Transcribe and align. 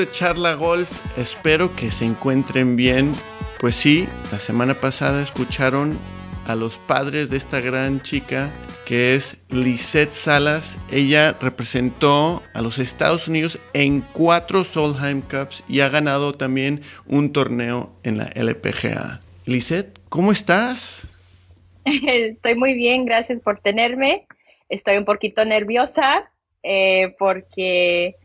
De 0.00 0.08
Charla 0.08 0.54
Golf, 0.54 1.02
espero 1.18 1.76
que 1.76 1.90
se 1.90 2.06
encuentren 2.06 2.74
bien. 2.74 3.12
Pues 3.58 3.76
sí, 3.76 4.08
la 4.32 4.38
semana 4.38 4.72
pasada 4.72 5.22
escucharon 5.22 5.98
a 6.46 6.54
los 6.54 6.78
padres 6.78 7.28
de 7.28 7.36
esta 7.36 7.60
gran 7.60 8.00
chica 8.00 8.50
que 8.86 9.14
es 9.14 9.36
Lisette 9.50 10.14
Salas. 10.14 10.78
Ella 10.90 11.36
representó 11.38 12.42
a 12.54 12.62
los 12.62 12.78
Estados 12.78 13.28
Unidos 13.28 13.60
en 13.74 14.00
cuatro 14.00 14.64
Solheim 14.64 15.20
Cups 15.20 15.64
y 15.68 15.80
ha 15.80 15.90
ganado 15.90 16.32
también 16.32 16.80
un 17.06 17.30
torneo 17.34 17.92
en 18.02 18.16
la 18.16 18.30
LPGA. 18.34 19.20
Lisette, 19.44 19.98
¿cómo 20.08 20.32
estás? 20.32 21.06
Estoy 21.84 22.54
muy 22.54 22.72
bien, 22.72 23.04
gracias 23.04 23.38
por 23.40 23.60
tenerme. 23.60 24.26
Estoy 24.70 24.96
un 24.96 25.04
poquito 25.04 25.44
nerviosa 25.44 26.30
eh, 26.62 27.14
porque 27.18 28.16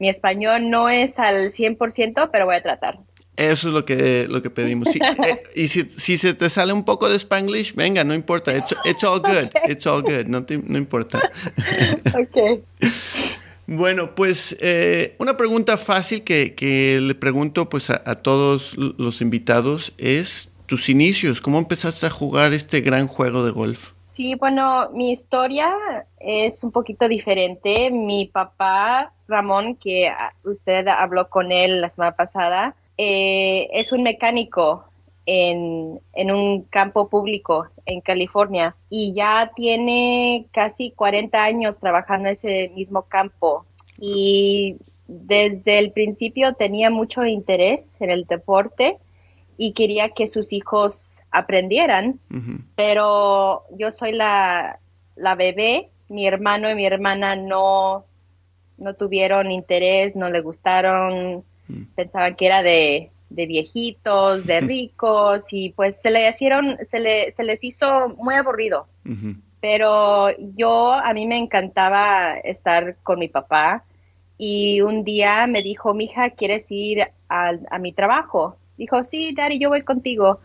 mi 0.00 0.08
español 0.08 0.70
no 0.70 0.88
es 0.88 1.18
al 1.18 1.50
100%, 1.50 2.30
pero 2.32 2.46
voy 2.46 2.56
a 2.56 2.62
tratar. 2.62 2.98
Eso 3.36 3.68
es 3.68 3.74
lo 3.74 3.84
que, 3.84 4.26
lo 4.28 4.42
que 4.42 4.50
pedimos. 4.50 4.88
Eh, 4.94 5.42
y 5.54 5.68
si, 5.68 5.84
si, 5.90 6.18
se 6.18 6.34
te 6.34 6.50
sale 6.50 6.72
un 6.72 6.84
poco 6.84 7.08
de 7.08 7.16
spanglish, 7.16 7.74
venga, 7.74 8.04
no 8.04 8.14
importa. 8.14 8.52
It's, 8.84 9.04
all 9.04 9.20
good. 9.20 9.50
It's 9.68 9.86
all 9.86 10.02
good. 10.02 10.26
No, 10.26 10.44
no 10.48 10.78
importa. 10.78 11.20
ok. 12.14 12.60
Bueno, 13.66 14.14
pues 14.14 14.56
eh, 14.60 15.14
una 15.18 15.36
pregunta 15.36 15.76
fácil 15.78 16.22
que, 16.22 16.54
que, 16.54 17.00
le 17.00 17.14
pregunto 17.14 17.68
pues 17.68 17.90
a, 17.90 18.02
a, 18.04 18.16
todos 18.16 18.76
los 18.76 19.20
invitados 19.20 19.92
es 19.98 20.50
tus 20.66 20.88
inicios. 20.88 21.40
¿Cómo 21.40 21.58
empezaste 21.58 22.06
a 22.06 22.10
jugar 22.10 22.52
este 22.52 22.80
gran 22.80 23.06
juego 23.06 23.44
de 23.44 23.52
golf? 23.52 23.92
Sí, 24.20 24.34
bueno, 24.34 24.90
mi 24.92 25.12
historia 25.12 25.72
es 26.18 26.62
un 26.62 26.72
poquito 26.72 27.08
diferente. 27.08 27.90
Mi 27.90 28.26
papá, 28.26 29.12
Ramón, 29.30 29.76
que 29.76 30.08
ah, 30.08 30.34
usted 30.44 30.86
habló 30.88 31.30
con 31.30 31.52
él 31.52 31.80
la 31.80 31.88
semana 31.88 32.16
pasada, 32.16 32.74
eh, 32.98 33.68
es 33.72 33.92
un 33.92 34.02
mecánico 34.02 34.84
en, 35.24 36.00
en, 36.12 36.30
un 36.30 36.64
campo 36.64 37.08
público 37.08 37.68
en 37.86 38.00
California 38.00 38.74
y 38.90 39.14
ya 39.14 39.52
tiene 39.54 40.46
casi 40.52 40.90
40 40.90 41.42
años 41.42 41.78
trabajando 41.78 42.28
en 42.28 42.32
ese 42.32 42.70
mismo 42.74 43.02
campo. 43.02 43.64
Y 43.98 44.76
desde 45.06 45.78
el 45.78 45.92
principio 45.92 46.54
tenía 46.54 46.90
mucho 46.90 47.24
interés 47.24 47.96
en 48.00 48.10
el 48.10 48.24
deporte 48.24 48.98
y 49.56 49.72
quería 49.72 50.10
que 50.10 50.26
sus 50.26 50.52
hijos 50.52 51.20
aprendieran, 51.30 52.18
pero 52.76 53.64
yo 53.76 53.92
soy 53.92 54.12
la, 54.12 54.78
la, 55.16 55.34
bebé, 55.34 55.90
mi 56.08 56.26
hermano 56.26 56.70
y 56.70 56.74
mi 56.74 56.86
hermana 56.86 57.36
no, 57.36 58.06
no 58.80 58.94
tuvieron 58.94 59.50
interés, 59.50 60.16
no 60.16 60.30
le 60.30 60.40
gustaron, 60.40 61.44
mm. 61.68 61.82
pensaban 61.94 62.34
que 62.34 62.46
era 62.46 62.62
de, 62.62 63.10
de, 63.28 63.46
viejitos, 63.46 64.46
de 64.46 64.60
ricos, 64.62 65.52
y 65.52 65.70
pues 65.70 66.00
se 66.00 66.10
le 66.10 66.28
hicieron, 66.28 66.78
se, 66.82 66.98
le, 66.98 67.32
se 67.32 67.44
les 67.44 67.62
hizo 67.62 68.08
muy 68.16 68.34
aburrido. 68.34 68.86
Pero 69.60 70.30
yo, 70.56 70.92
a 70.92 71.12
mí 71.12 71.26
me 71.26 71.38
encantaba 71.38 72.32
estar 72.32 72.96
con 73.02 73.18
mi 73.18 73.28
papá, 73.28 73.84
y 74.38 74.80
un 74.80 75.04
día 75.04 75.46
me 75.46 75.62
dijo, 75.62 75.92
mija, 75.92 76.30
¿quieres 76.30 76.70
ir 76.70 77.02
a, 77.28 77.52
a 77.70 77.78
mi 77.78 77.92
trabajo? 77.92 78.56
dijo, 78.80 79.04
sí, 79.04 79.34
Daddy, 79.34 79.58
yo 79.58 79.68
voy 79.68 79.82
contigo. 79.82 80.40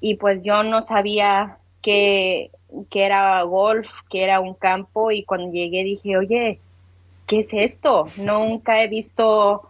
Y 0.00 0.14
pues 0.14 0.44
yo 0.44 0.62
no 0.62 0.82
sabía 0.82 1.58
que, 1.82 2.50
que 2.90 3.04
era 3.04 3.42
golf, 3.42 3.88
que 4.08 4.22
era 4.22 4.40
un 4.40 4.54
campo, 4.54 5.10
y 5.10 5.24
cuando 5.24 5.52
llegué 5.52 5.84
dije, 5.84 6.16
oye, 6.16 6.60
¿qué 7.32 7.38
es 7.38 7.54
esto? 7.54 8.04
Nunca 8.18 8.82
he 8.82 8.88
visto 8.88 9.66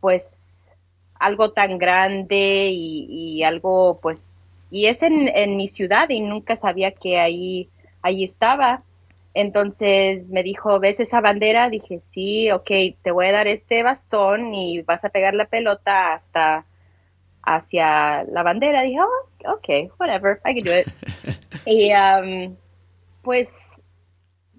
pues 0.00 0.68
algo 1.14 1.52
tan 1.52 1.78
grande 1.78 2.68
y, 2.70 3.42
algo 3.42 3.98
pues, 4.02 4.50
y 4.70 4.84
es 4.84 5.02
en, 5.02 5.28
en, 5.28 5.56
mi 5.56 5.66
ciudad 5.66 6.10
y 6.10 6.20
nunca 6.20 6.56
sabía 6.56 6.90
que 6.90 7.18
ahí, 7.18 7.70
ahí 8.02 8.22
estaba. 8.22 8.82
Entonces 9.32 10.30
me 10.30 10.42
dijo, 10.42 10.78
¿ves 10.78 11.00
esa 11.00 11.22
bandera? 11.22 11.70
Dije, 11.70 12.00
sí, 12.00 12.50
ok, 12.50 12.70
te 13.00 13.10
voy 13.12 13.28
a 13.28 13.32
dar 13.32 13.48
este 13.48 13.82
bastón 13.82 14.52
y 14.52 14.82
vas 14.82 15.06
a 15.06 15.08
pegar 15.08 15.32
la 15.32 15.46
pelota 15.46 16.12
hasta 16.12 16.66
hacia 17.42 18.24
la 18.24 18.42
bandera. 18.42 18.82
Dije, 18.82 19.00
oh, 19.00 19.54
ok, 19.54 19.90
whatever, 19.98 20.38
I 20.44 20.60
can 20.60 20.64
do 20.64 20.78
it. 20.78 20.86
y 21.64 21.94
um, 21.94 22.54
pues 23.22 23.75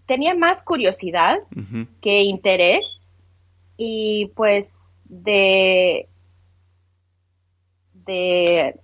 tenía 0.07 0.33
más 0.33 0.63
curiosidad 0.63 1.39
que 2.01 2.23
interés 2.23 3.11
y 3.77 4.31
pues 4.35 5.03
de 5.05 6.07
de 7.93 8.79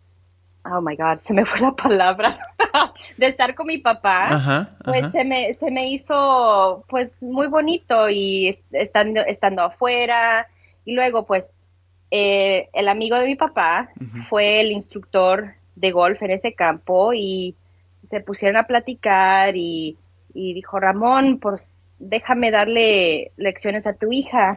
oh 0.66 0.82
my 0.82 0.96
god 0.96 1.18
se 1.20 1.34
me 1.34 1.46
fue 1.46 1.62
la 1.62 1.76
palabra 1.76 2.38
de 3.18 3.26
estar 3.26 3.56
con 3.56 3.68
mi 3.68 3.80
papá 3.80 4.70
pues 4.84 5.12
se 5.12 5.26
me 5.26 5.54
se 5.54 5.72
me 5.72 5.90
hizo 5.90 6.86
pues 6.88 7.24
muy 7.24 7.48
bonito 7.48 8.10
y 8.10 8.56
estando 8.72 9.22
estando 9.22 9.64
afuera 9.64 10.48
y 10.86 10.94
luego 10.94 11.26
pues 11.26 11.60
eh, 12.12 12.70
el 12.74 12.90
amigo 12.90 13.18
de 13.18 13.26
mi 13.26 13.36
papá 13.36 13.90
fue 14.30 14.62
el 14.62 14.72
instructor 14.72 15.56
de 15.76 15.92
golf 15.92 16.22
en 16.22 16.32
ese 16.32 16.54
campo 16.54 17.14
y 17.14 17.56
se 18.04 18.20
pusieron 18.20 18.58
a 18.58 18.68
platicar 18.68 19.56
y, 19.56 19.98
dijo, 20.34 20.80
Ramón, 20.80 21.40
pues 21.40 21.88
déjame 22.00 22.52
darle 22.52 23.32
lecciones 23.38 23.88
a 23.88 23.94
tu 23.94 24.12
hija. 24.12 24.56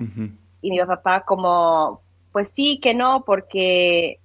Y 0.62 0.70
mi 0.70 0.78
papá 0.80 1.20
como, 1.20 2.00
pues 2.32 2.48
sí, 2.48 2.80
que 2.80 2.94
no, 2.94 3.24
porque 3.24 4.18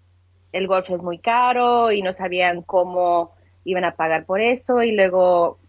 el 0.51 0.67
golf 0.67 0.89
es 0.89 1.01
muy 1.01 1.19
caro 1.19 1.91
y 1.91 2.01
no 2.01 2.13
sabían 2.13 2.61
cómo 2.61 3.31
iban 3.63 3.85
a 3.85 3.95
pagar 3.95 4.25
por 4.25 4.41
eso. 4.41 4.81
Y 4.81 4.91
luego 4.91 5.59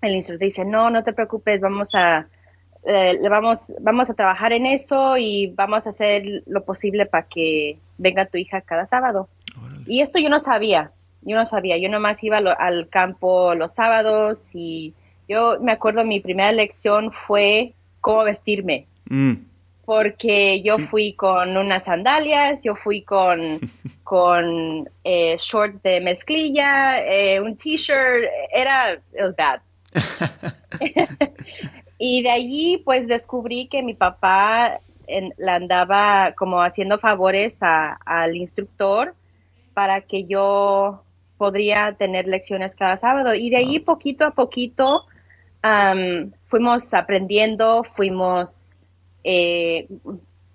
el 0.00 0.14
instructor 0.14 0.46
dice, 0.46 0.64
no, 0.64 0.90
no 0.90 1.04
te 1.04 1.12
preocupes, 1.12 1.60
vamos 1.60 1.94
a 1.94 2.26
eh, 2.84 3.18
le 3.20 3.28
vamos, 3.28 3.72
vamos 3.80 4.08
a 4.08 4.14
trabajar 4.14 4.52
en 4.52 4.64
eso 4.64 5.16
y 5.16 5.48
vamos 5.48 5.86
a 5.86 5.90
hacer 5.90 6.42
lo 6.46 6.64
posible 6.64 7.06
para 7.06 7.26
que 7.26 7.78
venga 7.98 8.26
tu 8.26 8.38
hija 8.38 8.60
cada 8.60 8.86
sábado. 8.86 9.28
Y 9.86 10.00
esto 10.00 10.18
yo 10.18 10.28
no 10.28 10.38
sabía, 10.38 10.92
yo 11.22 11.36
no 11.36 11.44
sabía, 11.44 11.76
yo 11.78 11.88
nomás 11.88 12.22
iba 12.22 12.38
al 12.38 12.88
campo 12.88 13.54
los 13.54 13.74
sábados 13.74 14.50
y 14.54 14.94
yo 15.28 15.58
me 15.60 15.72
acuerdo 15.72 16.04
mi 16.04 16.20
primera 16.20 16.52
lección 16.52 17.12
fue 17.12 17.74
cómo 18.00 18.24
vestirme. 18.24 18.86
Mm. 19.08 19.34
Porque 19.84 20.62
yo 20.62 20.78
fui 20.78 21.14
con 21.14 21.56
unas 21.56 21.84
sandalias, 21.84 22.62
yo 22.62 22.76
fui 22.76 23.02
con, 23.02 23.60
con 24.04 24.88
eh, 25.04 25.36
shorts 25.38 25.82
de 25.82 26.00
mezclilla, 26.00 27.02
eh, 27.04 27.40
un 27.40 27.56
t-shirt, 27.56 28.24
era, 28.52 28.92
it 28.92 29.20
was 29.20 29.34
bad. 29.36 29.60
Y 31.98 32.22
de 32.22 32.30
allí 32.30 32.78
pues 32.84 33.08
descubrí 33.08 33.66
que 33.66 33.82
mi 33.82 33.94
papá 33.94 34.80
en, 35.08 35.34
la 35.36 35.56
andaba 35.56 36.32
como 36.36 36.62
haciendo 36.62 36.98
favores 36.98 37.58
al 37.60 38.36
instructor 38.36 39.14
para 39.74 40.02
que 40.02 40.24
yo 40.24 41.02
podría 41.36 41.94
tener 41.98 42.28
lecciones 42.28 42.76
cada 42.76 42.96
sábado. 42.96 43.34
Y 43.34 43.50
de 43.50 43.56
allí 43.56 43.80
poquito 43.80 44.24
a 44.24 44.30
poquito 44.30 45.06
fuimos 46.46 46.94
aprendiendo, 46.94 47.84
fuimos, 47.84 48.76
eh, 49.24 49.86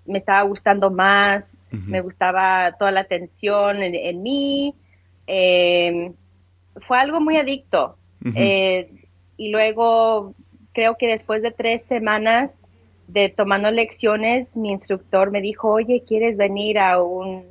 me 0.06 0.18
estaba 0.18 0.42
gustando 0.42 0.90
más, 0.90 1.70
me 1.72 2.00
gustaba 2.00 2.72
toda 2.78 2.90
la 2.90 3.00
atención 3.00 3.82
en, 3.82 4.22
mí. 4.22 4.74
Em, 5.26 6.12
fue 6.76 6.98
algo 6.98 7.20
muy 7.20 7.36
adicto. 7.36 7.96
Eh, 8.34 8.90
y 9.36 9.50
luego 9.50 10.34
creo 10.72 10.96
que 10.96 11.06
después 11.06 11.42
de 11.42 11.50
tres 11.50 11.82
semanas 11.82 12.62
de 13.06 13.28
tomando 13.28 13.70
lecciones, 13.70 14.56
mi 14.56 14.70
instructor 14.70 15.30
me 15.30 15.40
dijo, 15.40 15.70
oye, 15.70 16.02
¿quieres 16.06 16.36
venir 16.36 16.78
a 16.78 17.02
un, 17.02 17.44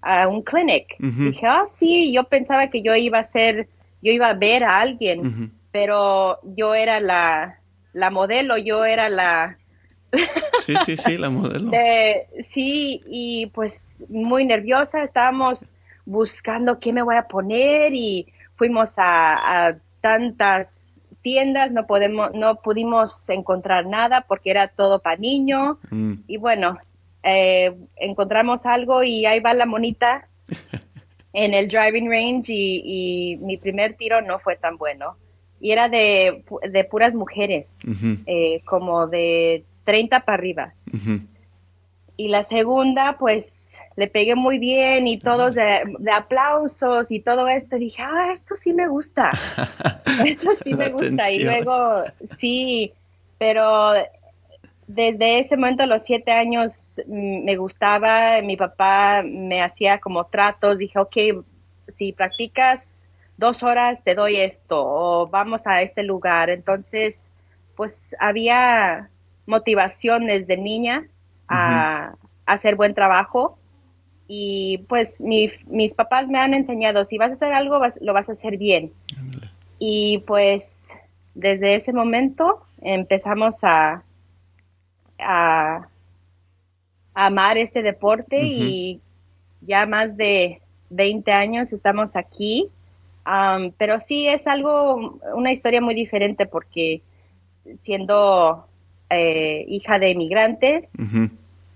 a 0.00 0.28
un 0.28 0.42
clinic? 0.42 0.96
Dije, 0.98 1.46
ah, 1.46 1.64
sí, 1.68 2.12
yo 2.12 2.24
pensaba 2.24 2.68
que 2.68 2.82
yo 2.82 2.94
iba 2.94 3.18
a 3.18 3.24
ser, 3.24 3.68
yo 4.02 4.12
iba 4.12 4.28
a 4.28 4.34
ver 4.34 4.64
a 4.64 4.80
alguien, 4.80 5.52
pero 5.70 6.38
yo 6.56 6.74
era 6.74 7.00
la, 7.00 7.60
la 7.92 8.10
modelo, 8.10 8.56
yo 8.56 8.84
era 8.84 9.08
la... 9.08 9.58
sí, 10.66 10.74
sí, 10.86 10.96
sí, 10.96 11.18
la 11.18 11.30
modelo. 11.30 11.70
sí, 12.42 13.02
y 13.06 13.46
pues 13.46 14.04
muy 14.08 14.44
nerviosa, 14.46 15.02
estábamos 15.02 15.72
buscando 16.06 16.78
qué 16.78 16.92
me 16.92 17.02
voy 17.02 17.16
a 17.16 17.28
poner 17.28 17.94
y 17.94 18.32
fuimos 18.56 18.98
a, 18.98 19.68
a 19.68 19.76
tantas 20.00 21.02
tiendas, 21.22 21.70
no 21.70 21.86
podemos, 21.86 22.32
no 22.32 22.56
pudimos 22.56 23.28
encontrar 23.28 23.86
nada 23.86 24.22
porque 24.22 24.50
era 24.50 24.68
todo 24.68 25.00
para 25.00 25.16
niño. 25.16 25.78
Mm. 25.90 26.14
Y 26.26 26.36
bueno, 26.38 26.78
eh, 27.22 27.74
encontramos 27.96 28.66
algo 28.66 29.02
y 29.02 29.26
ahí 29.26 29.40
va 29.40 29.54
la 29.54 29.66
monita 29.66 30.28
en 31.32 31.54
el 31.54 31.68
driving 31.68 32.08
range 32.08 32.52
y, 32.54 33.36
mi 33.40 33.56
primer 33.56 33.94
tiro 33.94 34.22
no 34.22 34.38
fue 34.38 34.56
tan 34.56 34.76
bueno. 34.76 35.16
Y 35.60 35.72
era 35.72 35.88
de, 35.88 36.44
de 36.70 36.84
puras 36.84 37.14
mujeres, 37.14 37.76
eh, 38.26 38.62
como 38.64 39.06
de 39.06 39.64
30 39.84 40.20
para 40.20 40.38
arriba. 40.38 40.74
y 42.16 42.28
la 42.28 42.42
segunda, 42.42 43.16
pues 43.18 43.80
le 43.96 44.06
pegué 44.06 44.36
muy 44.36 44.58
bien 44.58 45.08
y 45.08 45.18
todos 45.18 45.56
de, 45.56 45.82
aplausos 46.12 47.10
y 47.10 47.20
todo 47.20 47.48
esto. 47.48 47.76
dije, 47.76 48.02
ah, 48.02 48.30
esto 48.32 48.54
sí 48.54 48.72
me 48.72 48.86
gusta. 48.86 49.30
esto 50.24 50.52
sí 50.52 50.74
me 50.74 50.90
gusta. 50.90 51.30
Y 51.30 51.42
luego, 51.42 52.04
sí, 52.24 52.92
pero 53.38 53.94
desde 54.86 55.40
ese 55.40 55.56
momento, 55.56 55.82
a 55.82 55.86
los 55.86 56.04
siete 56.04 56.32
años, 56.32 57.00
mm, 57.06 57.44
me 57.44 57.56
gustaba. 57.56 58.40
Mi 58.42 58.56
papá 58.56 59.22
me 59.24 59.62
hacía 59.62 59.98
como 59.98 60.24
tratos. 60.26 60.78
Dije, 60.78 60.98
ok, 60.98 61.16
si 61.88 62.12
practicas 62.12 63.07
dos 63.38 63.62
horas, 63.62 64.04
te 64.04 64.14
doy 64.14 64.36
esto, 64.36 64.84
o 64.84 65.26
vamos 65.28 65.66
a 65.66 65.80
este 65.80 66.02
lugar. 66.02 66.50
Entonces, 66.50 67.30
pues 67.76 68.14
había 68.20 69.08
motivación 69.46 70.26
desde 70.26 70.58
niña 70.58 71.06
a, 71.48 72.14
hacer 72.44 72.76
buen 72.76 72.94
trabajo. 72.94 73.58
Y 74.26 74.84
pues 74.88 75.22
mis 75.22 75.94
papás 75.94 76.28
me 76.28 76.38
han 76.38 76.52
enseñado, 76.52 77.06
si 77.06 77.16
vas 77.16 77.30
a 77.30 77.34
hacer 77.34 77.52
algo, 77.54 77.80
lo 78.02 78.12
vas 78.12 78.28
a 78.28 78.32
hacer 78.32 78.58
bien. 78.58 78.92
Y 79.78 80.18
pues 80.26 80.92
desde 81.34 81.76
ese 81.76 81.92
momento 81.94 82.62
empezamos 82.82 83.62
a, 83.62 84.02
a, 85.18 85.88
amar 87.14 87.56
este 87.56 87.82
deporte 87.82 88.42
y 88.42 89.00
ya 89.60 89.86
más 89.86 90.16
de 90.16 90.60
20 90.90 91.32
años 91.32 91.72
estamos 91.72 92.16
aquí. 92.16 92.70
Pero 93.76 94.00
sí 94.00 94.26
es 94.26 94.46
algo, 94.46 95.18
una 95.34 95.52
historia 95.52 95.80
muy 95.80 95.94
diferente 95.94 96.46
porque 96.46 97.02
siendo 97.76 98.66
eh, 99.10 99.64
hija 99.68 99.98
de 99.98 100.10
inmigrantes 100.10 100.92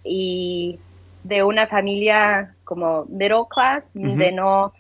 y 0.05 0.79
de 1.25 1.45
una 1.45 1.67
familia 1.67 2.55
como 2.65 3.05
middle 3.07 3.45
class, 3.51 3.93
de 3.95 4.33
no, 4.33 4.73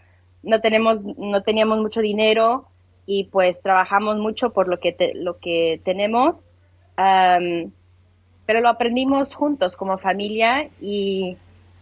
no, 0.42 0.60
tenemos, 0.60 1.04
no 1.04 1.42
teníamos 1.42 1.78
mucho 1.78 2.00
dinero 2.00 2.66
y 3.06 3.24
pues 3.24 3.60
trabajamos 3.60 4.16
mucho 4.18 4.50
por 4.50 4.68
lo 4.68 4.80
que, 4.80 5.12
lo 5.14 5.38
que 5.38 5.80
tenemos, 5.84 6.50
pero 6.96 8.60
lo 8.60 8.68
aprendimos 8.68 9.34
juntos 9.34 9.76
como 9.76 9.98
familia 9.98 10.68
y 10.80 11.36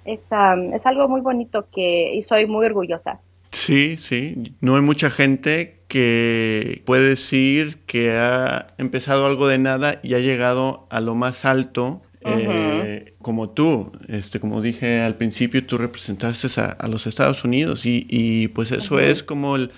es, 0.04 0.28
es 0.72 0.86
algo 0.86 1.08
muy 1.08 1.20
bonito 1.20 1.66
que 1.70 2.14
y 2.14 2.22
soy 2.22 2.46
muy 2.46 2.66
orgullosa. 2.66 3.20
Sí, 3.52 3.96
sí. 3.98 4.54
No 4.60 4.76
hay 4.76 4.82
mucha 4.82 5.10
gente 5.10 5.80
que 5.88 6.82
puede 6.84 7.08
decir 7.08 7.78
que 7.86 8.12
ha 8.12 8.68
empezado 8.78 9.26
algo 9.26 9.48
de 9.48 9.58
nada 9.58 9.98
y 10.02 10.14
ha 10.14 10.20
llegado 10.20 10.86
a 10.90 11.00
lo 11.00 11.14
más 11.14 11.44
alto. 11.44 12.00
Eh, 12.22 13.14
como 13.22 13.50
tú, 13.50 13.92
este, 14.08 14.40
como 14.40 14.60
dije 14.60 15.00
al 15.00 15.16
principio, 15.16 15.64
tú 15.66 15.78
representaste 15.78 16.48
a, 16.60 16.86
los 16.86 17.06
Estados 17.06 17.44
Unidos 17.44 17.82
y, 17.84 18.48
pues 18.48 18.72
eso 18.72 19.00
es 19.00 19.22
como 19.22 19.56
el, 19.56 19.68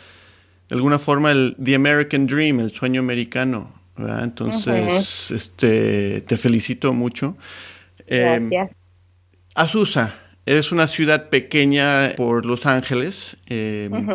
de 0.69 0.75
alguna 0.75 0.99
forma 0.99 1.31
el 1.31 1.57
the 1.63 1.75
American 1.75 2.27
Dream, 2.27 2.61
el 2.61 2.73
sueño 2.73 3.01
americano. 3.01 3.73
Entonces, 3.97 5.31
este, 5.31 6.23
te 6.23 6.37
felicito 6.37 6.93
mucho. 6.93 7.37
Em, 8.07 8.51
Gracias. 8.51 8.77
Azusa, 9.55 10.22
es 10.47 10.73
una 10.73 10.89
ciudad 10.89 11.29
pequeña 11.29 12.13
por 12.17 12.45
Los 12.45 12.67
Ángeles. 12.67 13.37
Em, 13.47 14.07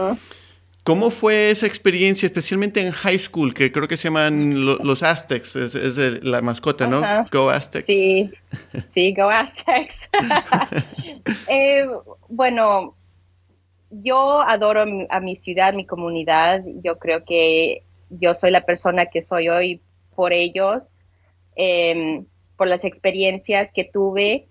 ¿Cómo 0.84 1.10
fue 1.10 1.50
esa 1.50 1.68
experiencia, 1.68 2.28
especialmente 2.28 2.80
en 2.80 2.92
high 2.94 3.20
school, 3.20 3.54
que 3.54 3.74
creo 3.74 3.90
que 3.90 3.98
se 3.98 4.06
llaman 4.06 4.66
los 4.66 5.04
Aztecs, 5.04 5.56
es, 5.58 6.24
la 6.24 6.42
mascota, 6.42 6.88
¿no? 6.88 7.02
Go 7.30 7.50
Aztecs. 7.50 7.86
Sí, 7.86 8.32
sí, 8.88 9.14
Go 9.14 9.30
Aztecs. 9.30 10.10
Eh, 11.50 11.86
bueno, 12.30 12.96
yo 13.90 14.42
adoro 14.42 14.86
a 15.10 15.20
mi 15.20 15.36
ciudad, 15.36 15.74
mi 15.74 15.86
comunidad. 15.86 16.64
Yo 16.82 16.98
creo 16.98 17.26
que 17.26 17.84
yo 18.10 18.34
soy 18.34 18.52
la 18.52 18.66
persona 18.66 19.08
que 19.08 19.22
soy 19.22 19.50
hoy 19.50 19.82
por 20.16 20.32
ellos, 20.32 21.02
em, 21.58 22.26
por 22.56 22.68
las 22.68 22.86
experiencias 22.86 23.72
que 23.74 23.84
tuve 23.84 24.48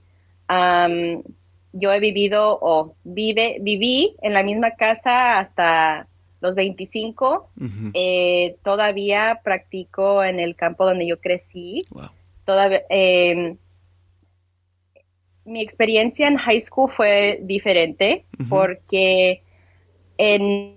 yo 1.79 1.93
he 1.93 2.01
vivido 2.01 2.59
o 2.61 2.95
vive, 3.05 3.59
viví 3.61 4.17
en 4.23 4.33
la 4.35 4.43
misma 4.43 4.73
casa 4.73 5.39
hasta 5.39 6.09
los 6.41 6.55
25. 6.55 7.51
Eh, 7.95 8.57
todavía 8.63 9.41
practico 9.43 10.23
en 10.23 10.41
el 10.41 10.55
campo 10.55 10.85
donde 10.85 11.07
yo 11.07 11.21
crecí. 11.21 11.85
Todavía, 12.45 12.83
em, 12.89 13.57
mi 15.45 15.63
experiencia 15.63 16.27
en 16.27 16.37
high 16.37 16.61
school 16.61 16.91
fue 16.91 17.41
diferente 17.43 18.25
porque 18.49 19.43
en, 20.19 20.77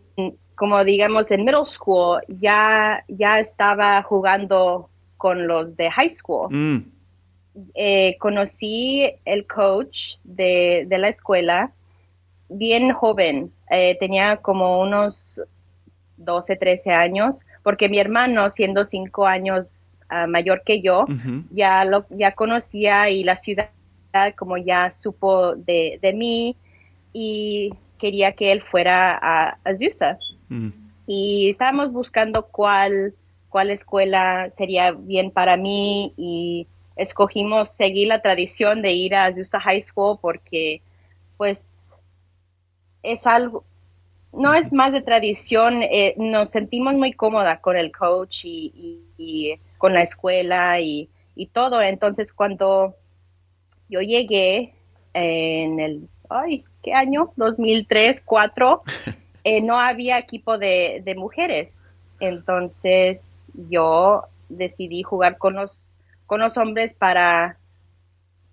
como 0.56 0.84
digamos, 0.84 1.31
en 1.31 1.44
middle 1.44 1.66
school 1.66 2.22
ya, 2.28 3.04
ya 3.07 3.40
estaba 3.40 4.02
jugando 4.04 4.90
con 5.18 5.48
los 5.48 5.75
de 5.75 5.90
high 5.92 6.10
school. 6.10 6.50
Mm. 6.52 6.99
Eh, 7.74 8.18
conocí 8.20 9.12
el 9.26 9.48
coach 9.48 10.18
de, 10.24 10.86
la 10.90 11.10
escuela 11.10 11.72
bien 12.50 12.92
joven, 12.92 13.52
eh, 13.70 13.98
tenía 14.00 14.38
como 14.38 14.80
unos 14.80 15.42
12, 16.18 16.56
13 16.56 16.92
años, 16.92 17.38
porque 17.64 17.90
mi 17.90 18.00
hermano, 18.00 18.50
siendo 18.50 18.86
5 18.86 19.26
años 19.26 19.96
ah, 20.10 20.28
mayor 20.28 20.64
que 20.66 20.82
yo, 20.82 21.06
ya, 21.52 21.86
lo, 21.86 22.06
ya 22.10 22.34
conocía 22.34 23.10
y 23.10 23.24
la 23.24 23.36
ciudad 23.36 23.70
como 24.36 24.58
ya 24.58 24.92
supo 24.92 25.56
de, 25.56 26.00
mí 26.16 26.56
y 27.14 27.74
quería 27.98 28.34
que 28.34 28.52
él 28.52 28.62
fuera 28.62 29.18
a 29.22 29.58
Azusa. 29.64 30.18
Y 31.06 31.50
estábamos 31.50 31.94
buscando 31.94 32.48
cuál, 32.48 33.14
cuál 33.50 33.72
escuela 33.72 34.50
sería 34.50 34.92
bien 34.92 35.32
para 35.32 35.58
mí 35.58 36.14
y 36.18 36.68
escogimos 37.00 37.70
seguir 37.70 38.10
la 38.10 38.22
tradición 38.22 38.82
de 38.82 38.92
ir 38.92 39.16
a 39.16 39.26
Azusa 39.26 39.60
High 39.60 39.82
School 39.82 40.20
porque 40.22 40.82
pues 41.38 41.94
es 43.02 43.26
algo, 43.26 43.64
no 44.34 44.54
es 44.54 44.74
más 44.74 44.92
de 44.92 45.02
tradición, 45.02 45.82
eh, 45.82 46.14
nos 46.18 46.50
sentimos 46.50 46.96
muy 46.96 47.14
cómoda 47.14 47.62
con 47.62 47.78
el 47.78 47.92
coach 47.94 48.42
y, 48.44 49.56
con 49.78 49.94
la 49.94 50.04
escuela 50.04 50.80
y, 50.82 51.10
todo. 51.54 51.82
Entonces 51.82 52.34
cuando 52.34 52.96
yo 53.88 54.02
llegué 54.02 54.74
en 55.14 55.80
el, 55.80 56.10
ay, 56.30 56.66
¿qué 56.84 56.92
año? 56.94 57.32
2003, 57.38 58.18
2004, 58.26 58.84
eh, 59.46 59.62
no 59.62 59.80
había 59.80 60.20
equipo 60.20 60.58
de, 60.58 61.02
de 61.06 61.16
mujeres. 61.16 61.90
Entonces 62.20 63.50
yo 63.70 64.26
decidí 64.50 65.02
jugar 65.04 65.38
con 65.38 65.54
los 65.54 65.96
con 66.30 66.42
los 66.42 66.57
hombres 66.57 66.94
para, 66.94 67.57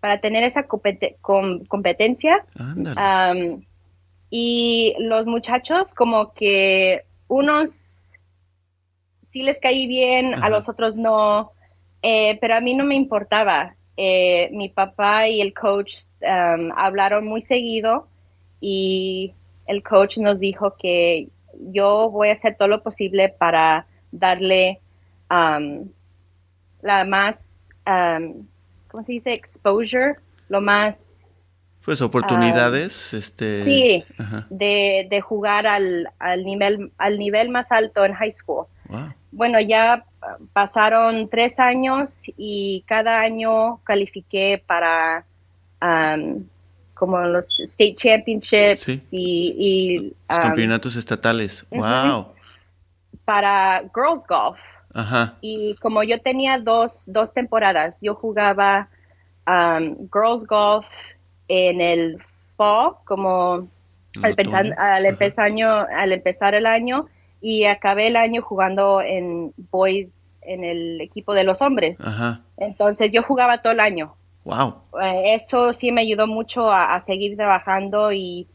para 0.01 0.19
tener 0.19 0.43
esa 0.45 0.67
competencia. 0.67 2.47
y 4.31 4.95
los 4.99 5.27
muchachos 5.27 5.93
como 5.93 6.33
que 6.33 7.05
unos 7.29 8.15
sí 9.23 9.43
les 9.43 9.61
caí 9.61 9.87
bien, 9.87 10.43
a 10.43 10.49
los 10.49 10.71
otros 10.71 10.97
no, 10.97 11.53
eh, 12.01 12.39
pero 12.41 12.57
a 12.57 12.63
mí 12.63 12.75
no 12.75 12.85
me 12.87 12.95
importaba. 12.95 13.77
Eh, 13.99 14.49
mi 14.53 14.71
papá 14.71 15.29
y 15.29 15.43
el 15.43 15.53
coach 15.53 16.05
hablaron 16.75 17.27
muy 17.27 17.43
seguido 17.43 18.09
y 18.59 19.35
el 19.67 19.83
coach 19.83 20.17
nos 20.17 20.41
dijo 20.41 20.77
que 20.79 21.29
yo 21.73 22.09
voy 22.11 22.31
a 22.31 22.33
hacer 22.33 22.57
todo 22.57 22.69
lo 22.69 22.83
posible 22.83 23.29
para 23.29 23.87
darle 24.13 24.81
la 25.29 27.05
más 27.05 27.66
um, 27.87 28.47
¿cómo 28.89 29.03
se 29.03 29.13
dice? 29.13 29.33
Exposure, 29.33 30.17
lo 30.49 30.61
más... 30.61 31.29
Pues 31.85 32.01
oportunidades, 32.01 33.13
um, 33.13 33.19
este... 33.19 33.63
Sí, 33.63 34.05
de, 34.51 35.07
de, 35.09 35.21
jugar 35.21 35.67
al, 35.67 36.09
al, 36.19 36.45
nivel, 36.45 36.91
al 36.99 37.19
nivel 37.19 37.49
más 37.51 37.71
alto 37.71 38.05
en 38.05 38.13
high 38.15 38.33
school. 38.33 38.67
Bueno, 39.31 39.61
ya 39.61 40.05
pasaron 40.53 41.29
tres 41.29 41.61
años 41.61 42.23
y 42.37 42.85
cada 42.87 43.21
año 43.21 43.79
califiqué 43.85 44.63
para 44.67 45.25
um, 45.83 46.45
como 46.95 47.21
los 47.21 47.61
state 47.61 47.95
championships 47.95 49.13
y, 49.13 50.15
los 50.29 50.39
um, 50.39 50.43
campeonatos 50.43 50.97
estatales. 50.97 51.65
Wow. 51.71 52.33
Para 53.25 53.83
girls 53.95 54.27
golf. 54.27 54.59
Y 55.41 55.77
como 55.77 56.03
yo 56.03 56.21
tenía 56.21 56.59
dos, 56.59 57.05
dos 57.07 57.33
temporadas, 57.33 57.99
yo 58.01 58.15
jugaba 58.15 58.89
um, 59.47 60.09
Girls 60.13 60.47
Golf 60.47 60.87
en 61.49 61.81
el 61.81 62.23
fall, 62.57 62.95
como 63.05 63.69
al, 64.23 64.31
empezar, 64.31 64.75
al, 64.79 65.07
empezar 65.07 65.47
año, 65.47 65.69
al 65.69 66.13
empezar 66.13 66.55
el 66.55 66.67
año, 66.67 67.07
y 67.41 67.65
acabé 67.65 68.09
el 68.09 68.17
año 68.17 68.43
jugando 68.43 69.01
en 69.03 69.53
Boys, 69.71 70.19
en 70.43 70.65
el 70.65 71.01
equipo 71.01 71.35
de 71.35 71.45
los 71.45 71.61
hombres. 71.61 71.99
Entonces 72.57 73.13
yo 73.13 73.23
jugaba 73.23 73.63
todo 73.63 73.73
el 73.73 73.81
año. 73.81 74.15
Wow. 74.45 74.77
Eh, 75.03 75.35
eso 75.35 75.73
sí 75.73 75.91
me 75.91 76.03
ayudó 76.03 76.27
mucho 76.27 76.71
a, 76.71 76.99
seguir 77.01 77.37
trabajando 77.37 78.13
y 78.13 78.47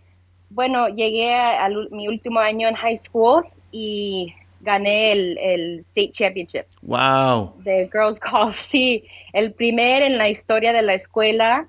bueno, 0.50 0.88
llegué 0.88 1.36
a, 1.36 1.70
mi 1.92 2.08
último 2.08 2.40
año 2.40 2.68
en 2.68 2.76
high 2.76 2.98
school 2.98 3.46
y 3.72 4.34
gané 4.62 5.12
el, 5.12 5.38
el, 5.38 5.80
State 5.80 6.12
Championship. 6.12 6.65
Wow. 6.82 7.56
De 7.63 7.89
Girls 7.91 8.20
Golf, 8.20 8.60
sí. 8.60 9.03
El 9.34 9.53
primer 9.53 10.03
en 10.03 10.18
la 10.18 10.30
historia 10.30 10.74
de 10.74 10.82
la 10.82 10.94
escuela. 10.94 11.68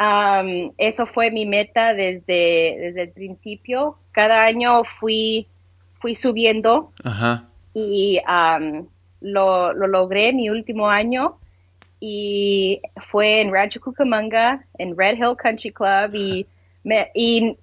Um, 0.00 0.72
eso 0.78 1.06
fue 1.06 1.30
mi 1.30 1.44
meta 1.44 1.92
desde, 1.92 2.76
desde 2.78 3.02
el 3.02 3.10
principio. 3.10 3.98
Cada 4.12 4.44
año 4.44 4.84
fui, 4.84 5.48
fui 6.00 6.14
subiendo 6.14 6.92
Ajá. 7.02 7.48
y 7.74 8.20
um, 8.28 8.86
lo, 9.20 9.72
lo, 9.72 9.88
logré 9.88 10.32
mi 10.32 10.50
último 10.50 10.88
año 10.88 11.38
y 11.98 12.80
fue 12.96 13.40
en 13.40 13.52
Rancho 13.52 13.80
Cucamonga, 13.80 14.64
en 14.78 14.96
Red 14.96 15.16
Hill 15.16 15.36
Country 15.36 15.72
Club 15.72 16.14
y, 16.14 16.46
me, 16.84 17.10
y, 17.12 17.56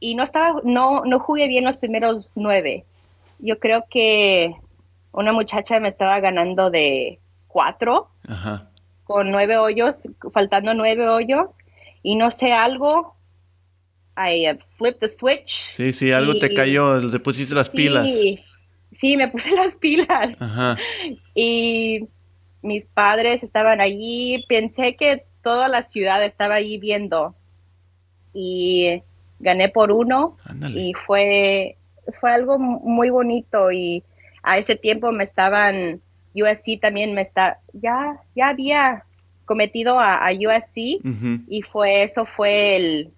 y 0.00 0.14
no, 0.14 0.22
estaba, 0.22 0.62
no, 0.64 1.04
no 1.04 1.18
jugué 1.20 1.48
bien 1.48 1.64
los 1.64 1.76
primeros 1.76 2.32
nueve 2.34 2.86
yo 3.38 3.58
creo 3.58 3.84
que 3.90 4.54
una 5.12 5.32
muchacha 5.32 5.80
me 5.80 5.88
estaba 5.88 6.20
ganando 6.20 6.70
de 6.70 7.20
cuatro, 7.46 8.10
con 9.04 9.30
nueve 9.30 9.56
hoyos, 9.56 10.02
faltando 10.32 10.74
nueve 10.74 11.08
hoyos, 11.08 11.50
y 12.02 12.16
no 12.16 12.30
sé, 12.30 12.52
algo, 12.52 13.16
I 14.16 14.50
uh, 14.50 14.58
flipped 14.76 15.00
the 15.00 15.08
switch. 15.08 15.70
Sí, 15.72 15.92
sí, 15.92 16.12
algo 16.12 16.38
te 16.38 16.52
cayó, 16.52 16.98
le 16.98 17.18
pusiste 17.20 17.54
las 17.54 17.70
pilas. 17.70 18.06
Sí, 18.92 19.16
me 19.16 19.28
puse 19.28 19.50
las 19.54 19.76
pilas. 19.76 20.38
Y 21.34 22.08
mis 22.62 22.86
padres 22.86 23.42
estaban 23.42 23.80
allí, 23.80 24.44
pensé 24.48 24.96
que 24.96 25.24
toda 25.42 25.68
la 25.68 25.82
ciudad 25.82 26.22
estaba 26.24 26.56
allí 26.56 26.78
viendo. 26.78 27.34
Y 28.34 29.02
gané 29.40 29.68
por 29.68 29.92
uno 29.92 30.36
y 30.74 30.92
fue 30.94 31.77
fue 32.20 32.32
algo 32.32 32.58
muy 32.58 33.10
bonito 33.10 33.70
y 33.72 34.02
a 34.42 34.58
ese 34.58 34.76
tiempo 34.76 35.12
me 35.12 35.24
estaban, 35.24 36.00
USC 36.34 36.80
también 36.80 37.14
me 37.14 37.20
está, 37.20 37.58
ya, 37.72 38.20
ya 38.34 38.48
había 38.48 39.04
cometido 39.44 39.98
a, 39.98 40.28
USC 40.32 41.00
y 41.48 41.62
fue, 41.62 42.02
eso 42.02 42.24
fue 42.24 42.76
el, 42.76 43.10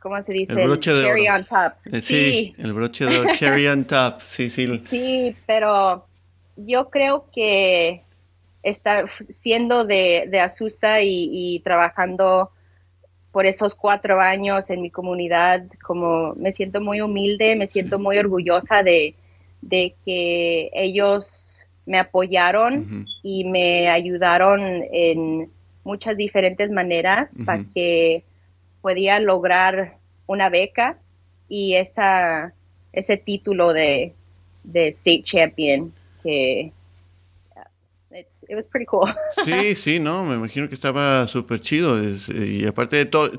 ¿cómo 0.00 0.20
se 0.22 0.32
dice? 0.32 0.52
El 0.54 0.68
broche 0.68 0.92
cherry 0.92 1.28
on 1.28 1.44
top. 1.44 1.72
Eh, 1.92 2.00
sí, 2.00 2.54
el 2.58 2.72
broche 2.72 3.06
de 3.06 3.32
cherry 3.32 3.66
on 3.66 3.84
top, 3.86 4.20
sí, 4.22 4.48
sí. 4.50 4.82
Sí, 4.88 5.36
pero 5.46 6.06
yo 6.56 6.90
creo 6.90 7.26
que 7.32 8.02
está 8.62 9.04
siendo 9.28 9.84
de, 9.84 10.26
de 10.28 10.40
Azusa 10.40 11.02
y 11.02 11.60
trabajando 11.64 12.50
por 13.36 13.44
esos 13.44 13.74
cuatro 13.74 14.18
años 14.18 14.70
en 14.70 14.80
mi 14.80 14.90
comunidad, 14.90 15.62
como 15.82 16.34
me 16.36 16.52
siento 16.52 16.80
muy 16.80 17.02
humilde, 17.02 17.54
me 17.54 17.66
siento 17.66 17.98
muy 17.98 18.16
orgullosa 18.16 18.82
de, 18.82 19.14
que 20.06 20.70
ellos 20.72 21.66
me 21.84 21.98
apoyaron 21.98 23.04
y 23.22 23.44
me 23.44 23.90
ayudaron 23.90 24.62
en 24.90 25.50
muchas 25.84 26.16
diferentes 26.16 26.70
maneras 26.70 27.30
para 27.44 27.62
que 27.74 28.24
podía 28.80 29.20
lograr 29.20 29.98
una 30.26 30.48
beca 30.48 30.96
y 31.46 31.74
esa, 31.74 32.54
ese 32.94 33.18
título 33.18 33.74
de, 33.74 34.14
de 34.64 34.88
State 34.88 35.24
Champion 35.24 35.92
que 36.22 36.72
it 38.48 38.54
was 38.54 38.66
pretty 38.68 38.86
cool. 38.86 39.12
Sí, 39.44 39.76
sí, 39.76 39.98
no, 39.98 40.24
me 40.24 40.34
imagino 40.34 40.68
que 40.68 40.74
estaba 40.74 41.26
súper 41.28 41.60
chido. 41.60 41.96
y 42.02 42.64
aparte 42.64 42.96
de 42.96 43.04
todo, 43.06 43.30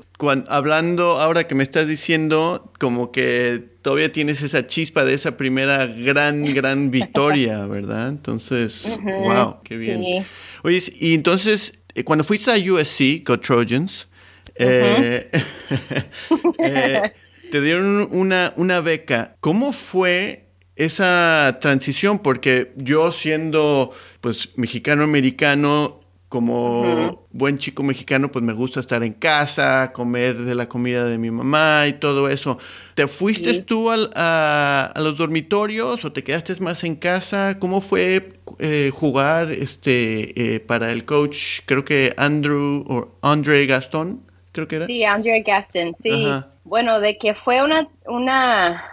hablando 0.48 1.18
ahora 1.18 1.46
que 1.46 1.54
me 1.54 1.64
estás 1.64 1.88
diciendo, 1.88 2.72
como 2.78 3.10
que 3.10 3.62
todavía 3.82 4.12
tienes 4.12 4.42
esa 4.42 4.66
chispa 4.66 5.04
de 5.04 5.14
esa 5.14 5.36
primera 5.36 5.86
gran, 5.86 6.44
gran 6.54 6.90
victoria, 6.90 7.66
¿verdad? 7.66 8.08
Entonces, 8.08 8.98
wow, 9.02 9.56
qué 9.64 9.76
bien. 9.76 10.26
Oye, 10.62 10.80
y 11.00 11.14
entonces, 11.14 11.78
eh, 11.94 12.04
cuando 12.04 12.24
fuiste 12.24 12.50
a 12.50 12.56
USC, 12.56 13.26
Go 13.26 13.40
Trojans, 13.40 14.08
eh, 14.54 15.30
eh, 16.58 17.12
te 17.50 17.60
dieron 17.60 18.08
una, 18.10 18.52
una 18.56 18.80
beca. 18.80 19.36
¿Cómo 19.40 19.72
fue 19.72 20.48
esa 20.76 21.58
transición? 21.60 22.18
Porque 22.20 22.72
yo 22.76 23.12
siendo 23.12 23.92
pues 24.20 24.50
mexicano-americano, 24.56 26.00
como 26.28 27.26
buen 27.30 27.56
chico 27.56 27.82
mexicano, 27.82 28.30
pues 28.30 28.44
me 28.44 28.52
gusta 28.52 28.80
estar 28.80 29.02
en 29.02 29.14
casa, 29.14 29.92
comer 29.92 30.36
de 30.36 30.54
la 30.54 30.68
comida 30.68 31.06
de 31.06 31.16
mi 31.16 31.30
mamá 31.30 31.86
y 31.86 31.94
todo 31.94 32.28
eso. 32.28 32.58
¿Te 32.94 33.06
fuiste 33.06 33.62
tú 33.62 33.88
a, 33.90 34.92
los 34.96 35.16
dormitorios 35.16 36.04
o 36.04 36.12
te 36.12 36.22
quedaste 36.22 36.54
más 36.60 36.84
en 36.84 36.96
casa? 36.96 37.58
¿Cómo 37.58 37.80
fue 37.80 38.34
eh, 38.58 38.90
jugar 38.92 39.52
este 39.52 40.54
eh, 40.56 40.60
para 40.60 40.90
el 40.92 41.06
coach, 41.06 41.60
creo 41.64 41.84
que 41.84 42.12
Andrew 42.18 42.84
o 42.86 43.08
Andre 43.22 43.64
Gastón, 43.64 44.20
creo 44.52 44.68
que 44.68 44.76
era? 44.76 44.86
Sí, 44.86 45.04
Andre 45.04 45.42
Gaston, 45.42 45.94
sí. 46.02 46.26
Bueno, 46.64 47.00
de 47.00 47.16
que 47.16 47.32
fue 47.32 47.62
una, 47.62 47.88
una 48.04 48.84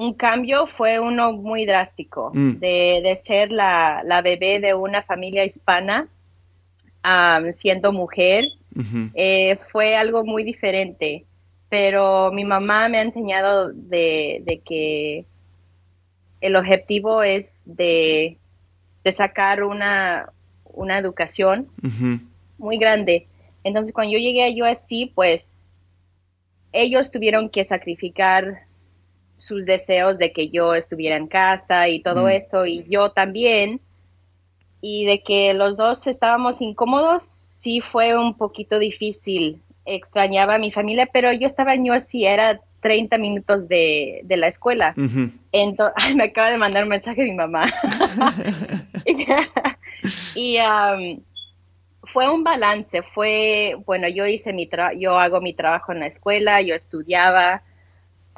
un 0.00 0.14
cambio 0.14 0.66
fue 0.66 0.98
uno 0.98 1.34
muy 1.34 1.66
drástico, 1.66 2.30
mm. 2.32 2.52
de, 2.58 3.18
ser 3.22 3.52
la, 3.52 4.20
bebé 4.24 4.58
de 4.58 4.72
una 4.72 5.02
familia 5.02 5.44
hispana, 5.44 6.08
siendo 7.52 7.92
mujer, 7.92 8.44
eh, 9.14 9.56
fue 9.70 9.96
algo 9.96 10.24
muy 10.24 10.42
diferente. 10.42 11.26
Pero 11.68 12.32
mi 12.32 12.44
mamá 12.44 12.88
me 12.88 12.98
ha 12.98 13.02
enseñado 13.02 13.72
de, 13.72 14.62
que 14.64 15.26
el 16.40 16.56
objetivo 16.56 17.22
es 17.22 17.60
de, 17.66 18.38
sacar 19.10 19.62
una, 19.62 20.30
una 20.64 20.98
educación 20.98 21.68
muy 22.56 22.78
grande. 22.78 23.26
Entonces, 23.64 23.92
cuando 23.92 24.14
yo 24.14 24.18
llegué 24.18 24.46
a 24.46 24.72
USC, 24.72 25.12
pues 25.14 25.66
ellos 26.72 27.10
tuvieron 27.10 27.50
que 27.50 27.64
sacrificar 27.64 28.69
sus 29.40 29.64
deseos 29.64 30.18
de 30.18 30.32
que 30.32 30.50
yo 30.50 30.74
estuviera 30.74 31.16
en 31.16 31.26
casa 31.26 31.88
y 31.88 32.00
todo 32.00 32.24
mm. 32.24 32.30
eso, 32.30 32.66
y 32.66 32.84
yo 32.88 33.10
también, 33.10 33.80
y 34.80 35.04
de 35.04 35.22
que 35.22 35.54
los 35.54 35.76
dos 35.76 36.06
estábamos 36.06 36.60
incómodos, 36.60 37.22
sí 37.22 37.80
fue 37.80 38.16
un 38.16 38.36
poquito 38.36 38.78
difícil. 38.78 39.60
Extrañaba 39.84 40.54
a 40.54 40.58
mi 40.58 40.70
familia, 40.70 41.08
pero 41.12 41.32
yo 41.32 41.46
estaba 41.46 41.74
en 41.74 41.90
USC, 41.90 42.14
era 42.14 42.60
30 42.80 43.18
minutos 43.18 43.68
de, 43.68 44.24
la 44.28 44.46
escuela. 44.46 44.94
Entonces, 45.52 45.94
me 46.16 46.24
acaba 46.24 46.50
de 46.50 46.58
mandar 46.58 46.84
un 46.84 46.90
mensaje 46.90 47.24
mi 47.24 47.32
mamá. 47.32 47.72
y 50.34 50.58
um, 50.58 51.22
fue 52.04 52.28
un 52.32 52.42
balance, 52.42 53.02
fue, 53.14 53.76
bueno, 53.86 54.08
yo 54.08 54.26
hice 54.26 54.52
mi 54.52 54.68
yo 54.98 55.18
hago 55.18 55.40
mi 55.40 55.54
trabajo 55.54 55.92
en 55.92 56.00
la 56.00 56.06
escuela, 56.06 56.60
yo 56.60 56.74
estudiaba, 56.74 57.62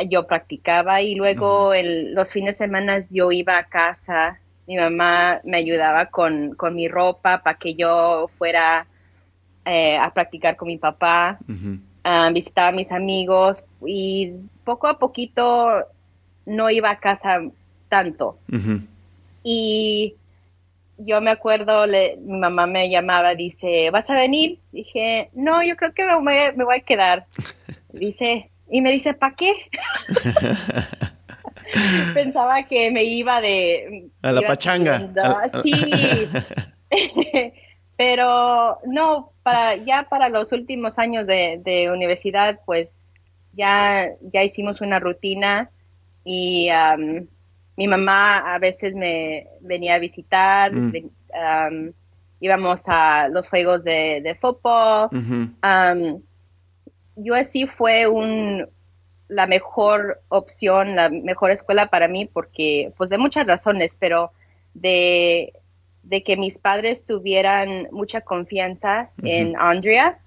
yo 0.09 0.27
practicaba 0.27 1.03
y 1.03 1.15
luego 1.15 1.73
los 1.75 2.33
fines 2.33 2.59
de 2.59 2.65
semana 2.67 2.99
yo 3.11 3.33
iba 3.33 3.59
a 3.59 3.65
casa, 3.65 4.41
mi 4.67 4.77
mamá 4.77 5.41
me 5.45 5.59
ayudaba 5.59 6.07
con, 6.07 6.57
mi 6.73 6.89
ropa 6.89 7.43
para 7.43 7.59
que 7.59 7.75
yo 7.75 8.31
fuera 8.39 8.87
eh, 9.65 9.97
a 9.97 10.13
practicar 10.13 10.57
con 10.57 10.69
mi 10.69 10.79
papá, 10.79 11.39
ah, 12.05 12.31
visitaba 12.33 12.69
a 12.69 12.73
mis 12.73 12.91
amigos 12.93 13.65
y 13.87 14.33
poco 14.65 14.89
a 14.89 14.99
poquito 14.99 15.87
no 16.47 16.71
iba 16.71 16.91
a 16.91 16.99
casa 16.99 17.43
tanto. 17.89 18.39
Y 19.45 20.15
yo 20.99 21.21
me 21.21 21.31
acuerdo, 21.31 21.87
mi 21.87 22.39
mamá 22.39 22.67
me 22.67 22.89
llamaba, 22.89 23.35
dice, 23.35 23.91
¿vas 23.91 24.09
a 24.11 24.15
venir? 24.15 24.59
Dije, 24.73 25.31
no, 25.35 25.63
yo 25.63 25.77
creo 25.77 25.93
que 25.93 26.05
me, 26.21 26.53
me 26.53 26.65
voy 26.65 26.77
a 26.77 26.81
quedar. 26.81 27.27
Dice, 27.93 28.52
y 28.73 28.81
me 28.81 28.91
dice, 28.91 29.13
¿para 29.13 29.37
qué? 29.37 29.53
Pensaba 32.15 32.63
que 32.65 32.91
me 32.91 33.05
iba 33.05 33.41
de... 33.43 34.09
A 34.23 34.33
la 34.33 34.41
pachanga. 34.41 35.13
Sí. 35.63 35.75
Pero 37.99 38.79
no, 38.87 39.33
para, 39.43 39.77
ya 39.77 40.07
para 40.09 40.31
los 40.31 40.53
últimos 40.53 40.99
años 40.99 41.27
de, 41.27 41.91
universidad, 41.93 42.61
pues 42.65 43.13
ya, 43.53 44.09
ya 44.33 44.43
hicimos 44.43 44.81
una 44.81 44.99
rutina 44.99 45.71
y 46.25 46.71
mi 47.77 47.89
mamá 47.89 48.55
a 48.55 48.59
veces 48.59 48.95
me 48.95 49.49
venía 49.61 49.97
a 49.97 49.99
visitar, 49.99 50.73
mm. 50.73 51.93
íbamos 52.41 52.81
a 52.87 53.29
los 53.29 53.49
juegos 53.49 53.85
de, 53.85 54.35
fútbol. 54.41 55.11
USC 57.17 57.67
fue 57.67 58.07
un, 58.07 58.69
la 59.29 59.47
mejor 59.47 60.23
opción, 60.29 60.97
la 60.97 61.09
mejor 61.09 61.51
escuela 61.51 61.89
para 61.89 62.09
mí, 62.09 62.27
porque, 62.27 62.93
pues 62.97 63.11
de 63.11 63.19
muchas 63.19 63.47
razones, 63.47 63.97
pero 63.99 64.33
de 64.75 65.53
de 66.03 66.23
que 66.23 66.37
mis 66.37 66.59
padres 66.59 67.07
tuvieran 67.07 67.89
mucha 67.93 68.23
confianza 68.23 69.11
en 69.23 69.57
Andrea, 69.57 70.19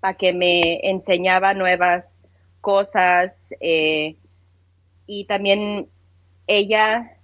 para 0.00 0.14
que 0.14 0.32
me 0.32 0.80
enseñaba 0.88 1.54
nuevas 1.54 2.22
cosas 2.60 3.54
eh, 3.60 4.16
y 5.06 5.24
también 5.26 5.86
ella 6.46 7.16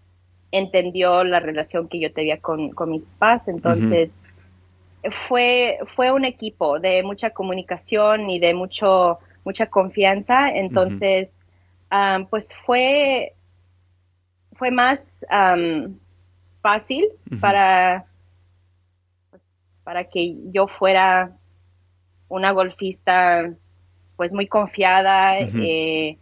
entendió 0.52 1.24
la 1.24 1.40
relación 1.40 1.88
que 1.88 1.98
yo 1.98 2.12
tenía 2.12 2.40
con, 2.40 2.72
mis 2.86 3.04
papás, 3.04 3.48
entonces 3.48 4.25
fue, 5.10 5.78
fue 5.94 6.10
un 6.12 6.24
equipo 6.24 6.78
de 6.80 7.02
mucha 7.02 7.30
comunicación 7.30 8.30
y 8.30 8.38
de 8.38 8.54
mucho, 8.54 9.18
mucha 9.44 9.66
confianza, 9.66 10.50
entonces 10.50 11.36
pues 12.30 12.54
fue, 12.64 13.34
fue 14.52 14.70
más 14.70 15.24
fácil 16.60 17.06
para, 17.40 18.06
pues, 19.30 19.42
para 19.84 20.04
que 20.04 20.36
yo 20.52 20.66
fuera 20.66 21.32
una 22.28 22.50
golfista 22.50 23.52
pues 24.16 24.32
muy 24.32 24.46
confiada. 24.46 25.38
eh, 25.38 26.16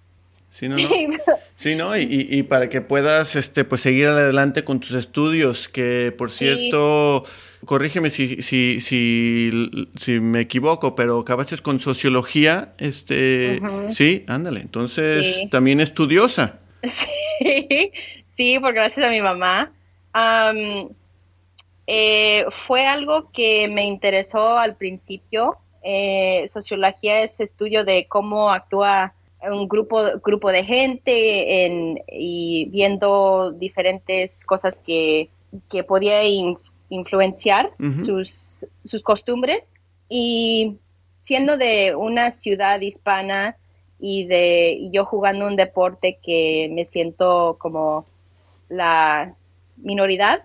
sí, 0.50 0.68
no, 0.68 0.76
sí, 1.54 1.74
¿no? 1.76 1.96
Y, 1.96 2.26
y, 2.30 2.42
para 2.42 2.68
que 2.68 2.80
puedas 2.80 3.36
este, 3.36 3.64
pues 3.64 3.80
seguir 3.80 4.08
adelante 4.08 4.64
con 4.64 4.80
tus 4.80 4.92
estudios, 4.92 5.68
que 5.68 6.12
por 6.16 6.30
cierto, 6.30 7.24
corrígeme 7.66 8.10
si, 8.10 8.42
si, 8.42 8.80
si, 8.80 9.50
si, 9.96 10.20
me 10.20 10.40
equivoco, 10.40 10.94
pero 10.94 11.20
acabaste 11.20 11.56
con 11.58 11.80
sociología, 11.80 12.74
este, 12.78 13.60
sí, 13.90 14.24
ándale, 14.28 14.60
entonces 14.60 15.48
también 15.50 15.80
estudiosa. 15.80 16.60
Sí, 16.86 17.92
sí, 18.34 18.58
porque 18.60 18.80
gracias 18.80 19.06
a 19.06 19.10
mi 19.10 19.22
mamá. 19.22 19.72
Eh, 21.86 22.44
fue 22.50 22.86
algo 22.86 23.30
que 23.32 23.68
me 23.68 23.84
interesó 23.84 24.58
al 24.58 24.76
principio. 24.76 25.56
Eh, 25.82 26.48
sociología 26.52 27.22
es 27.22 27.40
estudio 27.40 27.84
de 27.84 28.06
cómo 28.06 28.50
actúa 28.50 29.14
un 29.42 29.68
grupo, 29.68 30.02
grupo 30.22 30.50
de 30.50 30.64
gente 30.64 32.02
y 32.10 32.66
viendo 32.70 33.52
diferentes 33.52 34.44
cosas 34.44 34.78
que, 34.78 35.28
que 35.70 35.84
podía 35.84 36.24
influenciar 36.88 37.70
sus, 38.04 38.66
sus 38.84 39.02
costumbres. 39.02 39.72
Y 40.08 40.76
siendo 41.20 41.56
de 41.56 41.94
una 41.94 42.32
ciudad 42.32 42.80
hispana 42.80 43.56
y 43.98 44.26
de 44.26 44.90
yo 44.92 45.04
jugando 45.04 45.46
un 45.46 45.56
deporte 45.56 46.18
que 46.22 46.68
me 46.70 46.84
siento 46.84 47.56
como 47.58 48.06
la 48.68 49.34
minoridad, 49.76 50.44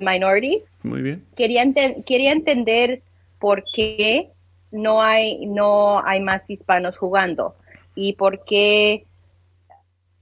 minority. 0.00 0.62
Muy 0.82 1.02
bien. 1.02 1.24
Quería, 1.36 1.62
quería 2.04 2.32
entender 2.32 3.02
por 3.38 3.64
qué 3.72 4.30
no 4.70 5.02
hay, 5.02 5.46
no 5.46 6.04
hay 6.04 6.20
más 6.20 6.48
hispanos 6.48 6.96
jugando 6.96 7.54
y 7.94 8.14
por 8.14 8.44
qué 8.44 9.06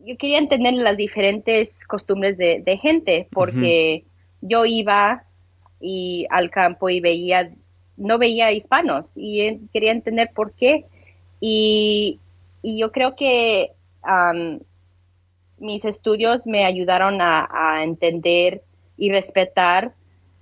yo 0.01 0.17
quería 0.17 0.39
entender 0.39 0.75
las 0.75 0.97
diferentes 0.97 1.85
costumbres 1.85 2.39
de, 2.39 2.79
gente, 2.81 3.29
porque 3.31 4.05
yo 4.41 4.65
iba 4.65 5.25
y 5.81 6.27
al 6.31 6.51
campo 6.51 6.89
y 6.89 7.01
veía, 7.01 7.51
no 7.97 8.19
veía 8.19 8.53
hispanos 8.53 9.13
y 9.17 9.61
quería 9.73 9.93
entender 9.93 10.31
por 10.35 10.53
qué. 10.53 10.85
Y, 11.41 12.21
yo 12.63 12.91
creo 12.91 13.15
que 13.15 13.71
mis 15.59 15.85
estudios 15.85 16.47
me 16.47 16.65
ayudaron 16.65 17.21
a, 17.21 17.83
entender 17.83 18.63
y 18.97 19.11
respetar 19.11 19.95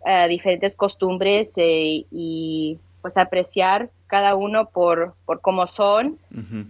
eh, 0.05 0.27
diferentes 0.29 0.75
costumbres 0.75 1.53
eh, 1.57 2.07
y 2.11 2.79
pues 3.03 3.17
apreciar 3.19 3.91
cada 4.07 4.35
uno 4.35 4.71
por, 4.71 5.15
por 5.27 5.41
cómo 5.41 5.67
son. 5.67 6.19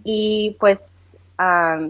Y 0.03 0.55
pues, 0.59 1.17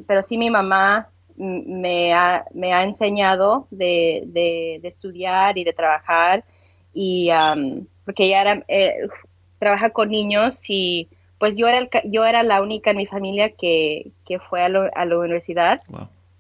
pero 0.08 0.24
sí 0.24 0.38
mi 0.38 0.50
mamá 0.50 1.10
me 1.38 2.14
ha, 2.14 2.46
me 2.54 2.74
ha 2.74 2.84
enseñado 2.84 3.68
de, 3.70 4.24
de, 4.28 4.88
estudiar 4.88 5.58
y 5.58 5.64
de 5.64 5.74
trabajar 5.74 6.44
y 7.00 7.30
porque 8.06 8.26
ella 8.26 8.42
era, 8.42 8.66
eh, 8.68 9.08
trabaja 9.60 9.92
con 9.92 10.10
niños 10.10 10.68
y 10.68 11.08
pues 11.38 11.56
yo 11.56 11.68
era, 11.68 11.88
yo 12.06 12.26
era 12.26 12.42
la 12.42 12.60
única 12.64 12.90
en 12.90 12.98
mi 12.98 13.06
familia 13.06 13.52
que, 13.52 14.10
que 14.26 14.40
fue 14.40 14.64
a, 14.64 14.70
la 14.70 15.18
universidad. 15.20 15.80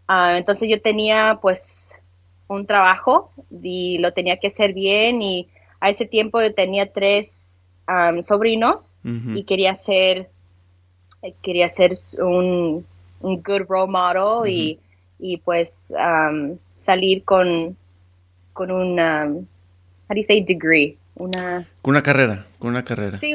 Ah, 0.07 0.35
entonces 0.35 0.67
yo 0.67 0.81
tenía 0.81 1.37
pues 1.43 1.93
un 2.47 2.65
trabajo 2.65 3.31
y 3.61 3.99
lo 3.99 4.13
tenía 4.13 4.37
que 4.37 4.47
hacer 4.47 4.73
bien 4.73 5.21
y 5.21 5.47
a 5.79 5.91
ese 5.91 6.07
tiempo 6.07 6.41
yo 6.41 6.51
tenía 6.55 6.91
tres 6.91 7.63
sobrinos 8.23 8.95
y 9.03 9.43
quería 9.43 9.75
ser 9.75 10.29
quería 11.43 11.69
ser 11.69 11.93
un, 12.19 12.83
un 13.21 13.43
good 13.43 13.61
role 13.69 13.91
model 13.91 14.51
y, 14.51 14.79
y, 15.19 15.37
pues 15.37 15.93
salir 16.79 17.23
con 17.23 17.77
con 18.53 18.71
un 18.71 19.47
how 20.09 20.13
do 20.13 20.17
you 20.17 20.23
say 20.23 20.43
degree 20.43 20.97
una 21.15 21.67
con 21.81 21.91
una 21.91 22.03
carrera 22.03 22.45
con 22.59 22.69
una 22.71 22.83
carrera 22.83 23.19
sí 23.19 23.33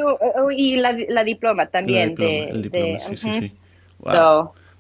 y 0.57 0.77
la, 0.77 0.97
la 1.09 1.25
diploma 1.25 1.67
también 1.67 2.15
de, 2.15 2.45
el 2.45 2.63
diploma, 2.63 2.99
sí, 3.09 3.17
sí, 3.17 3.33
sí. 3.33 3.53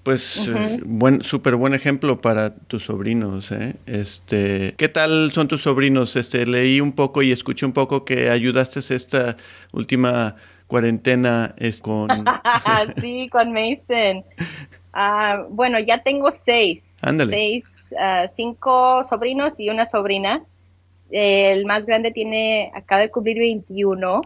Pues 0.03 0.49
eh, 0.49 0.81
buen, 0.85 1.23
súper 1.23 1.55
buen 1.55 1.75
ejemplo 1.75 2.21
para 2.21 2.57
tus 2.57 2.87
sobrinos, 2.87 3.53
¿eh? 3.53 3.77
Este, 3.87 4.75
¿qué 4.77 4.89
tal 4.89 5.31
son 5.33 5.47
tus 5.47 5.63
sobrinos? 5.63 6.17
Este, 6.17 6.45
leí 6.45 6.81
un 6.81 6.91
poco 6.91 7.23
y 7.23 7.31
escuché 7.31 7.67
un 7.67 7.73
poco 7.73 8.05
que 8.05 8.29
ayudaste 8.29 8.81
esta 8.81 9.37
última 9.73 10.35
cuarentena 10.67 11.55
es 11.57 11.81
con. 11.81 12.09
sí, 13.01 13.29
con 13.31 13.53
Mason. 13.53 14.25
Ah, 14.93 15.45
bueno, 15.51 15.79
ya 15.79 16.03
tengo 16.03 16.33
seis. 16.33 16.99
Ándale. 17.03 17.31
Seis, 17.31 17.93
uh, 17.93 18.29
cinco 18.35 19.05
sobrinos 19.05 19.61
y 19.61 19.71
una 19.71 19.87
sobrina. 19.87 20.43
El 21.13 21.67
más 21.67 21.87
grande 21.87 22.11
tiene, 22.11 22.73
acaba 22.75 23.03
de 23.03 23.11
cumplir 23.11 23.39
21 23.39 24.23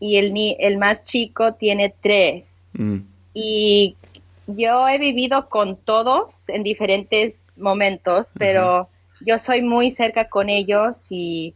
y 0.00 0.16
el, 0.16 0.32
el 0.58 0.78
más 0.78 1.04
chico 1.04 1.54
tiene 1.54 1.94
tres. 2.00 2.64
Mm. 2.72 2.98
Y 3.34 3.96
yo 4.46 4.88
he 4.88 4.98
vivido 4.98 5.48
con 5.48 5.76
todos 5.76 6.48
en 6.48 6.62
diferentes 6.62 7.56
momentos, 7.58 8.28
pero 8.38 8.88
yo 9.20 9.38
soy 9.38 9.62
muy 9.62 9.90
cerca 9.90 10.28
con 10.28 10.48
ellos 10.48 11.06
y, 11.10 11.54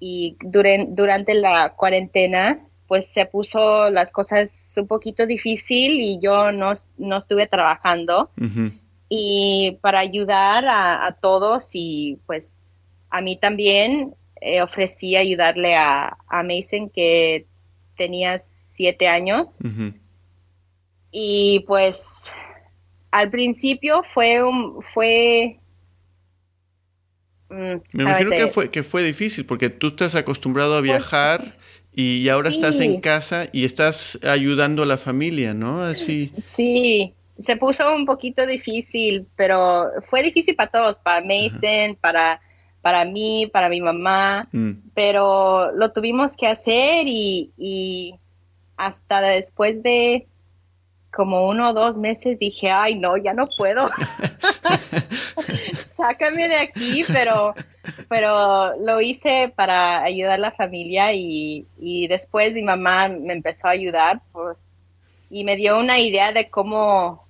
y 0.00 0.36
durante 0.40 1.34
la 1.34 1.74
cuarentena 1.74 2.58
pues 2.92 3.06
se 3.06 3.24
puso 3.24 3.88
las 3.88 4.12
cosas 4.12 4.74
un 4.76 4.86
poquito 4.86 5.24
difícil 5.24 5.92
y 5.98 6.18
yo 6.20 6.52
no, 6.52 6.72
estuve 7.16 7.46
trabajando. 7.46 8.28
Y 9.08 9.78
para 9.80 10.00
ayudar 10.00 10.66
a, 10.68 11.16
todos 11.18 11.70
y 11.72 12.18
pues 12.26 12.78
a 13.08 13.22
mí 13.22 13.38
también 13.38 14.14
eh, 14.44 14.60
ofrecí 14.60 15.16
ayudarle 15.16 15.76
a, 15.76 16.16
Mason 16.30 16.90
que 16.90 17.46
tenía 17.96 18.38
siete 18.40 19.06
años. 19.06 19.58
Y 21.12 21.64
pues 21.68 22.32
al 23.10 23.30
principio 23.30 24.02
fue 24.14 24.42
un 24.42 24.82
fue 24.94 25.58
mm, 27.50 27.74
me 27.92 28.02
imagino 28.02 28.30
que 28.30 28.48
fue 28.48 28.70
que 28.70 28.82
fue 28.82 29.02
difícil 29.02 29.44
porque 29.44 29.68
tú 29.68 29.88
estás 29.88 30.14
acostumbrado 30.14 30.74
a 30.74 30.80
pues, 30.80 30.90
viajar 30.90 31.54
y 31.94 32.28
ahora 32.30 32.48
estás 32.48 32.80
en 32.80 33.02
casa 33.02 33.46
y 33.52 33.66
estás 33.66 34.18
ayudando 34.22 34.82
a 34.82 34.86
la 34.86 34.96
familia, 34.96 35.52
¿no? 35.52 35.82
Así. 35.82 36.32
Sí, 36.42 37.12
se 37.38 37.56
puso 37.56 37.94
un 37.94 38.06
poquito 38.06 38.46
difícil, 38.46 39.26
pero 39.36 39.90
fue 40.08 40.22
difícil 40.22 40.56
para 40.56 40.70
todos, 40.70 40.98
para 40.98 41.22
Mason, 41.22 41.98
para 42.00 42.40
para 42.82 43.04
mí, 43.04 43.48
para 43.52 43.68
mi 43.68 43.80
mamá, 43.80 44.48
mm. 44.52 44.72
pero 44.94 45.72
lo 45.72 45.92
tuvimos 45.92 46.36
que 46.36 46.48
hacer 46.48 47.06
y, 47.06 47.52
y 47.56 48.16
hasta 48.76 49.20
después 49.20 49.82
de 49.82 50.26
como 51.12 51.46
uno 51.46 51.70
o 51.70 51.72
dos 51.74 51.96
meses 51.98 52.38
dije, 52.38 52.70
ay, 52.70 52.98
no, 52.98 53.16
ya 53.16 53.34
no 53.34 53.46
puedo. 53.56 53.88
Sácame 55.86 56.48
de 56.48 56.56
aquí, 56.56 57.04
pero, 57.12 57.54
pero 58.08 58.74
lo 58.78 59.00
hice 59.00 59.52
para 59.54 60.02
ayudar 60.02 60.32
a 60.32 60.38
la 60.38 60.52
familia 60.52 61.12
y, 61.12 61.66
después 62.08 62.54
mi 62.54 62.62
mamá 62.62 63.08
me 63.08 63.34
empezó 63.34 63.68
a 63.68 63.72
ayudar, 63.72 64.20
pues, 64.32 64.78
y 65.30 65.44
me 65.44 65.56
dio 65.56 65.78
una 65.78 65.98
idea 65.98 66.32
de 66.32 66.48
cómo, 66.48 67.26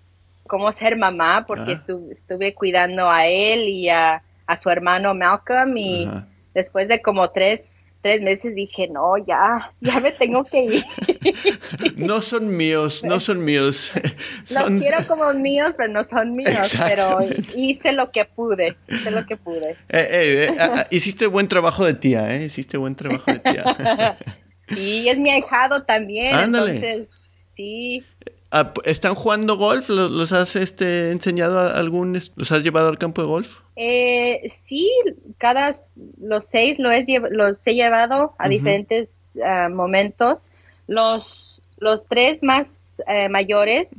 cómo 0.47 0.71
ser 0.71 0.97
mamá, 0.97 1.45
porque 1.47 1.73
estuve, 1.73 2.55
cuidando 2.55 3.11
a 3.11 3.27
él 3.27 3.69
y 3.69 3.88
a, 3.88 4.23
su 4.57 4.71
hermano 4.71 5.15
Malcolm 5.15 5.77
y, 5.77 6.09
después 6.55 6.88
de 6.88 7.01
como 7.01 7.31
tres, 7.31 7.93
tres 8.03 8.21
meses 8.21 8.55
dije, 8.55 8.88
no, 8.88 9.17
ya, 9.19 9.73
ya 9.81 10.01
me 10.01 10.12
tengo 10.12 10.45
que 10.45 10.65
ir. 10.65 10.85
no 11.97 12.21
son 12.21 12.57
míos, 12.57 13.03
no 13.05 13.21
son 13.21 13.45
míos. 13.45 13.91
Los 14.51 14.71
quiero 14.71 15.07
como 15.07 15.33
míos, 15.35 15.75
pero 15.77 15.93
no 15.93 16.05
son 16.05 16.33
míos, 16.33 16.73
pero 16.79 17.19
hice 17.55 17.93
lo 17.93 18.11
que 18.11 18.25
pude, 18.25 18.77
hice 18.88 19.11
lo 19.11 19.25
que 19.27 19.37
pude. 19.37 19.71
Eh, 19.71 19.77
eh, 19.88 20.49
eh, 20.51 20.57
ah, 20.59 20.73
ah, 20.75 20.87
hiciste 20.91 21.27
buen 21.27 21.49
trabajo 21.49 21.85
de 21.85 21.95
tía, 21.95 22.35
¿eh? 22.35 22.45
Hiciste 22.45 22.77
buen 22.77 22.95
trabajo 22.95 23.31
de 23.33 23.38
tía. 23.38 24.17
sí, 24.69 25.09
es 25.09 25.19
mi 25.19 25.31
ahijado 25.31 25.83
también, 25.85 26.35
Ándale. 26.35 26.77
entonces, 26.77 27.09
sí. 27.55 28.05
Ah, 28.51 28.75
¿Están 28.85 29.15
jugando 29.15 29.57
golf? 29.57 29.88
¿Los, 29.88 30.33
has 30.33 30.57
este, 30.57 31.11
enseñado 31.11 31.59
a 31.59 31.79
algún, 31.79 32.12
los 32.12 32.53
has 32.53 32.62
llevado 32.62 32.88
al 32.88 32.99
campo 32.99 33.23
de 33.23 33.29
golf? 33.29 33.62
Eh, 33.75 34.49
sí, 34.51 34.91
cada 35.39 35.75
los 36.21 36.45
seis 36.45 36.79
los 36.79 36.93
he, 36.93 37.21
los 37.31 37.67
he 37.67 37.75
llevado 37.75 38.35
a 38.39 38.49
diferentes 38.49 39.39
ah, 39.45 39.69
momentos. 39.71 40.49
Los, 40.87 41.63
los 41.79 42.07
tres 42.07 42.43
más 42.43 43.03
eh, 43.07 43.29
mayores, 43.29 43.97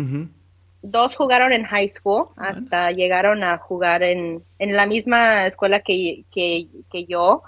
dos 0.84 1.16
jugaron 1.16 1.54
en 1.54 1.64
high 1.64 1.90
school, 1.90 2.28
hasta 2.36 2.92
llegaron 2.92 3.44
a 3.44 3.58
jugar 3.58 4.04
en, 4.04 4.44
en 4.60 4.74
la 4.74 4.86
misma 4.86 5.48
escuela 5.48 5.80
que, 5.80 6.26
que, 6.32 6.68
yo. 7.08 7.42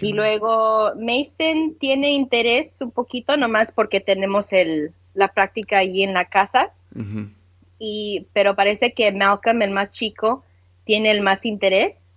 y 0.00 0.12
luego 0.12 0.92
Mason 0.96 1.76
tiene 1.78 2.10
interés 2.10 2.80
un 2.82 2.90
poquito, 2.90 3.36
nomás 3.36 3.72
porque 3.72 4.00
tenemos 4.00 4.52
el, 4.52 4.92
la 5.14 5.28
práctica 5.28 5.78
allí 5.78 6.02
en 6.02 6.12
la 6.12 6.26
casa. 6.26 6.70
y, 7.78 8.26
pero 8.32 8.54
parece 8.54 8.92
que 8.92 9.10
Malcolm, 9.12 9.62
el 9.62 9.70
más 9.70 9.90
chico, 9.90 10.44
tiene 10.84 11.10
el 11.10 11.22
más 11.22 11.44
interés. 11.44 12.12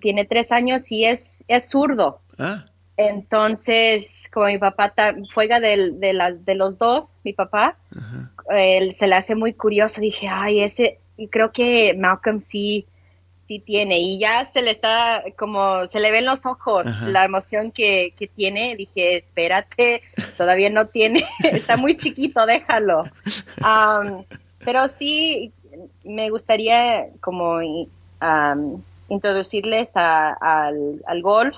tiene 0.00 0.24
tres 0.24 0.52
años 0.52 0.90
y 0.90 1.04
es, 1.04 1.44
es 1.48 1.70
zurdo. 1.70 2.20
Ah. 2.38 2.64
Entonces, 2.96 4.28
como 4.32 4.46
mi 4.46 4.58
papá 4.58 4.92
juega 5.32 5.60
de, 5.60 5.92
de, 5.92 6.38
de 6.40 6.54
los 6.54 6.78
dos, 6.78 7.20
mi 7.22 7.32
papá, 7.32 7.76
él, 8.50 8.92
se 8.92 9.06
le 9.06 9.14
hace 9.14 9.34
muy 9.36 9.52
curioso. 9.52 10.00
Dije, 10.00 10.26
ay, 10.28 10.62
ese, 10.62 10.98
y 11.16 11.28
creo 11.28 11.52
que 11.52 11.94
Malcolm 11.94 12.40
sí 12.40 12.86
sí 13.48 13.60
tiene 13.60 13.98
y 13.98 14.18
ya 14.18 14.44
se 14.44 14.60
le 14.60 14.70
está 14.70 15.24
como 15.38 15.86
se 15.86 16.00
le 16.00 16.10
ven 16.10 16.26
los 16.26 16.44
ojos 16.44 16.86
la 17.06 17.24
emoción 17.24 17.72
que, 17.72 18.12
tiene 18.36 18.76
dije 18.76 19.16
espérate 19.16 20.02
todavía 20.36 20.68
no 20.68 20.88
tiene 20.88 21.26
está 21.42 21.78
muy 21.78 21.96
chiquito 21.96 22.44
déjalo 22.44 23.04
pero 24.58 24.86
sí 24.86 25.50
me 26.04 26.30
gustaría 26.30 27.08
como 27.20 27.60
introducirles 29.08 29.92
al, 29.94 31.22
golf 31.22 31.56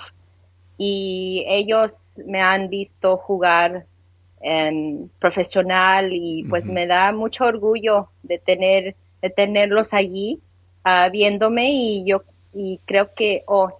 y 0.77 1.43
ellos 1.47 2.21
me 2.25 2.41
han 2.41 2.69
visto 2.69 3.17
jugar 3.17 3.85
en 4.41 5.11
profesional 5.19 6.09
y 6.11 6.43
pues 6.49 6.65
me 6.65 6.87
da 6.87 7.11
mucho 7.11 7.45
orgullo 7.45 8.09
de 8.23 8.39
tener 8.39 8.95
de 9.21 9.29
tenerlos 9.29 9.93
allí 9.93 10.39
uh, 10.83 11.11
viéndome 11.11 11.71
y 11.71 12.05
yo 12.05 12.23
y 12.53 12.79
creo 12.85 13.13
que 13.13 13.43
oh, 13.45 13.71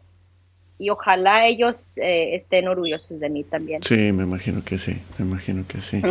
y 0.81 0.89
ojalá 0.89 1.45
ellos 1.45 1.97
eh, 1.97 2.35
estén 2.35 2.67
orgullosos 2.67 3.19
de 3.19 3.29
mí 3.29 3.43
también. 3.43 3.83
Sí, 3.83 4.11
me 4.11 4.23
imagino 4.23 4.63
que 4.63 4.79
sí, 4.79 4.99
me 5.19 5.25
imagino 5.25 5.63
que 5.67 5.79
sí. 5.79 6.01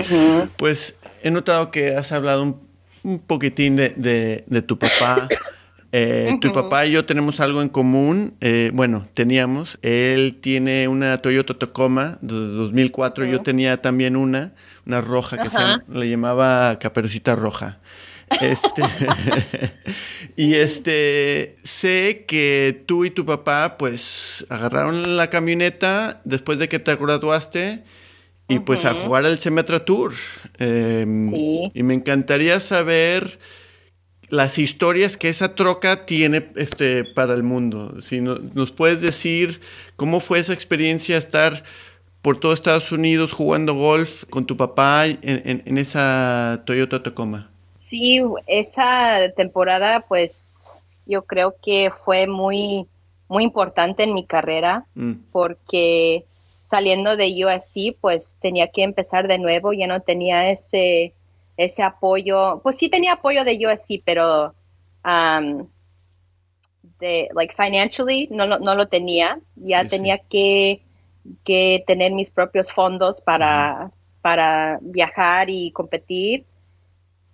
Pues 0.57 0.97
he 1.25 1.31
notado 1.33 1.73
que 1.73 1.97
has 1.97 2.13
hablado 2.13 2.45
un, 2.45 2.70
poquitín 3.27 3.77
de, 3.77 4.45
de, 4.47 4.63
tu 4.63 4.79
papá. 4.79 5.29
Eh, 5.93 6.39
tu 6.41 6.53
papá 6.53 6.87
y 6.87 6.93
yo 6.93 7.05
tenemos 7.05 7.41
algo 7.41 7.61
en 7.63 7.69
común. 7.69 8.37
Eh, 8.41 8.71
bueno, 8.73 9.09
teníamos. 9.13 9.77
Él 9.83 10.39
tiene 10.41 10.87
una 10.87 11.19
Toyota 11.19 11.55
Tacoma 11.55 12.17
de 12.21 12.33
2004. 12.33 13.25
Yo 13.25 13.43
tenía 13.43 13.83
también 13.83 14.15
una, 14.15 14.53
una 14.87 15.01
roja 15.01 15.39
que 15.39 15.51
se 15.51 15.59
le 15.89 16.09
llamaba 16.09 16.79
Caperucita 16.79 17.35
Roja. 17.35 17.81
Este, 18.41 18.83
y 20.37 20.55
este, 20.55 21.57
sé 21.65 22.25
que 22.29 22.85
tú 22.87 23.05
y 23.05 23.11
tu 23.11 23.27
papá 23.27 23.77
pues 23.77 24.47
agarraron 24.49 25.17
la 25.17 25.29
camioneta 25.29 26.21
después 26.25 26.61
de 26.61 26.69
que 26.69 26.79
te 26.79 26.95
graduaste 26.95 27.83
y 28.51 28.59
pues 28.59 28.85
a 28.85 28.95
jugar 28.95 29.25
al 29.25 29.39
Semetra 29.39 29.85
Tour. 29.85 30.13
Em, 30.59 31.33
y 31.73 31.83
me 31.83 31.95
encantaría 31.95 32.61
saber 32.61 33.39
las 34.29 34.59
historias 34.59 35.17
que 35.17 35.29
esa 35.29 35.55
troca 35.55 36.05
tiene 36.07 36.51
este, 36.57 37.05
para 37.05 37.35
el 37.35 37.43
mundo. 37.43 38.01
Si 38.01 38.21
nos 38.21 38.73
puedes 38.73 39.01
decir 39.01 39.61
cómo 39.97 40.21
fue 40.21 40.39
esa 40.39 40.53
experiencia 40.53 41.17
estar 41.17 41.65
por 42.23 42.39
todo 42.39 42.53
Estados 42.53 42.93
Unidos 42.93 43.33
jugando 43.33 43.75
golf 43.75 44.25
con 44.27 44.45
tu 44.47 44.57
papá 44.57 45.07
en, 45.07 45.21
en 45.25 45.79
esa 45.79 46.63
Toyota 46.67 47.03
Tacoma. 47.03 47.51
Sí, 47.79 48.21
esa 48.47 49.33
temporada 49.37 50.05
pues 50.07 50.67
yo 51.07 51.23
creo 51.23 51.57
que 51.61 51.91
fue 52.05 52.27
muy, 52.27 52.87
muy 53.29 53.43
importante 53.43 54.05
en 54.05 54.15
mi 54.15 54.25
carrera 54.25 54.85
mm. 54.95 55.13
porque 55.33 56.25
saliendo 56.71 57.17
de 57.17 57.45
USC 57.45 57.99
pues 58.01 58.37
tenía 58.41 58.69
que 58.69 58.85
empezar 58.85 59.27
de 59.27 59.39
nuevo, 59.39 59.73
ya 59.73 59.87
no 59.87 60.01
tenía 60.01 60.51
ese, 60.51 61.15
ese 61.57 61.83
apoyo, 61.83 62.61
pues 62.63 62.79
sí 62.79 62.89
tenía 62.89 63.15
apoyo 63.15 63.45
de 63.45 63.67
USC, 63.67 64.03
pero 64.05 64.55
um, 65.05 65.67
de, 67.01 67.29
like 67.35 67.55
financially 67.55 68.29
no, 68.31 68.47
no 68.47 68.75
lo 68.75 68.89
tenía, 68.89 69.41
ya 69.57 69.87
tenía 69.87 70.19
Que, 70.19 70.83
que 71.45 71.85
tener 71.87 72.13
mis 72.13 72.31
propios 72.31 72.73
fondos 72.73 73.21
para, 73.21 73.91
para 74.23 74.79
viajar 74.81 75.51
y 75.51 75.73
competir. 75.73 76.47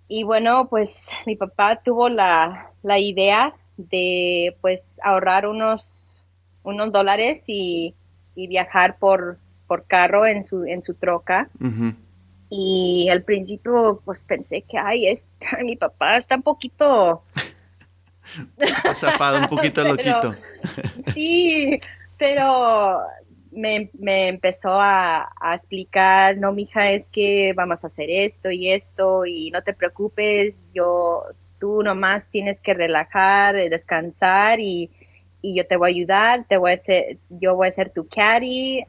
Y 0.07 0.23
bueno, 0.23 0.67
pues 0.69 1.09
mi 1.25 1.35
papá 1.35 1.81
tuvo 1.83 2.09
la, 2.09 2.71
idea 2.83 3.53
de 3.77 4.57
pues 4.61 4.99
ahorrar 5.03 5.47
unos, 5.47 6.23
unos 6.63 6.91
dólares 6.91 7.43
y, 7.47 7.93
viajar 8.45 8.99
por, 8.99 9.39
por 9.65 9.85
carro 9.85 10.27
en 10.27 10.45
su, 10.45 10.65
en 10.65 10.83
su 10.83 10.93
troca. 10.93 11.49
Y 12.49 13.09
al 13.11 13.23
principio 13.23 14.01
pues 14.05 14.23
pensé 14.23 14.61
que, 14.61 14.77
ay, 14.77 15.07
esta, 15.07 15.57
mi 15.63 15.75
papá 15.75 16.17
está 16.17 16.35
un 16.35 16.43
poquito... 16.43 17.23
Zafado, 18.95 19.39
un 19.39 19.47
poquito 19.47 19.83
loquito. 19.87 20.35
sí, 21.13 21.79
pero 22.17 22.99
me, 23.51 23.89
me 23.97 24.27
empezó 24.27 24.79
a, 24.79 25.29
explicar, 25.53 26.37
no, 26.37 26.51
mija, 26.51 26.91
es 26.91 27.09
que 27.09 27.53
vamos 27.55 27.83
a 27.83 27.87
hacer 27.87 28.09
esto 28.09 28.51
y 28.51 28.71
esto 28.71 29.25
y 29.25 29.49
no 29.51 29.61
te 29.63 29.73
preocupes, 29.73 30.55
yo, 30.73 31.23
tú 31.59 31.83
nomás 31.83 32.29
tienes 32.29 32.61
que 32.61 32.73
relajar, 32.73 33.55
descansar 33.55 34.59
y, 34.59 34.91
yo 35.41 35.65
te 35.67 35.77
voy 35.77 35.91
a 35.91 35.95
ayudar, 35.95 36.45
te 36.47 36.57
voy 36.57 36.73
a 36.73 36.77
ser, 36.77 37.17
yo 37.29 37.55
voy 37.55 37.67
a 37.67 37.71
ser 37.71 37.89
tu 37.89 38.07
caddy, 38.07 38.83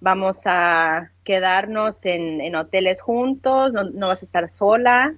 vamos 0.00 0.42
a 0.46 1.10
quedarnos 1.24 1.96
en, 2.04 2.54
hoteles 2.54 3.00
juntos, 3.00 3.72
no, 3.72 4.08
vas 4.08 4.22
a 4.22 4.26
estar 4.26 4.48
sola. 4.48 5.14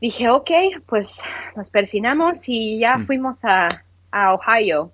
Dije, 0.00 0.28
ok, 0.28 0.50
pues 0.86 1.22
nos 1.56 1.70
persinamos 1.70 2.48
y 2.48 2.78
ya 2.78 2.98
fuimos 2.98 3.44
a, 3.44 3.68
a 4.10 4.34
Ohio, 4.34 4.92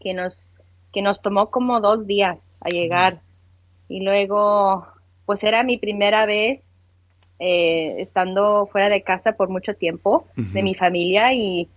que 0.00 0.14
nos 0.14 0.54
que 0.94 1.02
nos 1.02 1.20
tomó 1.20 1.50
como 1.50 1.80
dos 1.80 2.06
días 2.06 2.56
a 2.60 2.68
llegar. 2.68 3.20
Y 3.88 4.00
luego, 4.00 4.86
pues 5.26 5.42
era 5.42 5.64
mi 5.64 5.76
primera 5.76 6.24
vez 6.24 6.64
eh, 7.40 7.96
estando 7.98 8.66
fuera 8.66 8.88
de 8.88 9.02
casa 9.02 9.32
por 9.32 9.48
mucho 9.48 9.74
tiempo 9.74 10.26
de 10.36 10.62
mi 10.62 10.76
familia 10.76 11.34
y, 11.34 11.68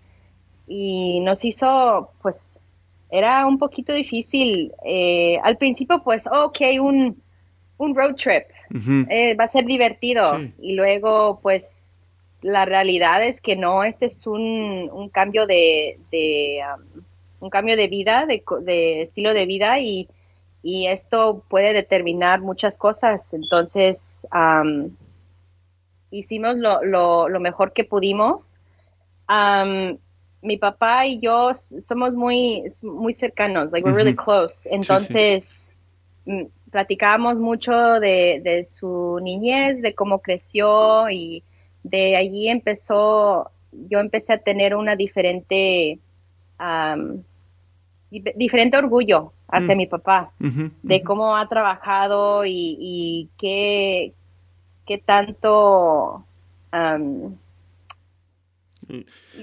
nos 0.68 1.46
hizo, 1.46 2.12
pues, 2.22 2.60
era 3.10 3.46
un 3.46 3.58
poquito 3.58 3.94
difícil. 3.94 4.74
Eh, 4.86 5.40
al 5.44 5.58
principio, 5.58 6.02
pues, 6.04 6.28
ok, 6.28 6.60
un, 6.82 7.22
un 7.78 7.96
road 7.96 8.16
trip, 8.16 8.44
eh, 9.10 9.36
va 9.36 9.46
a 9.46 9.48
ser 9.48 9.66
divertido. 9.66 10.40
Y 10.60 10.74
luego, 10.74 11.40
pues, 11.42 11.96
la 12.42 12.66
realidad 12.66 13.24
es 13.24 13.42
que 13.42 13.56
no, 13.56 13.84
este 13.84 14.06
es 14.08 14.28
un, 14.28 14.90
un 14.92 15.10
cambio 15.10 15.48
de, 15.48 16.00
de 16.12 16.60
um, 16.76 17.04
un 17.40 17.50
cambio 17.50 17.76
de 17.78 17.88
vida, 17.88 18.26
de, 18.26 19.02
estilo 19.02 19.34
de 19.34 19.46
vida 19.46 19.80
y, 19.80 20.08
esto 20.64 21.46
puede 21.48 21.72
determinar 21.72 22.42
muchas 22.42 22.76
cosas. 22.76 23.34
Entonces, 23.34 24.28
hicimos 26.12 26.58
lo, 26.58 27.40
mejor 27.40 27.72
que 27.72 27.86
pudimos. 27.86 28.58
Mi 30.42 30.58
papá 30.58 31.06
y 31.06 31.20
yo 31.20 31.54
somos 31.56 32.14
muy, 32.14 32.64
muy 32.84 33.14
cercanos, 33.14 33.72
like 33.72 33.86
we're 33.86 33.96
really 33.96 34.16
close. 34.16 34.68
Entonces, 34.70 35.74
mm, 36.26 36.46
platicábamos 36.72 37.38
mucho 37.38 37.72
de, 38.00 38.42
de, 38.44 38.64
su 38.66 39.20
niñez, 39.22 39.82
de 39.82 39.94
cómo 39.96 40.20
creció 40.20 41.10
y 41.10 41.44
de 41.84 42.16
allí 42.16 42.50
empezó, 42.50 43.52
yo 43.72 44.00
empecé 44.00 44.34
a 44.34 44.38
tener 44.38 44.76
una 44.76 44.96
diferente 44.96 46.00
diferente 48.10 48.78
orgullo 48.78 49.34
hacia 49.50 49.76
mi 49.76 49.86
papá, 49.86 50.32
de 50.40 51.04
cómo 51.04 51.36
ha 51.36 51.48
trabajado 51.48 52.46
y, 52.46 52.78
y 52.80 53.30
qué, 53.38 54.14
qué 54.86 54.98
tanto... 54.98 56.24
Um, 56.74 57.36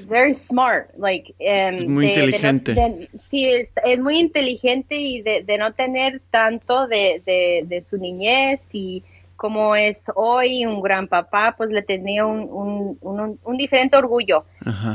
very 0.06 0.34
smart, 0.34 0.90
like, 0.96 1.34
um, 1.40 1.92
muy 1.92 2.12
inteligente. 2.12 3.08
sí, 3.22 3.46
es, 3.46 3.72
muy 3.98 4.18
inteligente 4.18 4.96
y 4.96 5.22
de, 5.22 5.44
no 5.58 5.72
tener 5.72 6.20
tanto 6.30 6.86
de, 6.86 7.22
de, 7.68 7.80
su 7.82 7.98
niñez 7.98 8.70
y 8.72 9.04
como 9.36 9.76
es 9.76 10.04
hoy 10.14 10.64
un 10.64 10.80
gran 10.80 11.08
papá, 11.08 11.54
pues 11.56 11.70
le 11.70 11.82
tenía 11.82 12.24
un, 12.24 12.98
un, 13.00 13.38
un, 13.42 13.56
diferente 13.56 13.96
orgullo. 13.96 14.44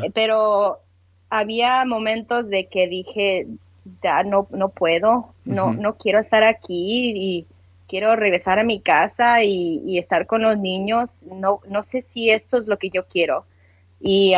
Eh, 0.03 0.11
pero 0.13 0.79
había 1.29 1.85
momentos 1.85 2.49
de 2.49 2.67
que 2.67 2.87
dije, 2.87 3.47
ya 4.01 4.23
no, 4.23 4.47
no 4.51 4.69
puedo, 4.69 5.33
no, 5.45 5.73
no 5.73 5.97
quiero 5.97 6.19
estar 6.19 6.43
aquí 6.43 7.11
y 7.15 7.45
quiero 7.87 8.15
regresar 8.15 8.59
a 8.59 8.63
mi 8.63 8.79
casa 8.79 9.43
y, 9.43 9.81
y, 9.85 9.97
estar 9.97 10.25
con 10.25 10.41
los 10.41 10.57
niños. 10.57 11.23
No, 11.23 11.59
no 11.67 11.83
sé 11.83 12.01
si 12.01 12.29
esto 12.29 12.57
es 12.57 12.67
lo 12.67 12.77
que 12.77 12.89
yo 12.89 13.05
quiero. 13.07 13.45
Y 13.99 14.33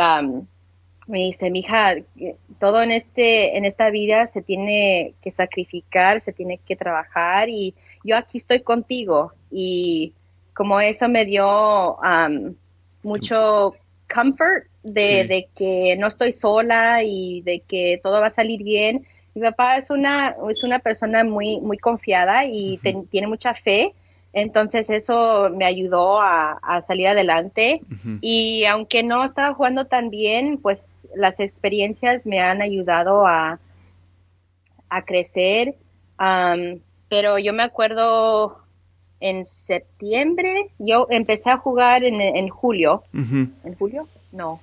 me 1.06 1.18
dice, 1.18 1.50
mija, 1.50 1.96
todo 2.58 2.82
en, 2.82 2.92
este, 2.92 3.56
en 3.56 3.64
esta 3.64 3.90
vida 3.90 4.26
se 4.26 4.42
tiene 4.42 5.14
que 5.22 5.30
sacrificar, 5.30 6.20
se 6.20 6.32
tiene 6.32 6.58
que 6.58 6.76
trabajar 6.76 7.48
y 7.48 7.74
yo 8.04 8.16
aquí 8.16 8.38
estoy 8.38 8.60
contigo. 8.60 9.32
Y 9.50 10.12
como 10.54 10.80
eso 10.80 11.08
me 11.08 11.24
dio 11.24 11.98
mucho 13.02 13.74
comfort 14.12 14.64
de, 14.82 15.48
que 15.56 15.96
no 15.98 16.08
estoy 16.08 16.32
sola 16.32 17.02
y 17.02 17.42
de 17.42 17.60
que 17.60 18.00
todo 18.02 18.20
va 18.20 18.26
a 18.26 18.30
salir 18.30 18.62
bien. 18.62 19.06
Mi 19.34 19.42
papá 19.42 19.78
es 19.78 19.90
una, 19.90 20.36
es 20.50 20.62
una 20.62 20.78
persona 20.78 21.24
muy, 21.24 21.60
muy 21.60 21.78
confiada 21.78 22.44
y 22.44 22.78
tiene 23.10 23.26
mucha 23.26 23.54
fe 23.54 23.94
entonces 24.32 24.88
eso 24.88 25.50
me 25.50 25.64
ayudó 25.64 26.20
a, 26.20 26.80
salir 26.80 27.08
adelante 27.08 27.82
y 28.20 28.64
aunque 28.64 29.02
no 29.02 29.24
estaba 29.24 29.54
jugando 29.54 29.86
tan 29.86 30.10
bien, 30.10 30.58
pues 30.58 31.08
las 31.14 31.38
experiencias 31.38 32.26
me 32.26 32.40
han 32.40 32.62
ayudado 32.62 33.26
a, 33.26 33.60
a 34.88 35.02
crecer. 35.04 35.74
pero 37.08 37.38
yo 37.38 37.52
me 37.52 37.62
acuerdo 37.62 38.58
en 39.20 39.44
septiembre, 39.44 40.70
yo 40.78 41.06
empecé 41.10 41.50
a 41.50 41.58
jugar 41.58 42.02
en, 42.02 42.48
julio. 42.48 43.04
¿En 43.12 43.74
julio? 43.78 44.08
No. 44.32 44.60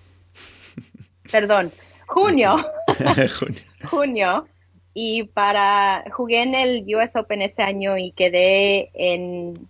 Perdón, 1.32 1.72
junio. 2.08 2.58
junio 3.90 4.48
y 4.94 5.24
para 5.24 6.04
jugué 6.12 6.42
en 6.42 6.56
el 6.56 6.86
US 6.96 7.16
Open 7.16 7.42
ese 7.42 7.62
año 7.62 7.98
y 7.98 8.12
quedé 8.12 8.90
en, 8.94 9.68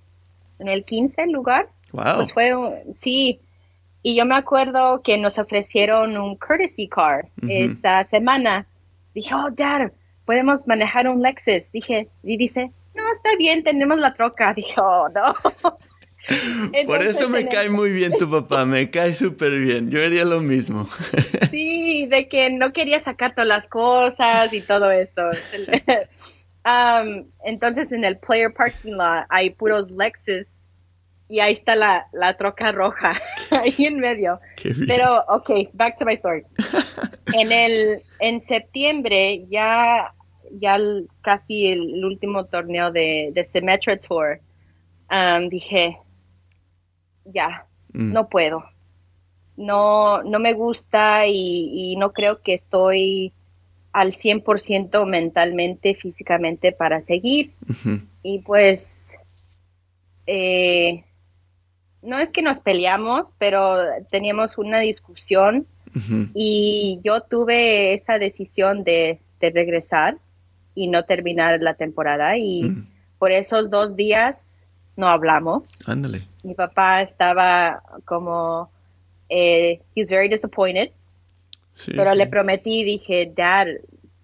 en 0.60 0.68
el 0.68 0.86
15 0.86 1.28
lugar. 1.28 1.70
Wow. 1.92 2.16
Pues 2.16 2.34
fue, 2.34 2.84
sí, 2.96 3.40
y 4.02 4.16
yo 4.16 4.26
me 4.26 4.36
acuerdo 4.36 5.02
que 5.02 5.18
nos 5.18 5.38
ofrecieron 5.40 6.18
un 6.18 6.36
courtesy 6.36 6.88
car 6.88 7.28
esa 7.48 8.04
semana. 8.04 8.66
Dije, 9.14 9.34
oh, 9.36 9.50
Dad, 9.52 9.92
podemos 10.26 10.68
manejar 10.68 11.08
un 11.10 11.22
Lexus. 11.22 11.72
Dije, 11.72 12.08
y 12.24 12.38
dice, 12.38 12.72
no, 12.96 13.12
está 13.12 13.36
bien, 13.38 13.64
tenemos 13.64 14.00
la 14.00 14.14
troca. 14.14 14.54
Dije, 14.56 14.76
oh, 14.78 15.10
no. 15.10 15.36
Por 16.86 17.02
eso 17.04 17.30
me 17.30 17.48
cae 17.48 17.70
muy 17.70 17.92
bien 17.92 18.14
tu 18.14 18.30
papá, 18.32 18.66
me 18.66 18.90
cae 18.90 19.14
súper 19.14 19.52
bien. 19.52 19.90
Yo 19.90 20.04
haría 20.04 20.26
lo 20.26 20.40
mismo. 20.42 20.88
Sí, 21.50 22.06
de 22.06 22.28
que 22.30 22.52
no 22.52 22.72
quería 22.74 23.00
sacar 23.00 23.34
todas 23.34 23.48
las 23.48 23.68
cosas 23.68 24.54
y 24.54 24.62
todo 24.62 24.92
eso. 24.92 25.24
Um, 26.64 27.26
entonces 27.44 27.92
en 27.92 28.06
el 28.06 28.20
player 28.20 28.54
parking 28.54 28.92
lot 28.92 29.26
hay 29.30 29.50
puros 29.50 29.90
Lexus 29.90 30.68
y 31.28 31.40
ahí 31.40 31.54
está 31.54 31.76
la, 31.76 32.06
la 32.14 32.38
troca 32.38 32.72
roja, 32.72 33.20
ahí 33.50 33.86
en 33.86 34.00
medio. 34.00 34.40
Pero, 34.88 35.24
ok, 35.28 35.70
back 35.74 35.98
to 35.98 36.06
my 36.06 36.14
story. 36.14 36.44
en 37.34 37.52
el 37.52 38.04
en 38.20 38.40
septiembre 38.40 39.46
ya 39.50 40.14
ya 40.52 40.78
casi 41.22 41.68
el, 41.68 42.04
último 42.06 42.46
torneo 42.46 42.92
de, 42.92 43.32
de 43.34 43.42
este 43.42 43.62
Metro 43.62 43.98
Tour, 44.00 44.40
um, 45.12 45.50
dije, 45.50 45.98
ya, 47.32 47.66
mm. 47.94 48.14
no 48.14 48.30
puedo. 48.30 48.64
No, 49.58 50.24
no 50.24 50.40
me 50.40 50.54
gusta 50.54 51.28
y, 51.28 51.96
no 51.98 52.14
creo 52.14 52.42
que 52.42 52.54
estoy 52.54 53.34
al 53.92 54.14
100% 54.14 55.06
mentalmente, 55.06 55.96
físicamente 55.96 56.72
para 56.72 57.02
seguir. 57.02 57.54
Y 58.24 58.40
pues, 58.40 59.18
eh, 60.28 61.04
no 62.02 62.20
es 62.20 62.32
que 62.32 62.42
nos 62.42 62.60
peleamos, 62.60 63.34
pero 63.38 63.78
teníamos 64.10 64.58
una 64.58 64.80
discusión 64.80 65.68
y 66.34 67.00
yo 67.04 67.22
tuve 67.22 67.94
esa 67.94 68.20
decisión 68.20 68.84
de, 68.84 69.20
regresar 69.42 70.18
y 70.76 70.88
no 70.88 71.04
terminar 71.04 71.62
la 71.62 71.76
temporada 71.76 72.38
y 72.38 72.64
mm. 72.64 72.88
por 73.18 73.32
esos 73.32 73.70
dos 73.70 73.96
días 73.96 74.59
no 75.00 75.08
hablamos. 75.08 75.64
Ándale. 75.86 76.22
Mi 76.44 76.54
papá 76.54 77.02
estaba 77.02 77.82
como, 78.06 78.70
eh, 79.30 79.80
he's 79.96 80.10
very 80.10 80.30
disappointed. 80.30 80.92
pero 81.96 82.14
le 82.14 82.28
prometí, 82.28 82.84
dije, 82.84 83.32
Dad, 83.34 83.68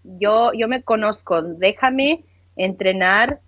yo, 0.03 0.51
yo 0.53 0.67
me 0.67 0.83
conozco, 0.83 1.41
déjame 1.41 2.25
entrenar 2.57 3.39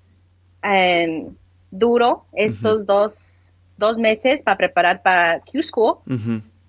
em, 0.63 1.35
duro 1.69 2.25
estos 2.33 2.85
dos, 2.85 3.51
dos, 3.77 3.97
meses 3.97 4.41
para 4.41 4.57
preparar 4.57 5.01
para 5.01 5.41
Q 5.41 5.61
School 5.61 5.97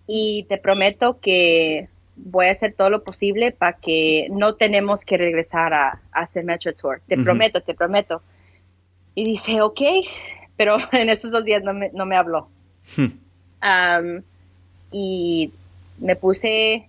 y 0.09 0.45
te 0.49 0.59
prometo 0.59 1.21
que 1.21 1.89
voy 2.17 2.47
a 2.47 2.51
hacer 2.51 2.75
todo 2.77 2.91
lo 2.91 3.05
posible 3.05 3.53
para 3.53 3.75
que 3.75 4.27
no 4.31 4.57
tenemos 4.57 5.05
que 5.05 5.17
regresar 5.17 5.73
a, 5.73 6.01
hacer 6.11 6.45
Metro 6.45 6.75
Tour. 6.75 7.01
Te 7.07 7.17
prometo, 7.17 7.61
te 7.61 7.75
prometo. 7.75 8.23
Y 9.15 9.25
dice, 9.25 9.61
ok, 9.63 9.81
pero 10.59 10.77
en 10.93 11.09
esos 11.09 11.31
dos 11.31 11.45
días 11.45 11.63
no 11.63 11.73
me, 11.73 11.91
no 11.95 12.05
me 12.05 12.17
habló. 12.17 12.51
Hmm. 12.97 14.19
y 14.91 15.53
me 15.99 16.17
puse 16.17 16.89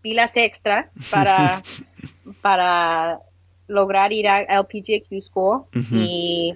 pilas 0.00 0.36
extra 0.36 0.90
para, 1.10 1.62
para 2.42 3.20
lograr 3.66 4.12
ir 4.12 4.28
a 4.28 4.40
LPGQ 4.42 5.22
School 5.22 5.64
y 5.92 6.54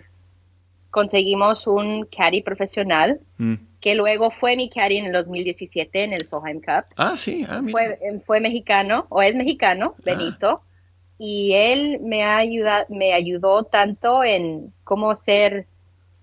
conseguimos 0.90 1.66
un 1.66 2.06
caddy 2.06 2.42
profesional 2.42 3.20
hmm. 3.36 3.54
que 3.80 3.94
luego 3.94 4.30
fue 4.30 4.56
mi 4.56 4.70
caddy 4.70 4.98
en 4.98 5.06
el 5.06 5.12
2017 5.12 6.04
en 6.04 6.12
el 6.14 6.26
Solheim 6.26 6.60
Cup. 6.60 6.86
Ah, 6.96 7.16
sí. 7.16 7.44
Ah, 7.48 7.60
fue, 7.70 7.98
fue, 8.24 8.40
mexicano, 8.40 9.06
o 9.10 9.20
es 9.20 9.34
mexicano, 9.34 9.94
ah. 9.98 10.02
Benito 10.04 10.62
y 11.18 11.52
él 11.52 11.98
me, 12.00 12.22
ha 12.22 12.36
ayudado, 12.36 12.86
me 12.88 13.12
ayudó 13.12 13.64
tanto 13.64 14.22
en 14.22 14.72
cómo 14.88 15.14
ser 15.14 15.66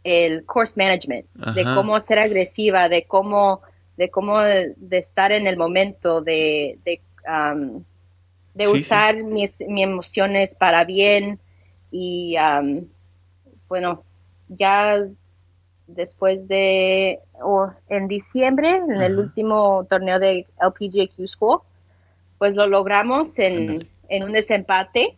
el 0.04 0.44
course 0.46 0.74
management, 0.76 1.28
de 1.54 1.64
cómo 1.76 2.00
ser 2.00 2.18
agresiva, 2.18 2.90
de 2.90 3.06
cómo, 3.06 3.62
de 3.96 4.10
cómo 4.10 4.40
de 4.40 4.98
estar 4.98 5.32
en 5.32 5.46
el 5.46 5.56
momento, 5.56 6.22
de, 6.22 6.80
de, 6.84 7.00
um, 7.30 7.84
de 8.56 8.68
usar 8.68 9.24
Mis, 9.24 9.62
emociones 9.62 10.56
para 10.56 10.84
bien 10.84 11.40
y 11.92 12.36
um, 12.40 12.88
bueno, 13.70 14.04
ya 14.48 14.98
después 15.86 16.48
de, 16.48 17.20
en 17.90 18.08
diciembre, 18.08 18.70
en 18.78 19.00
el 19.00 19.20
último 19.20 19.86
torneo 19.88 20.18
de 20.18 20.48
LPGQ 20.60 21.28
School, 21.28 21.60
pues 22.40 22.56
lo 22.56 22.66
logramos 22.66 23.38
en 23.38 23.88
en 24.10 24.24
un 24.24 24.32
desempate 24.32 25.16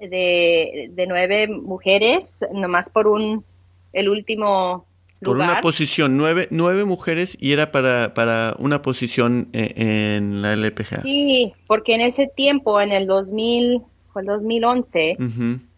de, 0.00 1.06
nueve 1.08 1.48
mujeres, 1.48 2.40
nomás 2.52 2.90
por 2.90 3.06
un 3.06 3.44
el 3.92 4.08
último 4.08 4.86
por 5.22 5.38
una 5.38 5.60
posición, 5.62 6.16
nueve, 6.18 6.46
nueve 6.50 6.84
mujeres 6.84 7.36
y 7.40 7.52
era 7.52 7.72
para, 7.72 8.12
para 8.12 8.54
una 8.58 8.82
posición 8.82 9.48
e, 9.54 10.16
en, 10.16 10.42
la 10.42 10.52
LPGA. 10.52 11.00
Sí, 11.00 11.52
porque 11.66 11.94
en 11.94 12.02
ese 12.02 12.26
tiempo, 12.26 12.80
en 12.80 12.92
el 12.92 13.06
2000, 13.06 13.80
fue 14.12 14.22
el 14.22 14.28
2011, 14.28 15.16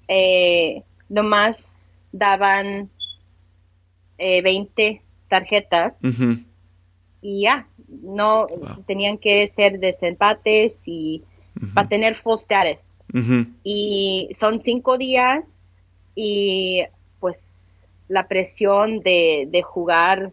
eh, 0.09 0.83
nomás 1.09 1.97
daban 2.11 2.91
eh, 4.19 4.43
20 4.43 5.03
tarjetas 5.29 6.03
y 7.23 7.43
ya, 7.43 7.69
no 8.03 8.47
tenían 8.87 9.19
que 9.19 9.47
ser 9.49 9.79
desempates 9.79 10.83
y 10.87 11.23
para 11.75 11.89
tener 11.89 12.15
full 12.15 12.37
status. 12.37 12.95
Y 13.65 14.29
son 14.35 14.61
cinco 14.61 14.99
días 14.99 15.79
y 16.15 16.85
pues 17.21 17.89
la 18.09 18.29
presión 18.29 19.01
de, 19.01 19.63
jugar 19.65 20.33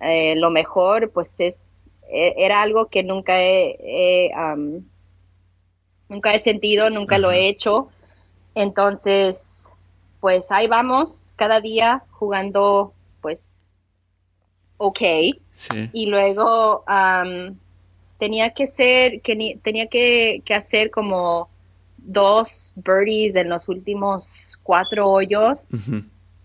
eh, 0.00 0.36
lo 0.36 0.50
mejor, 0.50 1.10
pues 1.10 1.40
es 1.40 1.68
e, 2.08 2.34
era 2.36 2.62
algo 2.62 2.86
que 2.86 3.02
nunca 3.02 3.40
he, 3.40 4.30
nunca 6.08 6.34
he 6.34 6.38
sentido, 6.38 6.90
nunca 6.90 7.18
lo 7.18 7.30
he 7.30 7.48
hecho. 7.48 7.88
Entonces, 8.54 9.68
pues 10.20 10.50
ahí 10.50 10.66
vamos, 10.66 11.30
cada 11.36 11.60
día 11.60 12.02
jugando, 12.10 12.92
pues, 13.20 13.70
ok. 14.78 15.00
Y 15.92 16.06
luego 16.06 16.84
tenía 18.18 18.50
que 18.50 18.66
ser, 18.66 19.20
que 19.22 19.58
tenía 19.62 19.86
que, 19.86 20.42
hacer 20.54 20.90
como 20.90 21.48
dos 21.96 22.74
birdies 22.76 23.36
en 23.36 23.48
los 23.48 23.68
últimos 23.68 24.58
cuatro 24.62 25.08
hoyos 25.08 25.68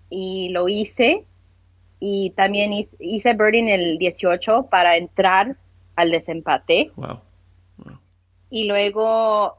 y 0.09 0.49
lo 0.49 0.69
hice. 0.69 1.25
Y 1.99 2.31
también 2.31 2.73
hice, 2.73 2.97
hice 2.99 3.33
birdie 3.33 3.59
en 3.59 3.69
el 3.69 3.97
18 3.97 4.67
para 4.69 4.97
entrar 4.97 5.55
al 5.95 6.11
desempate. 6.11 6.91
Wow. 6.95 7.19
Y 8.49 8.65
luego, 8.67 9.57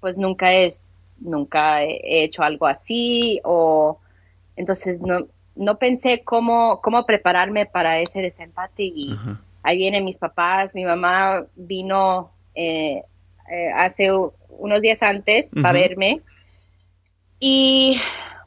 pues 0.00 0.18
nunca 0.18 0.52
es, 0.52 0.82
nunca 1.18 1.82
he 1.82 2.24
hecho 2.24 2.42
algo 2.42 2.66
así 2.66 3.40
o 3.44 4.00
entonces 4.56 5.00
no, 5.00 5.28
no 5.54 5.78
pensé 5.78 6.24
cómo, 6.24 6.80
cómo 6.80 7.04
prepararme 7.06 7.66
para 7.66 8.00
ese 8.00 8.20
desempate 8.20 8.82
y 8.84 9.16
ahí 9.66 9.78
vienen 9.78 10.04
mis 10.04 10.16
papás, 10.16 10.76
mi 10.76 10.84
mamá 10.84 11.44
vino 11.56 12.30
eh, 12.54 13.02
eh, 13.50 13.68
hace 13.74 14.12
unos 14.48 14.80
días 14.80 15.02
antes 15.02 15.52
para 15.60 15.72
verme 15.72 16.20
y 17.40 18.00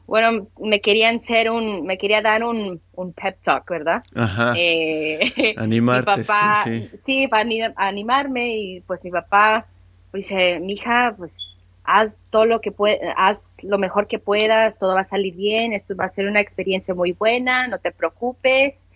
bueno, 0.06 0.48
me 0.58 0.80
querían 0.80 1.20
ser 1.20 1.50
un, 1.50 1.84
me 1.84 1.98
quería 1.98 2.22
dar 2.22 2.42
un, 2.42 2.80
un 2.94 3.12
pep 3.12 3.36
talk, 3.42 3.68
¿verdad? 3.68 4.02
Ajá. 4.14 4.54
Eh, 4.56 5.54
Animarte, 5.58 6.24
sí, 6.24 6.88
sí. 6.88 6.98
sí, 6.98 7.28
para 7.28 7.44
animarme 7.76 8.56
y 8.56 8.80
pues 8.80 9.04
mi 9.04 9.10
papá 9.10 9.66
pues, 10.10 10.24
dice, 10.24 10.58
mija, 10.58 11.14
pues 11.18 11.54
haz 11.84 12.16
todo 12.30 12.46
lo 12.46 12.62
que 12.62 12.72
puedas, 12.72 12.98
haz 13.18 13.62
lo 13.62 13.76
mejor 13.76 14.06
que 14.06 14.18
puedas, 14.18 14.78
todo 14.78 14.94
va 14.94 15.00
a 15.00 15.04
salir 15.04 15.34
bien, 15.34 15.74
esto 15.74 15.94
va 15.94 16.06
a 16.06 16.08
ser 16.08 16.26
una 16.26 16.40
experiencia 16.40 16.94
muy 16.94 17.12
buena, 17.12 17.68
no 17.68 17.78
te 17.78 17.92
preocupes. 17.92 18.88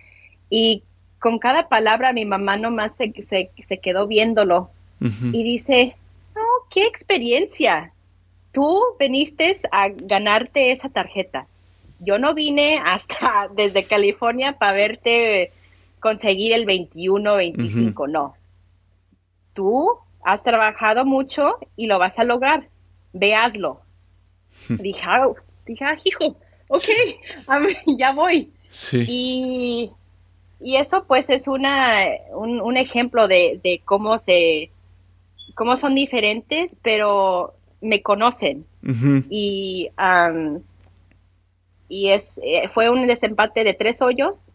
Y 0.48 0.84
con 1.24 1.38
cada 1.38 1.70
palabra 1.70 2.12
mi 2.12 2.26
mamá 2.26 2.58
nomás 2.58 2.96
se, 2.96 3.10
se, 3.22 3.50
se 3.56 3.78
quedó 3.78 4.06
viéndolo 4.06 4.68
y 5.00 5.42
dice, 5.42 5.96
no, 6.34 6.42
qué 6.68 6.84
experiencia, 6.84 7.94
tú 8.52 8.78
viniste 8.98 9.56
a 9.72 9.88
ganarte 9.88 10.70
esa 10.70 10.90
tarjeta. 10.90 11.46
Yo 11.98 12.18
no 12.18 12.34
vine 12.34 12.78
hasta 12.84 13.48
desde 13.56 13.84
California 13.84 14.58
para 14.58 14.74
verte 14.74 15.50
conseguir 15.98 16.52
el 16.52 16.66
21, 16.66 17.37
25, 17.37 18.06
no. 18.06 18.34
Tú 19.54 19.96
has 20.22 20.42
trabajado 20.42 21.06
mucho 21.06 21.56
y 21.74 21.87
lo 21.87 21.98
vas 21.98 22.18
a 22.18 22.24
lograr. 22.24 22.68
Veaslo. 23.14 23.80
dije, 24.68 25.02
ah, 25.06 25.28
dije, 25.64 25.84
ah, 25.87 25.96
hijo, 26.04 26.37
ok, 26.68 26.84
ya 27.96 28.12
voy. 28.12 28.52
Sí. 28.68 29.06
Y, 29.08 29.90
y, 30.64 30.77
eso 30.77 31.05
pues 31.07 31.31
es 31.31 31.46
una, 31.46 32.07
un, 32.33 32.77
ejemplo 32.77 33.29
de, 33.29 33.61
de, 33.62 33.83
cómo 33.85 34.18
se, 34.18 34.70
cómo 35.55 35.77
son 35.77 35.94
diferentes, 35.94 36.77
pero 36.83 37.55
me 37.81 38.03
conocen. 38.03 38.64
Y, 39.31 39.90
y 41.88 42.09
es, 42.09 42.40
eh, 42.42 42.68
fue 42.68 42.90
un 42.90 43.07
desempate 43.07 43.64
de 43.64 43.74
tres 43.74 44.03
hoyos. 44.03 44.50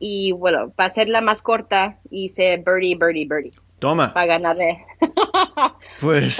Y 0.00 0.32
bueno, 0.32 0.70
para 0.70 0.90
ser 0.90 1.08
la 1.08 1.20
más 1.20 1.42
corta, 1.42 1.98
hice 2.10 2.56
birdie, 2.58 2.96
birdie, 2.96 3.26
birdie. 3.26 3.52
Toma. 3.78 4.12
Para 4.12 4.26
ganarle. 4.26 4.84
Pues 6.00 6.38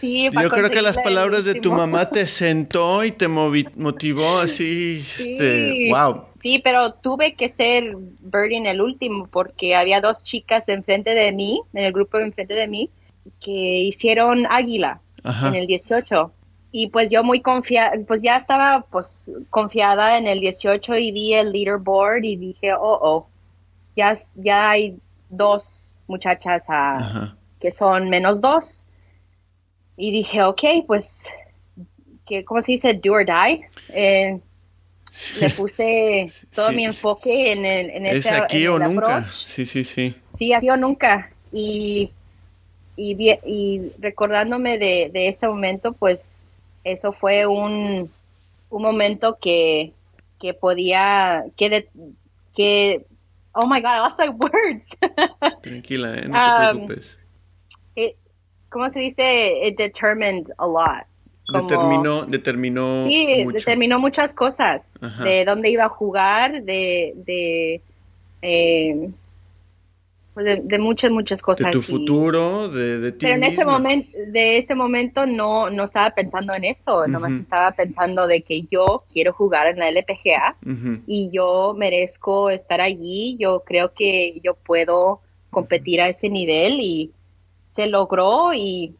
sí, 0.00 0.28
yo 0.30 0.50
creo 0.50 0.70
que 0.70 0.82
las 0.82 0.98
palabras 0.98 1.46
de 1.46 1.54
tu 1.54 1.72
mamá 1.72 2.10
te 2.10 2.26
sentó 2.26 3.04
y 3.04 3.10
te 3.10 3.26
motivó 3.26 4.38
así, 4.38 4.98
este, 4.98 5.90
wow. 5.90 6.26
Sí, 6.34 6.58
pero 6.58 6.92
tuve 6.92 7.34
que 7.36 7.48
ser 7.48 7.96
birdie 8.20 8.58
en 8.58 8.66
el 8.66 8.82
último 8.82 9.28
porque 9.28 9.74
había 9.74 10.02
dos 10.02 10.22
chicas 10.22 10.68
enfrente 10.68 11.10
de 11.10 11.32
mí, 11.32 11.62
en 11.72 11.84
el 11.84 11.92
grupo 11.92 12.18
enfrente 12.18 12.52
de 12.52 12.68
mí, 12.68 12.90
que 13.40 13.50
hicieron 13.50 14.46
águila 14.46 15.00
en 15.24 15.54
el 15.54 15.66
18. 15.66 16.30
Y 16.72 16.88
pues 16.88 17.10
yo 17.10 17.24
muy 17.24 17.40
confiada, 17.40 17.92
pues 18.06 18.20
ya 18.20 18.36
estaba 18.36 18.84
pues 18.90 19.30
confiada 19.48 20.18
en 20.18 20.26
el 20.26 20.40
18 20.40 20.96
y 20.98 21.12
vi 21.12 21.32
el 21.32 21.50
leaderboard 21.50 22.24
y 22.24 22.36
dije, 22.36 22.74
oh, 22.74 22.98
oh, 23.00 23.28
ya, 23.96 24.12
ya 24.34 24.70
hay 24.70 24.98
dos 25.30 25.85
muchachas 26.06 26.66
que 27.60 27.70
son 27.70 28.08
menos 28.08 28.40
dos. 28.40 28.82
Y 29.96 30.10
dije, 30.12 30.42
ok, 30.42 30.62
pues, 30.86 31.24
que, 32.26 32.44
¿cómo 32.44 32.60
se 32.60 32.72
dice? 32.72 32.94
Do 32.94 33.12
or 33.12 33.24
die. 33.24 33.66
Eh, 33.88 34.38
le 35.40 35.50
puse 35.50 36.30
todo 36.54 36.70
mi 36.72 36.84
enfoque 36.84 37.52
en, 37.52 37.64
el, 37.64 37.90
en 37.90 38.06
¿Es 38.06 38.26
aquí 38.26 38.66
o 38.66 38.78
nunca? 38.78 39.30
Sí, 39.30 39.64
sí, 39.64 39.84
sí. 39.84 40.14
Sí, 40.34 40.52
aquí 40.52 40.68
o 40.68 40.76
nunca. 40.76 41.30
Y 41.52 42.10
y, 42.96 43.30
y 43.44 43.92
recordándome 43.98 44.78
de, 44.78 45.10
de, 45.12 45.28
ese 45.28 45.46
momento, 45.46 45.92
pues 45.92 46.56
eso 46.82 47.12
fue 47.12 47.46
un, 47.46 48.10
un 48.70 48.82
momento 48.82 49.38
que, 49.40 49.92
que 50.40 50.54
podía, 50.54 51.44
que, 51.56 51.88
que, 52.54 53.04
oh 53.56 53.66
my 53.66 53.80
God, 53.80 53.92
I 53.92 54.00
lost 54.00 54.18
my 54.18 54.28
words. 54.30 54.94
Tranquila, 55.62 56.16
¿eh? 56.16 56.28
no 56.28 56.34
te 56.34 56.78
um, 56.78 56.86
preocupes. 56.86 57.18
¿Cómo 58.68 58.90
se 58.90 59.00
dice? 59.00 59.60
It 59.62 59.76
determined 59.76 60.50
a 60.58 60.66
lot. 60.66 61.06
determinó, 61.52 62.26
determinó. 62.26 63.02
Sí, 63.02 63.46
determinó 63.52 63.98
muchas 63.98 64.34
cosas. 64.34 64.98
De 65.22 65.44
dónde 65.44 65.70
iba 65.70 65.84
a 65.84 65.88
jugar, 65.88 66.62
de, 66.62 67.14
de 67.16 67.80
eh, 68.42 69.10
pues, 70.36 70.68
de, 70.68 70.78
muchas, 70.78 71.10
muchas 71.10 71.40
cosas. 71.40 71.64
De 71.64 71.72
tu 71.72 71.80
futuro, 71.80 72.68
de, 72.68 72.98
de 72.98 73.12
ti 73.12 73.20
Pero 73.20 73.36
en 73.36 73.44
ese 73.44 73.64
momento, 73.64 74.10
de 74.26 74.58
ese 74.58 74.74
momento 74.74 75.24
no, 75.24 75.70
no 75.70 75.84
estaba 75.84 76.10
pensando 76.10 76.52
en 76.54 76.64
eso, 76.64 77.06
nomás 77.06 77.32
estaba 77.32 77.72
pensando 77.72 78.26
de 78.26 78.42
que 78.42 78.66
yo 78.70 79.04
quiero 79.14 79.32
jugar 79.32 79.66
en 79.68 79.78
la 79.78 79.88
LPGA 79.88 80.56
y 81.06 81.30
yo 81.32 81.74
merezco 81.74 82.50
estar 82.50 82.82
allí, 82.82 83.38
yo 83.40 83.62
creo 83.64 83.94
que 83.94 84.38
yo 84.44 84.56
puedo 84.56 85.22
competir 85.48 86.02
a 86.02 86.08
ese 86.10 86.28
nivel 86.28 86.80
y 86.82 87.12
se 87.66 87.86
logró 87.86 88.52
y 88.52 88.94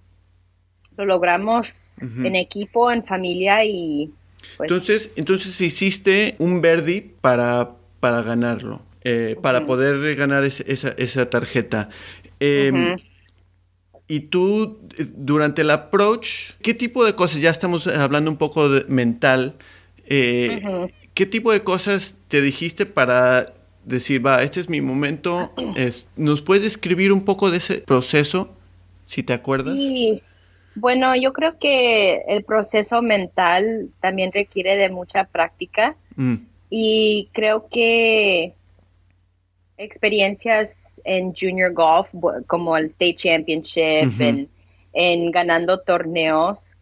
lo 0.96 1.04
logramos 1.04 1.98
en 2.00 2.34
equipo, 2.34 2.90
en 2.90 3.04
familia 3.04 3.62
y... 3.62 4.10
Pues, 4.56 4.70
entonces, 4.70 5.12
entonces 5.16 5.60
hiciste 5.60 6.34
un 6.38 6.62
Verdi 6.62 7.02
para, 7.02 7.72
para 8.00 8.22
ganarlo. 8.22 8.85
Eh, 9.08 9.36
para 9.40 9.66
poder 9.66 10.16
ganar 10.16 10.42
esa, 10.42 10.88
esa, 10.98 11.30
tarjeta. 11.30 11.90
Em, 12.40 12.96
y 14.08 14.18
tú, 14.18 14.80
durante 15.14 15.62
el 15.62 15.70
approach, 15.70 16.54
¿qué 16.60 16.74
tipo 16.74 17.04
de 17.04 17.14
cosas, 17.14 17.40
ya 17.40 17.50
estamos 17.50 17.86
hablando 17.86 18.32
un 18.32 18.36
poco 18.36 18.68
de 18.68 18.84
mental, 18.88 19.54
eh, 20.06 20.88
¿qué 21.14 21.24
tipo 21.24 21.52
de 21.52 21.62
cosas 21.62 22.16
te 22.26 22.40
dijiste 22.40 22.84
para 22.84 23.54
decir, 23.84 24.26
va, 24.26 24.42
este 24.42 24.58
es 24.58 24.68
mi 24.68 24.80
momento? 24.80 25.54
¿Nos 26.16 26.42
puedes 26.42 26.64
describir 26.64 27.12
un 27.12 27.24
poco 27.24 27.52
de 27.52 27.58
ese 27.58 27.78
proceso, 27.82 28.50
si 29.06 29.22
te 29.22 29.34
acuerdas? 29.34 29.76
Sí. 29.76 30.20
Bueno, 30.74 31.14
yo 31.14 31.32
creo 31.32 31.60
que 31.60 32.22
el 32.26 32.42
proceso 32.42 33.02
mental 33.02 33.88
también 34.00 34.32
requiere 34.32 34.76
de 34.76 34.90
mucha 34.90 35.26
práctica 35.26 35.94
mm. 36.16 36.34
y 36.70 37.28
creo 37.32 37.68
que 37.68 38.52
experiencias 39.78 41.00
en 41.04 41.34
junior 41.34 41.72
golf, 41.72 42.08
como 42.46 42.76
el 42.76 42.86
State 42.86 43.16
Championship, 43.16 44.48
en, 44.92 45.30
ganando 45.30 45.80
torneos, 45.80 46.76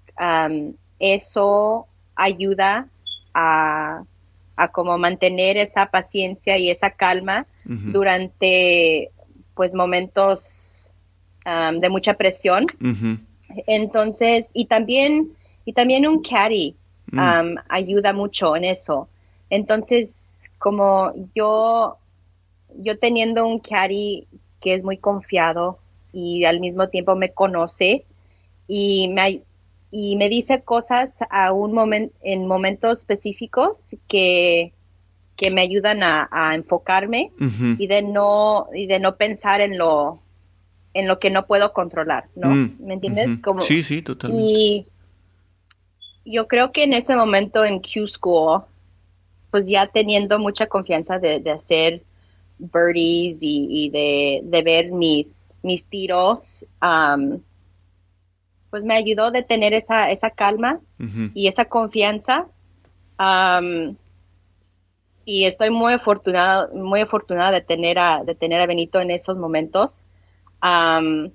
eso 0.98 1.86
ayuda 2.14 2.88
a, 3.34 4.04
a, 4.56 4.68
como 4.68 4.96
mantener 4.96 5.56
esa 5.56 5.86
paciencia 5.86 6.56
y 6.56 6.70
esa 6.70 6.90
calma 6.90 7.46
durante 7.64 9.10
pues 9.54 9.74
momentos 9.74 10.90
de 11.44 11.88
mucha 11.88 12.14
presión. 12.14 12.66
Entonces, 13.66 14.50
y 14.54 14.66
también, 14.66 15.32
y 15.64 15.72
también 15.72 16.06
un 16.06 16.22
caddy 16.22 16.74
mm. 17.12 17.56
ayuda 17.68 18.12
mucho 18.12 18.56
en 18.56 18.64
eso. 18.64 19.08
Entonces, 19.50 20.50
como 20.58 21.12
yo 21.34 21.98
yo 22.78 22.98
teniendo 22.98 23.46
un 23.46 23.58
caddy 23.58 24.26
que 24.60 24.74
es 24.74 24.82
muy 24.82 24.96
confiado 24.96 25.78
y 26.12 26.44
al 26.44 26.60
mismo 26.60 26.88
tiempo 26.88 27.16
me 27.16 27.32
conoce 27.32 28.04
y 28.66 29.08
me, 29.08 29.42
y 29.90 30.16
me 30.16 30.28
dice 30.28 30.62
cosas 30.62 31.20
a 31.30 31.52
un 31.52 31.72
momento 31.72 32.14
en 32.22 32.46
momentos 32.46 33.00
específicos 33.00 33.94
que, 34.08 34.72
que 35.36 35.50
me 35.50 35.60
ayudan 35.60 36.02
a, 36.02 36.54
enfocarme 36.54 37.32
y 37.78 37.86
de 37.86 38.02
no 38.02 38.68
y 38.74 38.86
de 38.86 38.98
no 38.98 39.16
pensar 39.16 39.60
en 39.60 39.76
lo 39.76 40.20
en 40.94 41.08
lo 41.08 41.18
que 41.18 41.28
no 41.28 41.46
puedo 41.46 41.72
controlar, 41.72 42.28
¿no? 42.36 42.50
Mm, 42.50 42.76
¿Me 42.78 42.94
entiendes? 42.94 43.38
Como, 43.42 43.62
Sí, 43.62 43.82
sí, 43.82 44.00
totalmente. 44.00 44.44
y 44.46 44.86
yo 46.24 46.46
creo 46.46 46.70
que 46.70 46.84
en 46.84 46.94
ese 46.94 47.16
momento 47.16 47.64
en 47.64 47.80
Q 47.80 48.06
School, 48.06 48.62
pues 49.50 49.68
ya 49.68 49.88
teniendo 49.88 50.38
mucha 50.38 50.68
confianza 50.68 51.18
de, 51.18 51.40
de 51.40 51.50
hacer 51.50 52.02
birdies 52.58 53.42
y, 53.42 53.66
y 53.70 53.90
de, 53.90 54.40
de 54.44 54.62
ver 54.62 54.92
mis, 54.92 55.54
mis 55.62 55.86
tiros, 55.86 56.64
am, 56.80 57.40
pues 58.70 58.84
me 58.84 58.94
ayudó 58.94 59.30
de 59.30 59.42
tener 59.42 59.72
esa, 59.74 60.10
esa 60.10 60.30
calma 60.30 60.80
y 61.34 61.48
esa 61.48 61.64
confianza. 61.66 62.46
am, 63.18 63.96
y 65.26 65.44
estoy 65.44 65.70
muy 65.70 65.94
afortunada, 65.94 66.68
muy 66.74 67.00
afortunada 67.00 67.52
de 67.52 67.62
tener 67.62 67.98
a, 67.98 68.24
de 68.24 68.34
tener 68.34 68.60
a 68.60 68.66
Benito 68.66 69.00
en 69.00 69.10
esos 69.10 69.36
momentos. 69.38 70.02
Am, 70.60 71.30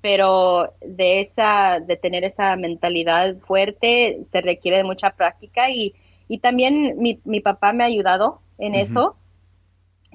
pero 0.00 0.72
de 0.80 1.20
esa, 1.20 1.78
de 1.78 1.96
tener 1.96 2.24
esa 2.24 2.56
mentalidad 2.56 3.36
fuerte 3.36 4.20
se 4.24 4.40
requiere 4.40 4.78
de 4.78 4.84
mucha 4.84 5.10
práctica 5.10 5.70
y, 5.70 5.94
y 6.26 6.38
también 6.38 6.94
mi, 6.96 7.20
mi 7.24 7.40
papá 7.40 7.72
me 7.72 7.84
ha 7.84 7.88
ayudado 7.88 8.40
en 8.56 8.74
eso, 8.74 9.16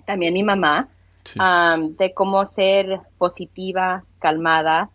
también 0.05 0.33
mi 0.33 0.43
mamá, 0.43 0.89
Sí. 1.23 1.39
de 1.97 2.13
cómo 2.13 2.45
ser 2.45 2.99
positiva, 3.17 4.03
calmada. 4.19 4.89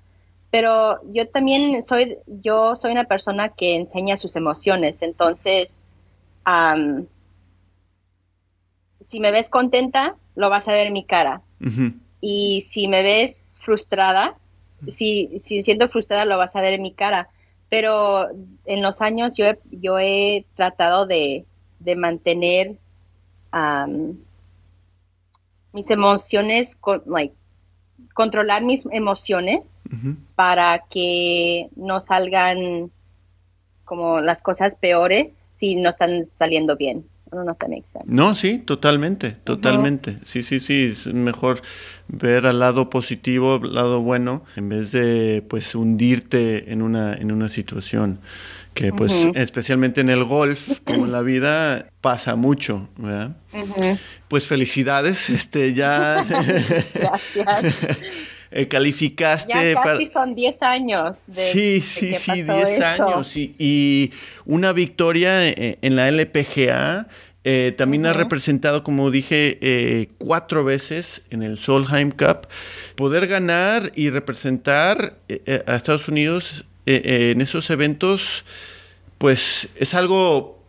Pero 0.53 1.01
yo 1.13 1.29
también 1.29 1.83
soy, 1.83 2.19
yo 2.27 2.77
soy 2.77 2.93
una 2.93 3.05
persona 3.05 3.49
que 3.49 3.75
enseña 3.77 4.17
sus 4.17 4.37
emociones, 4.37 5.03
entonces, 5.03 5.89
am, 6.45 7.07
si 9.01 9.19
me 9.21 9.33
ves 9.33 9.49
contenta, 9.49 10.17
lo 10.37 10.51
vas 10.51 10.69
a 10.69 10.73
ver 10.73 10.87
en 10.87 10.93
mi 10.93 11.05
cara. 11.05 11.43
Y 12.21 12.61
si 12.61 12.87
me 12.87 13.03
ves 13.03 13.59
frustrada, 13.63 14.37
si, 14.89 15.39
si 15.39 15.63
siento 15.63 15.89
frustrada, 15.89 16.25
lo 16.25 16.39
vas 16.39 16.55
a 16.57 16.61
ver 16.61 16.75
en 16.75 16.83
mi 16.83 16.93
cara. 16.93 17.29
Pero 17.69 18.29
en 18.67 18.83
los 18.83 19.01
años 19.01 19.37
yo 19.37 19.47
he, 19.47 19.59
yo 19.71 19.99
he 19.99 20.45
tratado 20.55 21.07
de, 21.07 21.45
de 21.79 21.97
mantener 21.97 22.77
mis 25.73 25.91
emociones, 25.91 26.77
con, 26.77 27.03
like, 27.07 27.35
controlar 28.15 28.63
mis 28.63 28.87
emociones 28.93 29.79
para 30.35 30.85
que 30.91 31.69
no 31.77 32.01
salgan 32.01 32.91
como 33.85 34.21
las 34.21 34.41
cosas 34.41 34.77
peores 34.77 35.47
si 35.51 35.77
no 35.77 35.91
están 35.91 36.27
saliendo 36.27 36.77
bien. 36.77 37.05
Makes 37.33 37.91
sense. 37.93 38.07
No, 38.07 38.35
sí, 38.35 38.59
totalmente, 38.59 39.31
totalmente. 39.31 40.19
Sí, 40.25 40.43
sí, 40.43 40.59
sí, 40.59 40.87
es 40.87 41.07
mejor 41.07 41.63
ver 42.09 42.45
al 42.47 42.59
lado 42.59 42.91
positivo, 42.91 43.61
al 43.63 43.73
lado 43.73 44.01
bueno, 44.01 44.43
en 44.57 44.69
vez 44.69 44.91
de 44.91 45.43
pues 45.49 45.77
hundirte 45.77 46.73
en 46.73 46.83
una, 46.83 47.15
en 47.15 47.31
una 47.31 47.49
situación 47.49 48.19
que 48.81 48.93
pues 48.93 49.27
especialmente 49.35 50.01
en 50.01 50.11
el 50.11 50.25
golf, 50.25 50.81
como 50.85 51.05
en 51.07 51.13
la 51.13 51.23
vida, 51.23 51.87
pasa 52.01 52.35
mucho, 52.37 52.89
¿verdad? 52.97 53.37
Pues 54.29 54.47
felicidades, 54.47 55.29
este 55.31 55.75
ya 55.75 56.25
Gracias. 56.95 57.75
eh, 58.51 58.69
calificaste 58.69 59.53
Ya 59.53 59.75
para- 59.81 59.93
casi 59.99 60.07
son 60.07 60.35
10 60.35 60.63
años. 60.63 61.19
De, 61.27 61.53
sí, 61.53 61.73
de 61.75 61.81
sí, 61.83 62.11
que 62.11 62.19
sí, 62.19 62.43
pasó 62.45 62.67
10 62.67 62.79
eso. 62.79 63.07
años. 63.09 63.37
Y, 63.37 63.55
y 63.59 64.13
una 64.47 64.73
victoria 64.73 65.47
eh, 65.49 65.79
en 65.83 65.97
la 65.97 66.09
LPGA. 66.09 67.07
eh, 67.45 67.75
también 67.79 68.05
ha 68.07 68.11
Ujú. 68.11 68.19
representado, 68.19 68.85
como 68.85 69.11
dije, 69.11 69.59
eh, 69.63 70.09
cuatro 70.19 70.63
veces 70.65 71.23
en 71.31 71.43
el 71.43 71.59
Solheim 71.59 72.11
Cup. 72.11 72.49
Poder 72.97 73.27
ganar 73.27 73.93
y 73.95 74.11
representar 74.11 75.15
a 75.67 75.75
Estados 75.77 76.07
Unidos 76.09 76.65
eh, 76.87 77.03
eh, 77.05 77.31
en 77.33 77.41
esos 77.41 77.71
eventos, 77.71 78.45
pues 79.19 79.69
es 79.77 79.95
algo 79.95 80.63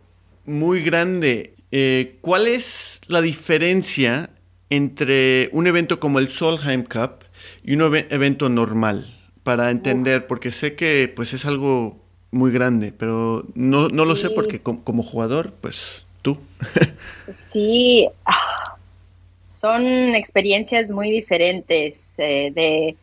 muy 0.46 0.82
grande. 0.82 1.54
Eh, 1.70 2.18
¿Cuál 2.20 2.48
es 2.48 3.00
la 3.08 3.22
diferencia 3.22 4.30
entre 4.70 5.48
un 5.52 5.66
evento 5.66 6.00
como 6.00 6.18
el 6.18 6.28
Solheim 6.28 6.84
Cup 6.84 7.24
y 7.64 7.74
un 7.74 7.82
eve- 7.82 8.06
evento 8.10 8.48
normal? 8.48 9.14
Para 9.42 9.70
entender, 9.70 10.26
porque 10.26 10.52
sé 10.52 10.76
que 10.76 11.12
pues 11.14 11.32
es 11.32 11.44
algo 11.46 12.00
muy 12.30 12.52
grande, 12.52 12.92
pero 12.92 13.44
no, 13.54 13.88
no 13.88 14.04
lo 14.04 14.16
sé 14.16 14.30
porque 14.30 14.60
com- 14.60 14.82
como 14.82 15.02
jugador, 15.02 15.52
pues 15.60 16.06
tú. 16.22 16.38
Sí, 17.32 18.08
ah, 18.24 18.76
son 19.46 20.14
experiencias 20.14 20.90
muy 20.90 21.10
diferentes 21.10 22.14
eh, 22.18 22.50
de, 22.54 22.96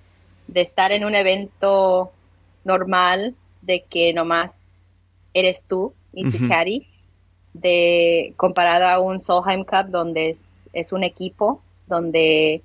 de 0.47 0.62
estar 0.62 0.91
en 0.91 1.05
un 1.05 1.16
evento 1.16 2.12
normal, 2.70 3.36
de 3.61 3.84
que 3.89 4.13
nomás 4.13 4.88
eres 5.34 5.63
tú 5.63 5.93
y 6.13 6.30
tu 6.30 6.47
caddy, 6.47 6.88
de 7.53 8.34
comparado 8.38 8.86
a 8.86 8.99
un 8.99 9.20
Solheim 9.20 9.63
Cup 9.65 9.89
donde 9.89 10.30
es, 10.30 10.70
es 10.72 10.93
un 10.93 11.03
equipo, 11.03 11.61
donde 11.88 12.61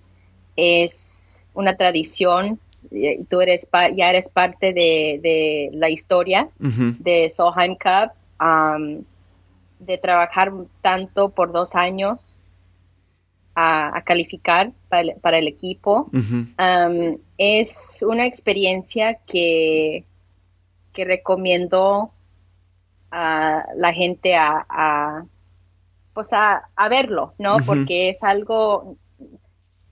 es 0.57 1.41
una 1.55 1.77
tradición, 1.77 2.61
y 2.91 3.25
tú 3.25 3.41
eres 3.41 3.67
ya 3.97 4.11
eres 4.11 4.29
parte 4.29 4.75
de, 4.75 5.19
de 5.23 5.71
la 5.73 5.89
historia 5.89 6.49
de 6.59 7.31
Solheim 7.31 7.77
Cup, 7.77 8.13
um, 8.41 9.03
de 9.79 9.99
trabajar 9.99 10.53
tanto 10.83 11.31
por 11.31 11.51
dos 11.53 11.75
años 11.75 12.44
a, 13.55 13.97
a 13.97 14.03
calificar 14.03 14.73
para 14.89 15.03
el, 15.03 15.15
para 15.21 15.39
el 15.39 15.49
equipo. 15.49 16.11
Um, 16.13 17.19
es 17.39 18.05
una 18.07 18.27
experiencia 18.27 19.19
que, 19.27 20.05
que 20.93 21.05
recomiendo 21.05 22.11
a 23.11 23.65
la 23.77 23.93
gente 23.93 24.35
a, 24.35 24.67
a, 24.69 25.25
pues 26.13 26.33
a, 26.33 26.69
a 26.75 26.89
verlo, 26.89 27.35
¿no? 27.39 27.57
Porque 27.65 28.09
es 28.09 28.23
algo, 28.23 28.97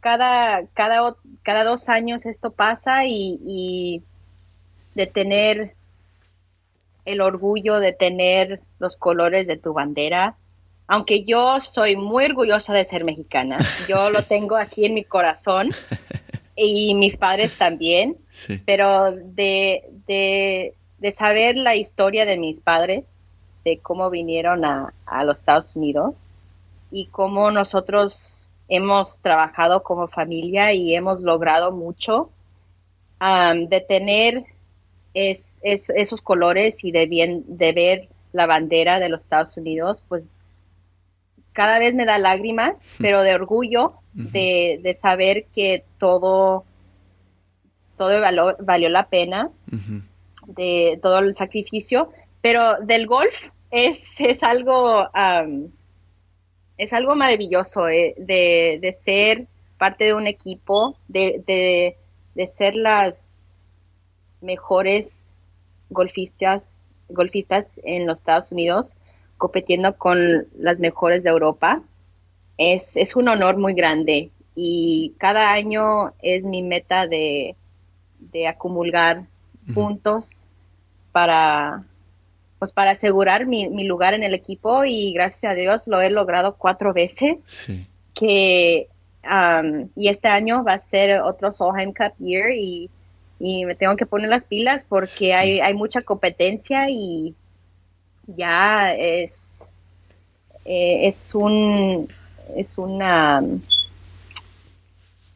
cada, 0.00 0.66
cada, 0.74 1.14
cada 1.42 1.64
dos 1.64 1.88
años 1.88 2.26
esto 2.26 2.50
pasa 2.50 3.04
y, 3.06 3.38
y 3.46 4.02
de 4.94 5.06
tener 5.06 5.74
el 7.04 7.20
orgullo 7.20 7.80
de 7.80 7.92
tener 7.92 8.60
los 8.78 8.96
colores 8.96 9.46
de 9.46 9.56
tu 9.56 9.72
bandera. 9.72 10.36
Aunque 10.86 11.24
yo 11.24 11.60
soy 11.60 11.96
muy 11.96 12.24
orgullosa 12.24 12.72
de 12.74 12.84
ser 12.84 13.04
mexicana, 13.04 13.56
yo 13.88 14.10
lo 14.10 14.22
tengo 14.24 14.56
aquí 14.56 14.84
en 14.84 14.94
mi 14.94 15.04
corazón 15.04 15.70
y 16.56 16.94
mis 16.94 17.16
padres 17.16 17.56
también, 17.56 18.16
sí. 18.30 18.60
pero 18.66 19.12
de, 19.12 19.84
de, 20.06 20.74
de 20.98 21.12
saber 21.12 21.56
la 21.56 21.74
historia 21.76 22.24
de 22.26 22.36
mis 22.36 22.60
padres, 22.60 23.18
de 23.64 23.78
cómo 23.78 24.10
vinieron 24.10 24.64
a, 24.64 24.92
a 25.06 25.24
los 25.24 25.38
Estados 25.38 25.74
Unidos 25.76 26.34
y 26.90 27.06
cómo 27.06 27.50
nosotros 27.52 28.48
hemos 28.68 29.18
trabajado 29.18 29.82
como 29.82 30.08
familia 30.08 30.72
y 30.72 30.94
hemos 30.94 31.20
logrado 31.20 31.72
mucho, 31.72 32.30
de 33.20 33.80
tener 33.86 34.44
es, 35.14 35.60
es- 35.62 35.90
esos 35.90 36.20
colores 36.22 36.82
y 36.84 36.90
de, 36.90 37.06
bien, 37.06 37.44
de 37.46 37.72
ver 37.72 38.08
la 38.32 38.46
bandera 38.46 38.98
de 38.98 39.08
los 39.08 39.20
Estados 39.22 39.56
Unidos, 39.56 40.02
pues 40.08 40.40
cada 41.52 41.78
vez 41.78 41.94
me 41.94 42.04
da 42.06 42.18
lágrimas, 42.18 42.82
pero 42.98 43.22
de 43.22 43.34
orgullo 43.34 43.94
de, 44.32 44.78
de 44.82 44.94
saber 44.94 45.46
que 45.54 45.84
todo, 45.98 46.64
todo 47.96 48.20
valo- 48.20 48.56
valió 48.60 48.88
la 48.88 49.08
pena, 49.08 49.50
de 50.46 50.98
todo 51.02 51.18
el 51.20 51.34
sacrificio, 51.34 52.10
pero 52.40 52.78
del 52.80 53.06
golf 53.06 53.48
es, 53.70 54.20
es 54.20 54.42
algo 54.42 55.08
es 56.78 56.92
algo 56.92 57.14
maravilloso 57.14 57.88
eh, 57.88 58.14
de, 58.18 58.78
de 58.80 58.92
ser 58.92 59.46
parte 59.78 60.04
de 60.04 60.14
un 60.14 60.26
equipo, 60.26 60.96
de, 61.08 61.42
de, 61.46 61.96
de 62.34 62.46
ser 62.46 62.74
las 62.74 63.50
mejores 64.40 65.38
golfistas, 65.90 66.90
golfistas 67.08 67.80
en 67.84 68.06
los 68.06 68.18
Estados 68.18 68.50
Unidos, 68.52 68.94
compitiendo 69.42 69.96
con 69.96 70.46
las 70.56 70.78
mejores 70.78 71.24
de 71.24 71.30
Europa. 71.30 71.82
Es, 72.58 72.96
es 72.96 73.16
un 73.16 73.26
honor 73.28 73.56
muy 73.58 73.74
grande 73.74 74.30
y 74.54 75.14
cada 75.18 75.50
año 75.50 76.12
es 76.22 76.44
mi 76.44 76.62
meta 76.62 77.08
de, 77.08 77.56
de 78.20 78.46
acumular 78.46 79.24
puntos 79.74 80.44
para 81.10 81.82
pues 82.60 82.70
para 82.70 82.92
asegurar 82.92 83.46
mi, 83.46 83.68
mi 83.68 83.82
lugar 83.84 84.14
en 84.14 84.22
el 84.22 84.34
equipo 84.34 84.84
y 84.84 85.12
gracias 85.12 85.50
a 85.50 85.54
Dios 85.56 85.88
lo 85.88 86.00
he 86.00 86.10
logrado 86.10 86.54
cuatro 86.56 86.92
veces 86.92 87.42
Sí. 87.46 87.86
que 88.14 88.86
um, 89.24 89.88
y 89.96 90.06
este 90.08 90.28
año 90.28 90.62
va 90.62 90.74
a 90.74 90.78
ser 90.78 91.20
otro 91.22 91.50
Solheim 91.50 91.92
Cup 91.92 92.14
Year 92.20 92.52
y, 92.52 92.88
y 93.40 93.64
me 93.66 93.74
tengo 93.74 93.96
que 93.96 94.06
poner 94.06 94.28
las 94.28 94.44
pilas 94.44 94.84
porque 94.88 95.26
Sí. 95.26 95.32
hay, 95.32 95.58
hay 95.60 95.74
mucha 95.74 96.02
competencia 96.02 96.88
y 96.90 97.34
ya 98.26 98.94
es 98.94 99.66
eh, 100.64 101.06
es 101.06 101.34
un 101.34 102.08
es 102.56 102.78
una 102.78 103.42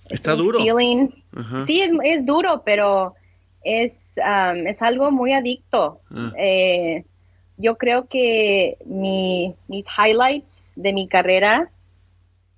es 0.09 0.20
Está 0.20 0.34
un 0.34 0.39
duro. 0.39 0.59
Sí, 1.66 1.80
es, 1.80 1.91
es, 2.05 2.26
duro, 2.26 2.62
pero 2.64 3.14
es, 3.62 4.14
es 4.66 4.82
algo 4.82 5.11
muy 5.11 5.32
adicto. 5.32 6.01
Ah. 6.11 6.32
Eh, 6.39 7.05
yo 7.57 7.76
creo 7.76 8.07
que 8.07 8.76
mi, 8.84 9.55
mis 9.68 9.87
highlights 9.99 10.72
de 10.76 10.93
mi 10.93 11.09
carrera 11.09 11.70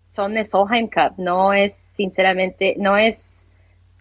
son 0.07 0.35
de 0.35 0.45
Solheim 0.45 0.89
Cup, 0.89 1.15
no 1.19 1.53
es 1.53 1.75
sinceramente, 1.75 2.75
no 2.79 2.97
es, 2.97 3.47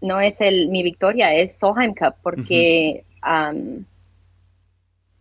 no 0.02 0.20
es 0.20 0.42
el, 0.42 0.70
mi 0.70 0.82
victoria, 0.84 1.34
es 1.34 1.58
Solheim 1.58 1.94
Cup, 1.94 2.16
porque 2.24 3.04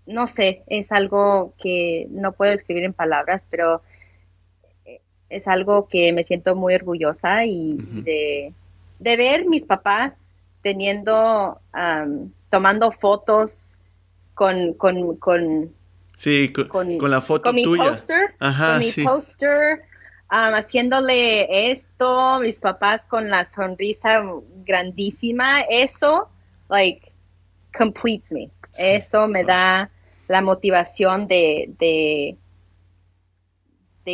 no 0.07 0.27
sé, 0.27 0.63
es 0.69 0.93
algo 0.93 1.55
que 1.61 2.07
no 2.11 2.33
puedo 2.33 2.53
escribir 2.53 2.85
en 2.85 2.93
palabras, 2.93 3.47
pero 3.51 3.83
eh, 4.85 5.01
es 5.29 5.49
algo 5.49 5.89
que 5.89 6.13
me 6.13 6.25
siento 6.25 6.55
muy 6.55 6.75
orgullosa 6.75 7.45
y 7.45 7.77
de, 7.79 8.53
de, 8.99 9.17
ver 9.17 9.47
mis 9.47 9.67
papás 9.67 10.39
teniendo, 10.63 11.61
tomando 12.51 12.93
fotos 12.93 13.77
con, 14.35 14.75
con, 14.75 15.17
con 15.17 15.73
Sí, 16.17 16.51
con, 16.51 16.99
la 17.11 17.21
foto 17.21 17.43
con 17.43 17.63
tuya. 17.63 17.85
Mi 17.85 17.91
poster, 17.91 18.35
con 18.39 18.79
mi 18.79 18.93
poster, 19.05 19.83
haciéndole 20.29 21.71
esto, 21.71 22.41
mis 22.41 22.59
papás 22.59 23.05
con 23.05 23.29
la 23.29 23.45
sonrisa 23.45 24.23
grandísima, 24.65 25.61
eso, 25.69 26.31
like, 26.71 27.13
completes 27.77 28.33
me. 28.33 28.51
Eso 28.79 29.29
me 29.29 29.45
da 29.45 29.91
la 30.29 30.41
motivación 30.41 31.29
de, 31.29 31.71
de, 31.79 32.37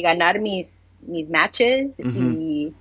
ganar 0.01 0.41
mis, 0.41 0.91
mis 1.03 1.29
matches 1.29 2.01
y 2.01 2.73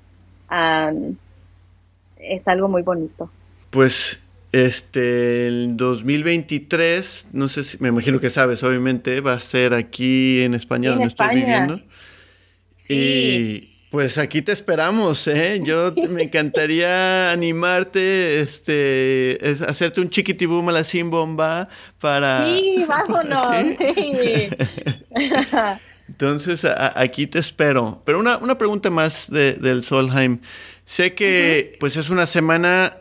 es 2.18 2.48
algo 2.48 2.68
muy 2.68 2.82
bonito. 2.82 3.30
Pues 3.70 4.20
este, 4.52 5.48
el 5.48 5.78
2023, 5.78 7.28
no 7.32 7.48
sé 7.50 7.64
si, 7.64 7.78
me 7.80 7.90
imagino 7.90 8.20
que 8.20 8.30
sabes, 8.30 8.64
obviamente, 8.64 9.22
va 9.22 9.34
a 9.34 9.40
ser 9.40 9.74
aquí 9.74 10.42
en 10.42 10.54
España 10.54 10.92
donde 10.92 11.06
estoy 11.06 11.36
viviendo. 11.36 11.82
Sí. 12.76 12.94
Y 12.94 13.71
pues 13.92 14.18
aquí 14.18 14.42
te 14.42 14.54
esperamos, 14.54 15.28
¿eh? 15.28 15.62
Yo 15.64 15.94
me 16.10 16.24
encantaría 16.24 17.32
animarte, 17.32 18.40
este, 18.40 19.38
hacerte 19.68 20.00
un 20.00 20.10
chiquitibum 20.10 20.68
a 20.70 20.72
la 20.72 20.84
sin 20.86 21.10
bomba 21.10 21.68
para... 22.00 22.46
Sí, 22.46 22.86
vámonos, 22.88 23.78
sí. 23.78 24.50
Entonces, 26.08 26.66
aquí 26.96 27.28
te 27.28 27.40
espero. 27.40 28.02
Pero 28.06 28.20
una, 28.20 28.38
una 28.38 28.58
pregunta 28.58 28.90
más 28.90 29.30
de, 29.30 29.54
del 29.54 29.84
Solheim. 29.84 30.40
Sé 30.86 31.14
que, 31.14 31.78
pues, 31.80 31.98
es 31.98 32.10
una 32.10 32.26
semana 32.26 32.98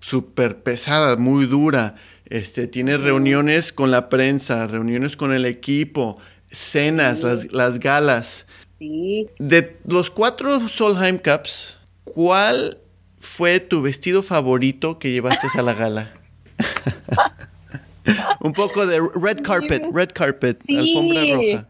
súper 0.00 0.62
pesada, 0.62 1.16
muy 1.16 1.46
dura. 1.46 1.94
Este, 2.26 2.66
tienes 2.66 3.00
reuniones 3.00 3.72
con 3.72 3.90
la 3.90 4.08
prensa, 4.10 4.66
reuniones 4.66 5.16
con 5.16 5.32
el 5.32 5.46
equipo, 5.46 6.18
cenas, 6.50 7.22
las, 7.50 7.80
galas. 7.80 8.46
Sí. 8.84 9.30
De 9.38 9.78
los 9.86 10.10
cuatro 10.10 10.60
Solheim 10.68 11.16
Cups, 11.16 11.78
¿cuál 12.04 12.76
fue 13.18 13.58
tu 13.58 13.80
vestido 13.80 14.22
favorito 14.22 14.98
que 14.98 15.10
llevaste 15.10 15.48
a 15.56 15.62
la 15.62 15.72
gala? 15.72 16.12
Un 18.40 18.52
poco 18.52 18.86
de 18.86 19.00
red 19.14 19.40
carpet, 19.42 19.86
red 19.90 20.10
carpet, 20.12 20.58
alfombra 20.68 21.22
roja. 21.34 21.68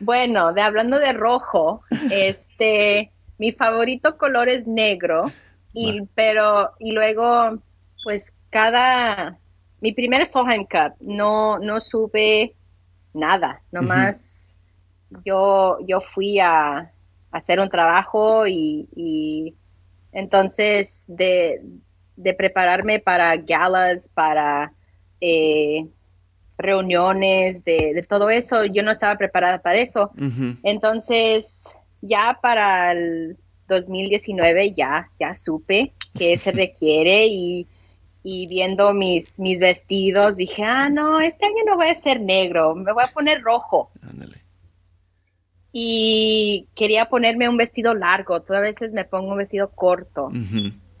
Bueno, 0.00 0.54
de 0.54 0.62
hablando 0.62 0.98
de 0.98 1.12
rojo, 1.12 1.82
este, 2.10 3.10
mi 3.36 3.52
favorito 3.52 4.16
color 4.16 4.48
es 4.48 4.66
negro 4.66 5.30
y, 5.74 6.02
pero, 6.14 6.70
y 6.78 6.92
luego, 6.92 7.58
pues 8.02 8.34
cada, 8.48 9.38
mi 9.82 9.92
primer 9.92 10.26
Solheim 10.26 10.64
Cup, 10.64 10.94
no, 11.00 11.58
no 11.58 11.82
supe 11.82 12.54
nada, 13.12 13.60
nomás 13.72 14.39
yo, 15.24 15.78
yo 15.86 16.00
fui 16.00 16.38
a, 16.40 16.92
hacer 17.30 17.60
un 17.60 17.68
trabajo 17.68 18.46
y, 18.46 19.54
entonces 20.12 21.04
de, 21.06 21.62
prepararme 22.36 22.98
para 22.98 23.36
galas, 23.36 24.08
para 24.12 24.72
eh, 25.20 25.86
reuniones, 26.58 27.64
de, 27.64 28.04
todo 28.08 28.30
eso, 28.30 28.64
yo 28.64 28.82
no 28.82 28.90
estaba 28.90 29.16
preparada 29.16 29.62
para 29.62 29.78
eso. 29.80 30.10
Entonces, 30.62 31.64
ya 32.02 32.38
para 32.42 32.92
el 32.92 33.36
2019 33.68 34.74
ya, 34.74 35.08
ya 35.18 35.34
supe 35.34 35.94
que 36.18 36.36
se 36.36 36.50
requiere 36.52 37.26
y, 37.26 37.66
viendo 38.22 38.92
mis, 38.92 39.40
mis 39.40 39.58
vestidos 39.58 40.36
dije, 40.36 40.62
ah, 40.62 40.90
no, 40.90 41.20
este 41.20 41.46
año 41.46 41.64
no 41.66 41.76
voy 41.76 41.88
a 41.88 41.94
ser 41.94 42.20
negro, 42.20 42.74
me 42.74 42.92
voy 42.92 43.04
a 43.04 43.12
poner 43.12 43.40
rojo. 43.40 43.90
Y 45.72 46.66
quería 46.74 47.08
ponerme 47.08 47.48
un 47.48 47.56
vestido 47.56 47.94
largo, 47.94 48.42
todas 48.42 48.62
veces 48.62 48.92
me 48.92 49.04
pongo 49.04 49.32
un 49.32 49.38
vestido 49.38 49.70
corto. 49.70 50.30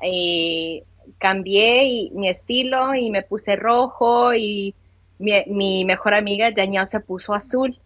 Y 0.02 0.82
cambié 1.18 2.10
mi 2.12 2.28
estilo 2.28 2.94
y 2.94 3.10
me 3.10 3.22
puse 3.22 3.56
rojo 3.56 4.34
y 4.34 4.74
mi, 5.18 5.84
mejor 5.84 6.14
amiga 6.14 6.50
Danielle 6.50 6.86
se 6.86 7.00
puso 7.00 7.34
azul. 7.34 7.78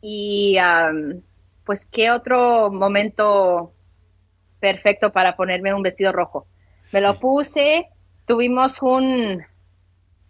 Y 0.00 0.56
pues 1.64 1.86
qué 1.86 2.10
otro 2.10 2.70
momento 2.70 3.72
perfecto 4.60 5.12
para 5.12 5.36
ponerme 5.36 5.74
un 5.74 5.82
vestido 5.82 6.12
rojo. 6.12 6.46
Me 6.92 7.00
lo 7.00 7.18
puse, 7.18 7.86
tuvimos 8.26 8.82
un, 8.82 9.42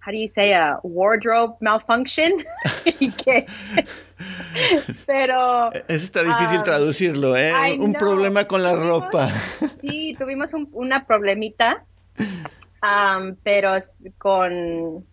how 0.05 0.11
do 0.11 0.19
you 0.19 0.27
say, 0.27 0.53
a 0.53 0.81
wardrobe 0.83 1.55
malfunction. 1.61 2.45
pero... 5.07 5.71
Eso 5.89 6.05
está 6.05 6.25
difícil 6.25 6.59
um, 6.59 6.65
traducirlo, 6.65 7.37
¿eh? 7.37 7.53
un 7.79 7.93
problema 7.93 8.45
con 8.47 8.65
la 8.65 8.75
ropa. 8.75 9.29
sí, 9.81 10.17
tuvimos 10.19 10.51
una 10.73 11.07
problemita, 11.07 11.85
um, 12.83 13.37
pero 13.43 13.79
con... 14.19 15.07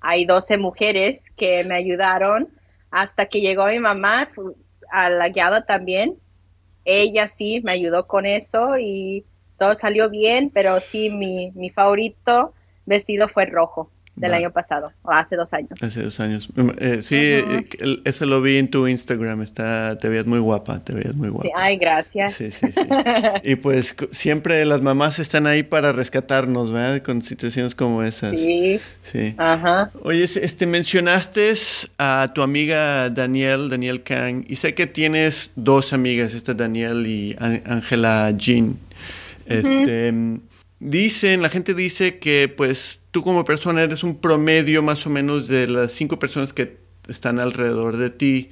Hay 0.00 0.24
12 0.24 0.58
mujeres 0.58 1.32
que 1.36 1.64
me 1.64 1.74
ayudaron 1.74 2.48
hasta 2.92 3.26
que 3.26 3.40
llegó 3.40 3.66
mi 3.66 3.80
mamá, 3.80 4.28
a 4.92 5.10
la 5.10 5.30
guiada 5.30 5.64
también. 5.64 6.14
Ella 6.84 7.26
sí 7.26 7.60
me 7.64 7.72
ayudó 7.72 8.06
con 8.06 8.24
eso 8.24 8.78
y 8.78 9.24
todo 9.58 9.74
salió 9.74 10.08
bien, 10.08 10.52
pero 10.54 10.78
sí 10.78 11.10
mi, 11.10 11.50
mi 11.56 11.70
favorito 11.70 12.54
vestido 12.84 13.26
fue 13.26 13.46
rojo 13.46 13.90
del 14.16 14.32
año 14.32 14.50
pasado, 14.50 14.92
o 15.02 15.10
hace 15.10 15.36
dos 15.36 15.52
años. 15.52 15.70
Hace 15.80 16.02
dos 16.02 16.18
años. 16.20 16.48
Mm, 16.54 16.70
eh, 16.78 16.98
sí, 17.02 17.16
eh, 17.16 17.66
eso 18.04 18.24
lo 18.24 18.40
vi 18.40 18.56
en 18.56 18.70
tu 18.70 18.86
Instagram, 18.88 19.42
está, 19.42 19.98
te 19.98 20.08
veías 20.08 20.26
muy 20.26 20.38
guapa, 20.38 20.82
te 20.82 20.94
veías 20.94 21.14
muy 21.14 21.28
guapa. 21.28 21.42
Sí, 21.42 21.52
ay, 21.54 21.76
gracias. 21.76 22.32
Sí, 22.32 22.50
sí, 22.50 22.72
sí. 22.72 22.80
y 23.44 23.56
pues 23.56 23.94
siempre 24.12 24.64
las 24.64 24.80
mamás 24.80 25.18
están 25.18 25.46
ahí 25.46 25.62
para 25.62 25.92
rescatarnos, 25.92 26.72
¿verdad? 26.72 27.02
Con 27.02 27.22
situaciones 27.22 27.74
como 27.74 28.02
esas. 28.02 28.32
Sí. 28.32 28.80
Sí. 29.02 29.34
Ajá. 29.36 29.90
Oye, 30.02 30.24
este, 30.24 30.66
mencionaste 30.66 31.36
a 31.98 32.32
tu 32.34 32.42
amiga 32.42 33.10
Daniel, 33.10 33.68
Daniel 33.68 34.02
Kang, 34.02 34.44
y 34.48 34.56
sé 34.56 34.74
que 34.74 34.86
tienes 34.86 35.50
dos 35.54 35.92
amigas, 35.92 36.34
esta 36.34 36.54
Daniel 36.54 37.06
y 37.06 37.36
Ángela 37.38 38.32
Jean. 38.36 38.78
Este, 39.46 40.12
dicen, 40.80 41.42
la 41.42 41.48
gente 41.48 41.74
dice 41.74 42.18
que 42.18 42.52
pues 42.54 43.00
tú 43.10 43.22
como 43.22 43.44
persona 43.44 43.82
eres 43.82 44.02
un 44.02 44.18
promedio 44.18 44.82
más 44.82 45.06
o 45.06 45.10
menos 45.10 45.48
de 45.48 45.68
las 45.68 45.92
cinco 45.92 46.18
personas 46.18 46.52
que 46.52 46.76
están 47.08 47.38
alrededor 47.38 47.96
de 47.96 48.10
ti. 48.10 48.50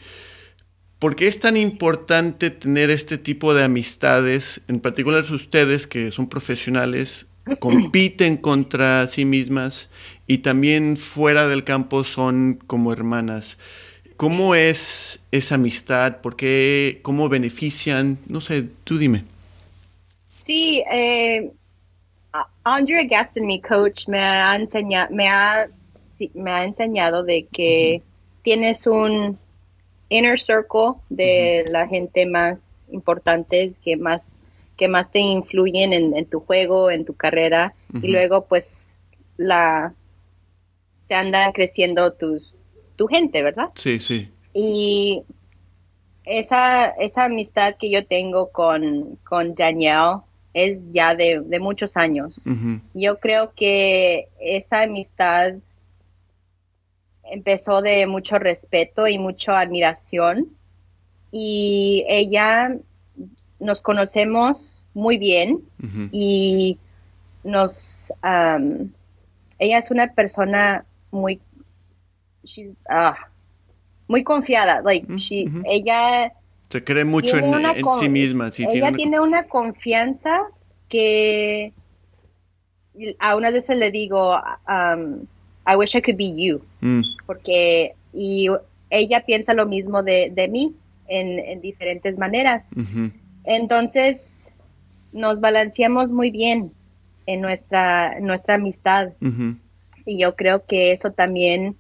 ¿Por 0.99 1.17
qué 1.17 1.29
es 1.29 1.39
tan 1.39 1.57
importante 1.57 2.51
tener 2.51 2.91
este 2.91 3.19
tipo 3.19 3.53
de 3.53 3.65
amistades, 3.65 4.63
en 4.69 4.81
particular 4.81 5.25
ustedes 5.31 5.87
que 5.87 6.11
son 6.13 6.29
profesionales, 6.29 7.27
compiten 7.61 8.37
contra 8.37 9.07
sí 9.09 9.25
mismas 9.25 9.91
y 10.27 10.39
también 10.39 10.97
fuera 10.97 11.47
del 11.47 11.65
campo 11.65 12.05
son 12.05 12.55
como 12.67 12.93
hermanas? 12.93 13.59
¿Cómo 14.17 14.55
es 14.55 15.21
esa 15.33 15.57
amistad? 15.57 16.21
¿Por 16.21 16.37
qué? 16.37 17.01
¿Cómo 17.03 17.29
benefician? 17.29 18.19
No 18.27 18.41
sé, 18.41 18.65
tú 18.85 18.97
dime. 18.97 19.25
Sí, 20.41 20.83
eh, 20.91 21.51
Andrea 22.65 23.05
Gaston, 23.05 23.47
mi 23.47 23.61
coach, 23.61 24.09
me 24.09 24.19
ha, 24.19 24.57
enseñado, 24.57 25.15
me 25.15 25.29
ha, 25.29 25.67
me 26.33 26.51
ha 26.51 26.65
enseñado 26.65 27.23
de 27.23 27.47
que 27.53 28.03
tienes 28.43 28.87
un 28.87 29.39
inner 30.09 30.41
circle 30.41 30.95
de 31.11 31.65
la 31.69 31.87
gente 31.87 32.27
más 32.27 32.87
importante, 32.91 33.71
que 33.83 33.97
más, 33.97 34.41
que 34.77 34.89
más 34.89 35.11
te 35.11 35.21
influyen 35.21 35.93
en, 35.93 36.27
tu 36.27 36.41
juego, 36.41 36.91
en 36.91 37.05
tu 37.05 37.15
carrera, 37.15 37.75
y 38.03 38.09
luego 38.09 38.47
pues 38.47 38.97
la 39.37 39.95
se 41.03 41.15
andan 41.15 41.53
creciendo 41.53 42.15
tus, 42.15 42.55
tu 42.97 43.07
gente, 43.07 43.43
¿verdad? 43.43 43.71
Sí, 43.75 44.01
sí. 44.01 44.31
Y 44.55 45.23
esa, 46.25 46.87
esa 46.87 47.25
amistad 47.25 47.75
que 47.79 47.91
yo 47.91 48.07
tengo 48.07 48.51
con, 48.51 49.17
con 49.29 49.55
Danielle 49.55 50.21
es 50.55 50.93
ya 50.93 51.15
de, 51.15 51.43
muchos 51.61 51.97
años. 51.97 52.47
Yo 52.95 53.19
creo 53.19 53.53
que 53.55 54.29
esa 54.41 54.83
amistad 54.83 55.55
empezó 57.25 57.83
de 57.83 58.07
mucho 58.07 58.39
respeto 58.39 59.09
y 59.09 59.19
mucha 59.19 59.59
admiración 59.61 60.49
y 61.33 62.05
ella 62.09 62.77
nos 63.59 63.81
conocemos 63.81 64.83
muy 64.95 65.19
bien 65.19 65.61
y 66.13 66.79
nos 67.43 68.13
ella 69.59 69.79
es 69.79 69.91
una 69.91 70.13
persona 70.13 70.85
muy 71.11 71.41
ah, 72.89 73.17
muy 74.07 74.23
confiada 74.23 74.81
like 74.83 75.07
ella 75.65 76.33
se 76.75 76.83
cree 76.83 77.05
mucho 77.05 77.37
en, 77.37 77.45
sí 78.01 78.09
misma 78.09 78.51
ella 78.59 78.91
tiene 78.91 79.21
una... 79.21 79.45
confianza 79.45 80.41
que 80.89 81.73
a 83.21 83.37
una 83.37 83.53
veces 83.53 83.79
le 83.79 83.93
digo 83.93 84.37
I 84.67 85.77
wish 85.77 85.95
I 85.95 86.03
could 86.03 86.17
be 86.17 86.35
you 86.35 86.61
mm. 86.81 87.03
porque 87.27 87.95
y 88.13 88.49
ella 88.91 89.25
piensa 89.25 89.55
lo 89.55 89.67
mismo 89.67 90.03
de, 90.03 90.33
de 90.35 90.49
mí 90.49 90.75
en, 91.07 91.61
diferentes 91.61 92.19
maneras 92.19 92.67
entonces 93.45 94.51
nos 95.13 95.39
balanceamos 95.39 96.11
muy 96.11 96.33
bien 96.33 96.73
en 97.27 97.41
nuestra, 97.41 98.19
nuestra 98.19 98.57
amistad. 98.57 99.13
Y 100.05 100.19
yo 100.19 100.35
creo 100.35 100.67
que 100.67 100.91
eso 100.91 101.13
también 101.13 101.77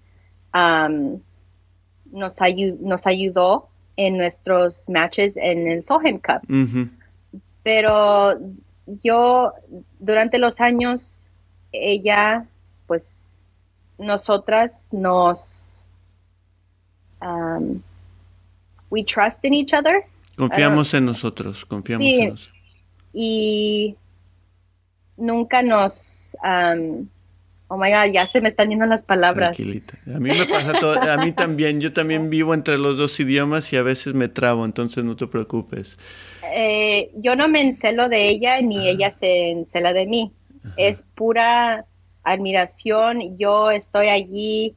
nos, 0.52 2.38
nos 2.80 3.06
ayudó 3.08 3.70
en 3.96 4.16
nuestros 4.16 4.88
matches 4.88 5.36
en 5.36 5.68
el 5.68 5.84
Solheim 5.84 6.18
Cup. 6.18 6.42
Pero 7.62 8.38
yo, 9.02 9.52
durante 9.98 10.38
los 10.38 10.60
años, 10.60 11.28
ella, 11.72 12.46
pues, 12.86 13.36
nosotras 13.98 14.88
nos... 14.92 15.84
we 18.90 19.02
trust 19.04 19.44
in 19.44 19.54
each 19.54 19.72
other. 19.72 20.04
Confiamos 20.36 20.92
en 20.94 21.06
nosotros, 21.06 21.64
confiamos 21.64 22.06
en 22.06 22.30
nosotros. 22.30 22.52
Y 23.12 23.96
nunca 25.16 25.62
nos... 25.62 26.36
oh 27.74 27.78
my 27.78 27.90
God, 27.90 28.12
ya 28.12 28.26
se 28.26 28.40
me 28.40 28.48
están 28.48 28.70
yendo 28.70 28.86
las 28.86 29.02
palabras. 29.02 29.50
Tranquilita. 29.50 29.98
A 30.06 30.20
mí 30.20 30.30
me 30.30 30.46
pasa 30.46 30.72
todo, 30.78 31.00
a 31.00 31.16
mí 31.18 31.32
también, 31.32 31.80
yo 31.80 31.92
también 31.92 32.30
vivo 32.30 32.54
entre 32.54 32.78
los 32.78 32.96
dos 32.96 33.18
idiomas 33.18 33.72
y 33.72 33.76
a 33.76 33.82
veces 33.82 34.14
me 34.14 34.28
trabo, 34.28 34.64
entonces 34.64 35.04
no 35.04 35.16
te 35.16 35.26
preocupes. 35.26 35.98
Eh, 36.54 37.10
yo 37.16 37.36
no 37.36 37.48
me 37.48 37.60
encelo 37.60 38.08
de 38.08 38.28
ella 38.28 38.60
ni 38.60 38.88
ella 38.88 39.10
se 39.10 39.50
encela 39.50 39.92
de 39.92 40.06
mí. 40.06 40.32
Es 40.76 41.04
pura 41.14 41.84
admiración. 42.22 43.36
Yo 43.36 43.70
estoy 43.70 44.08
allí, 44.08 44.74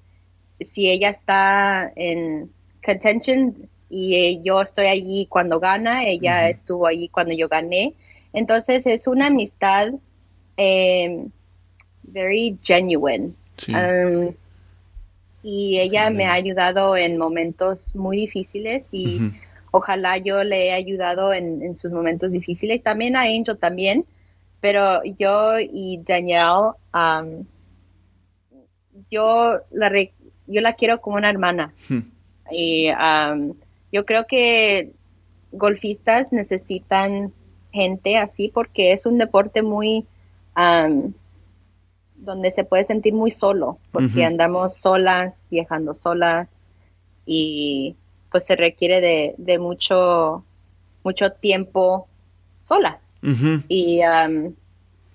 si 0.59 0.89
ella 0.89 1.09
está 1.09 1.91
en 1.95 2.51
contention 2.83 3.69
y 3.89 4.41
yo 4.43 4.61
estoy 4.61 4.87
allí 4.87 5.27
cuando 5.27 5.59
gana, 5.59 6.05
ella 6.05 6.49
estuvo 6.49 6.87
allí 6.87 7.09
cuando 7.09 7.33
yo 7.33 7.47
gané. 7.47 7.93
Entonces 8.33 8.85
es 8.85 9.07
una 9.07 9.27
amistad 9.27 9.93
eh, 10.57 11.25
very 12.07 12.57
genuine. 12.63 13.33
Um, 13.67 14.33
y 15.43 15.79
ella 15.79 16.09
me 16.09 16.25
ha 16.25 16.33
ayudado 16.33 16.97
en 16.97 17.17
momentos 17.17 17.95
muy 17.95 18.17
difíciles 18.17 18.87
y 18.91 19.31
ojalá 19.71 20.17
yo 20.17 20.43
le 20.43 20.67
he 20.67 20.73
ayudado 20.73 21.33
en, 21.33 21.75
sus 21.75 21.91
momentos 21.91 22.31
difíciles. 22.31 22.83
También 22.83 23.15
a 23.15 23.21
Angel 23.21 23.57
también, 23.57 24.05
pero 24.59 25.03
yo 25.03 25.59
y 25.59 26.01
Danielle, 26.03 26.71
um, 26.93 27.45
yo, 29.09 29.59
la 29.71 29.91
yo 30.47 30.61
la 30.61 30.73
quiero 30.73 30.99
como 31.01 31.17
una 31.17 31.29
hermana. 31.29 31.73
Y 32.51 32.89
um, 32.89 33.53
yo 33.91 34.05
creo 34.05 34.25
que 34.25 34.91
golfistas 35.51 36.31
necesitan 36.31 37.31
gente 37.71 38.17
así 38.17 38.49
porque 38.53 38.93
es 38.93 39.05
un 39.05 39.17
deporte 39.17 39.61
muy 39.61 40.05
donde 42.27 42.51
se 42.51 42.65
puede 42.65 42.83
sentir 42.83 43.13
muy 43.13 43.31
solo, 43.31 43.79
porque 43.91 44.25
andamos 44.25 44.75
solas, 44.75 45.47
viajando 45.49 45.95
solas 45.95 46.49
y 47.25 47.95
pues 48.29 48.45
se 48.45 48.57
requiere 48.57 49.33
de, 49.37 49.57
mucho, 49.57 50.43
mucho 51.03 51.31
tiempo 51.31 52.07
sola. 52.65 52.99
Y 53.69 54.01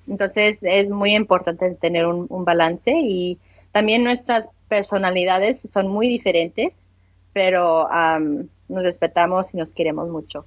entonces 0.09 0.59
es 0.63 0.89
muy 0.89 1.15
importante 1.15 1.75
tener 1.75 2.07
un, 2.07 2.45
balance 2.47 2.91
y 2.91 3.39
también 3.73 4.05
nuestras 4.05 4.49
personalidades 4.69 5.61
son 5.61 5.89
muy 5.89 6.09
diferentes, 6.09 6.87
pero 7.35 7.89
nos 8.69 8.83
respetamos 8.83 9.53
y 9.53 9.59
nos 9.59 9.71
queremos 9.71 10.09
mucho. 10.09 10.47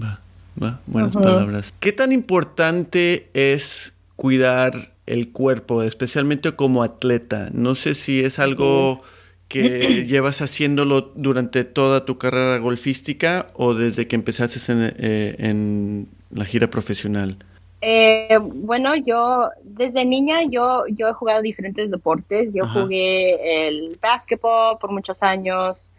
Va, 0.00 0.18
va, 0.60 0.80
buenas 0.86 1.14
palabras. 1.14 1.72
¿Qué 1.78 1.92
tan 1.92 2.10
importante 2.10 3.28
es 3.32 3.94
cuidar 4.16 4.93
el 5.06 5.32
cuerpo, 5.32 5.82
especialmente 5.82 6.52
como 6.52 6.82
atleta. 6.82 7.50
No 7.52 7.74
sé 7.74 7.94
si 7.94 8.20
es 8.20 8.38
algo 8.38 9.02
que 9.48 10.04
llevas 10.06 10.40
haciéndolo 10.40 11.12
durante 11.14 11.64
toda 11.64 12.04
tu 12.04 12.18
carrera 12.18 12.58
golfística 12.58 13.48
o 13.54 13.74
desde 13.74 14.08
que 14.08 14.16
empezaste 14.16 14.72
en, 14.72 14.94
eh, 14.98 16.04
la 16.30 16.44
gira 16.44 16.68
profesional. 16.68 17.36
Eh, 17.80 18.38
bueno, 18.40 18.96
yo 18.96 19.50
desde 19.62 20.06
niña 20.06 20.42
yo, 20.50 20.84
yo 20.88 21.08
he 21.08 21.12
jugado 21.12 21.42
diferentes 21.42 21.90
deportes. 21.90 22.52
Yo 22.54 22.66
jugué 22.66 23.68
el 23.68 23.98
básquetbol 24.00 24.78
por 24.78 24.90
muchos 24.90 25.22
años. 25.22 25.90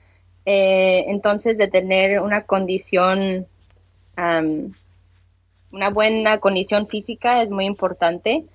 Eh, 0.48 1.06
entonces, 1.08 1.58
de 1.58 1.68
tener 1.68 2.20
una 2.22 2.42
condición 2.42 3.46
una 5.76 5.90
buena 5.90 6.40
condición 6.40 6.88
física 6.88 7.42
es 7.42 7.52
muy 7.52 7.66
importante, 7.66 8.46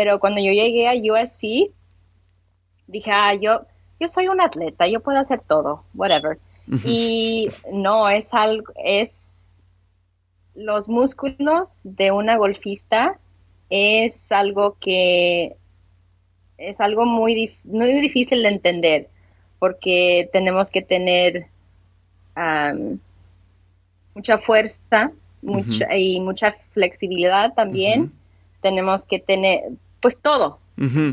pero 0.00 0.18
cuando 0.18 0.40
yo 0.40 0.50
llegué 0.50 0.88
a 0.88 0.94
USC, 0.94 1.74
dije, 2.86 3.10
ah, 3.12 3.34
yo, 3.34 3.66
yo 4.00 4.08
soy 4.08 4.28
un 4.28 4.40
atleta, 4.40 4.88
yo 4.88 5.00
puedo 5.00 5.18
hacer 5.18 5.42
todo, 5.46 5.84
whatever. 5.92 6.38
Y 6.86 7.50
no, 7.70 8.08
es 8.08 8.32
algo, 8.32 8.72
es 8.82 9.60
los 10.54 10.88
músculos 10.88 11.80
de 11.84 12.12
una 12.12 12.38
golfista 12.38 13.18
es 13.68 14.32
algo 14.32 14.78
que 14.80 15.56
es 16.56 16.80
algo 16.80 17.04
muy, 17.04 17.54
muy 17.64 18.00
difícil 18.00 18.42
de 18.42 18.48
entender 18.48 19.08
porque 19.58 20.30
tenemos 20.32 20.70
que 20.70 20.80
tener 20.80 21.48
mucha 24.14 24.38
fuerza 24.38 25.12
mucha, 25.42 25.94
y 25.94 26.20
mucha 26.20 26.52
flexibilidad 26.72 27.52
también. 27.52 28.12
Tenemos 28.60 29.06
que 29.06 29.18
tener, 29.18 29.62
pues 30.00 30.18
todo, 30.20 30.58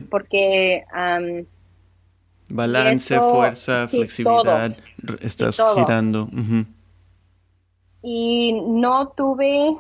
porque... 0.10 0.86
Balance, 2.50 3.20
fuerza, 3.20 3.88
flexibilidad, 3.88 4.78
estás 5.22 5.60
girando. 5.76 6.30
Y 8.02 8.54
no 8.54 9.10
tuve, 9.10 9.76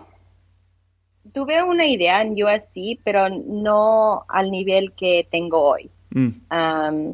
tuve 1.34 1.64
una 1.64 1.86
idea 1.86 2.22
en 2.22 2.34
USC, 2.34 3.00
pero 3.04 3.30
no 3.30 4.26
al 4.28 4.52
nivel 4.52 4.92
que 4.94 5.28
tengo 5.32 5.62
hoy. 5.62 5.90
Mm. 6.10 7.12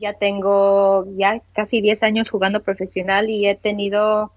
ya 0.00 0.14
tengo 0.14 1.04
ya 1.16 1.42
casi 1.52 1.80
10 1.80 2.02
años 2.04 2.30
jugando 2.30 2.62
profesional 2.62 3.28
y 3.28 3.46
he 3.46 3.54
tenido 3.56 4.32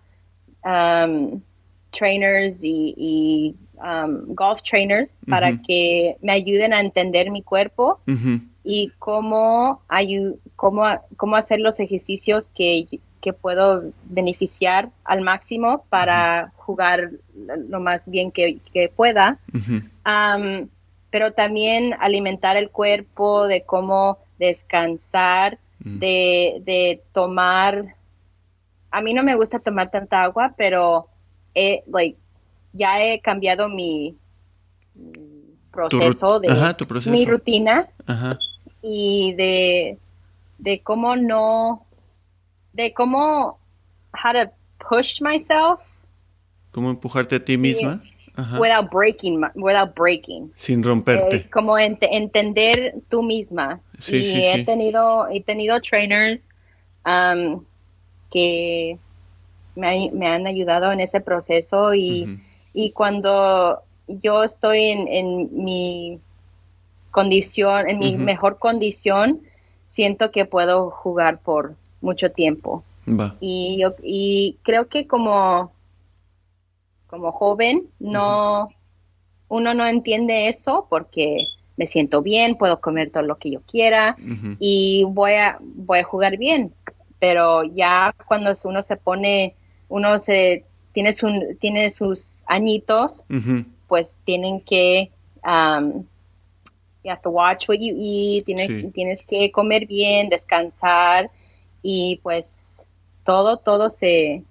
trainers 1.91 2.63
y, 2.63 3.55
um, 3.77 4.33
golf 4.33 4.61
trainers 4.61 5.19
para 5.27 5.57
que 5.57 6.15
me 6.21 6.33
ayuden 6.33 6.73
a 6.73 6.79
entender 6.79 7.31
mi 7.31 7.41
cuerpo 7.41 7.99
y 8.63 8.91
cómo, 8.99 9.81
cómo, 10.55 10.85
cómo 11.17 11.35
hacer 11.35 11.59
los 11.59 11.79
ejercicios 11.79 12.47
que, 12.55 12.87
que 13.21 13.33
puedo 13.33 13.91
beneficiar 14.05 14.89
al 15.03 15.21
máximo 15.21 15.85
para 15.89 16.51
jugar 16.55 17.11
lo 17.35 17.79
más 17.79 18.09
bien 18.09 18.31
que, 18.31 18.59
pueda. 18.95 19.39
Um, 19.53 20.67
pero 21.09 21.31
también 21.31 21.95
alimentar 21.99 22.57
el 22.57 22.69
cuerpo, 22.69 23.47
de 23.47 23.63
cómo 23.63 24.19
descansar, 24.37 25.57
de, 25.79 26.61
de 26.65 27.03
tomar 27.13 27.95
a 28.95 29.01
mí 29.01 29.13
no 29.13 29.23
me 29.23 29.35
gusta 29.35 29.59
tomar 29.59 29.91
tanta 29.91 30.23
agua, 30.23 30.53
pero 30.55 31.09
like, 31.87 32.17
ya 32.75 33.01
he 33.01 33.19
cambiado 33.21 33.69
mi 33.69 34.17
proceso 35.71 36.39
de 36.39 36.49
mi 37.07 37.25
rutina 37.25 37.87
y 38.81 39.33
de, 39.33 39.97
de 40.57 40.81
cómo 40.81 41.15
no, 41.15 41.85
de 42.73 42.93
cómo, 42.93 43.59
how 44.13 44.33
to 44.33 44.51
push 44.89 45.21
myself. 45.21 45.79
¿Cómo 46.71 46.89
empujarte 46.89 47.35
a 47.37 47.39
ti 47.39 47.57
misma? 47.57 48.01
without 48.59 48.91
breaking, 48.91 49.41
without 49.55 49.95
breaking. 49.95 50.51
Sin 50.57 50.83
romperte. 50.83 51.37
Eh, 51.37 51.49
como 51.49 51.77
entender 51.77 52.95
tú 53.09 53.23
misma. 53.23 53.79
Sí, 53.99 54.17
y 54.17 54.23
sí, 54.23 54.43
he 54.43 54.55
sí. 54.57 54.65
tenido, 54.65 55.29
he 55.29 55.41
tenido 55.41 55.79
trainers 55.79 56.49
um, 57.05 57.63
que 58.29 58.99
me, 59.75 60.11
me, 60.11 60.27
han 60.27 60.47
ayudado 60.47 60.91
en 60.91 60.99
ese 60.99 61.21
proceso 61.21 61.93
y. 61.93 62.39
y 62.75 62.91
cuando 62.91 63.81
yo 64.07 64.43
estoy 64.43 64.83
en, 64.91 65.07
en 65.07 65.63
mi 65.63 66.19
condición, 67.09 67.89
en 67.89 67.97
mi 67.97 68.17
mejor 68.17 68.59
condición, 68.59 69.39
siento 69.85 70.31
que 70.31 70.43
puedo 70.45 70.91
jugar 70.91 71.39
por 71.39 71.75
mucho 72.01 72.31
tiempo. 72.31 72.83
Va. 73.07 73.35
Y 73.39 73.77
yo 73.79 73.95
y 74.03 74.57
creo 74.63 74.89
que 74.89 75.07
como 75.07 75.71
como 77.07 77.31
joven 77.31 77.83
no 77.99 78.69
uno 79.47 79.73
no 79.73 79.85
entiende 79.85 80.49
eso 80.49 80.87
porque 80.89 81.37
me 81.77 81.87
siento 81.87 82.21
bien, 82.21 82.57
puedo 82.57 82.81
comer 82.81 83.11
todo 83.11 83.23
lo 83.23 83.37
que 83.37 83.51
yo 83.51 83.61
quiera 83.61 84.17
y 84.59 85.05
voy 85.07 85.33
a 85.33 85.57
voy 85.61 85.99
a 85.99 86.03
jugar 86.03 86.37
bien, 86.37 86.73
pero 87.19 87.63
ya 87.63 88.13
cuando 88.27 88.53
uno 88.65 88.83
se 88.83 88.97
pone 88.97 89.55
uno 89.87 90.19
se 90.19 90.65
tiene 90.95 91.13
su, 91.13 91.27
tiene 91.59 91.91
sus 91.91 92.41
añitos, 92.47 93.23
pues 93.87 94.15
tienen 94.23 94.61
que 94.61 95.11
um, 95.45 96.05
you 97.03 97.11
have 97.11 97.21
to 97.21 97.29
watch 97.29 97.67
what 97.69 97.77
you 97.77 97.93
eat, 97.99 98.45
tienes, 98.45 98.67
Sí. 98.67 98.89
tienes 98.91 99.21
que 99.23 99.51
comer 99.51 99.85
bien, 99.85 100.29
descansar 100.29 101.29
y 101.83 102.19
pues 102.23 102.81
todo, 103.25 103.57
todo 103.57 103.89
se, 103.89 104.43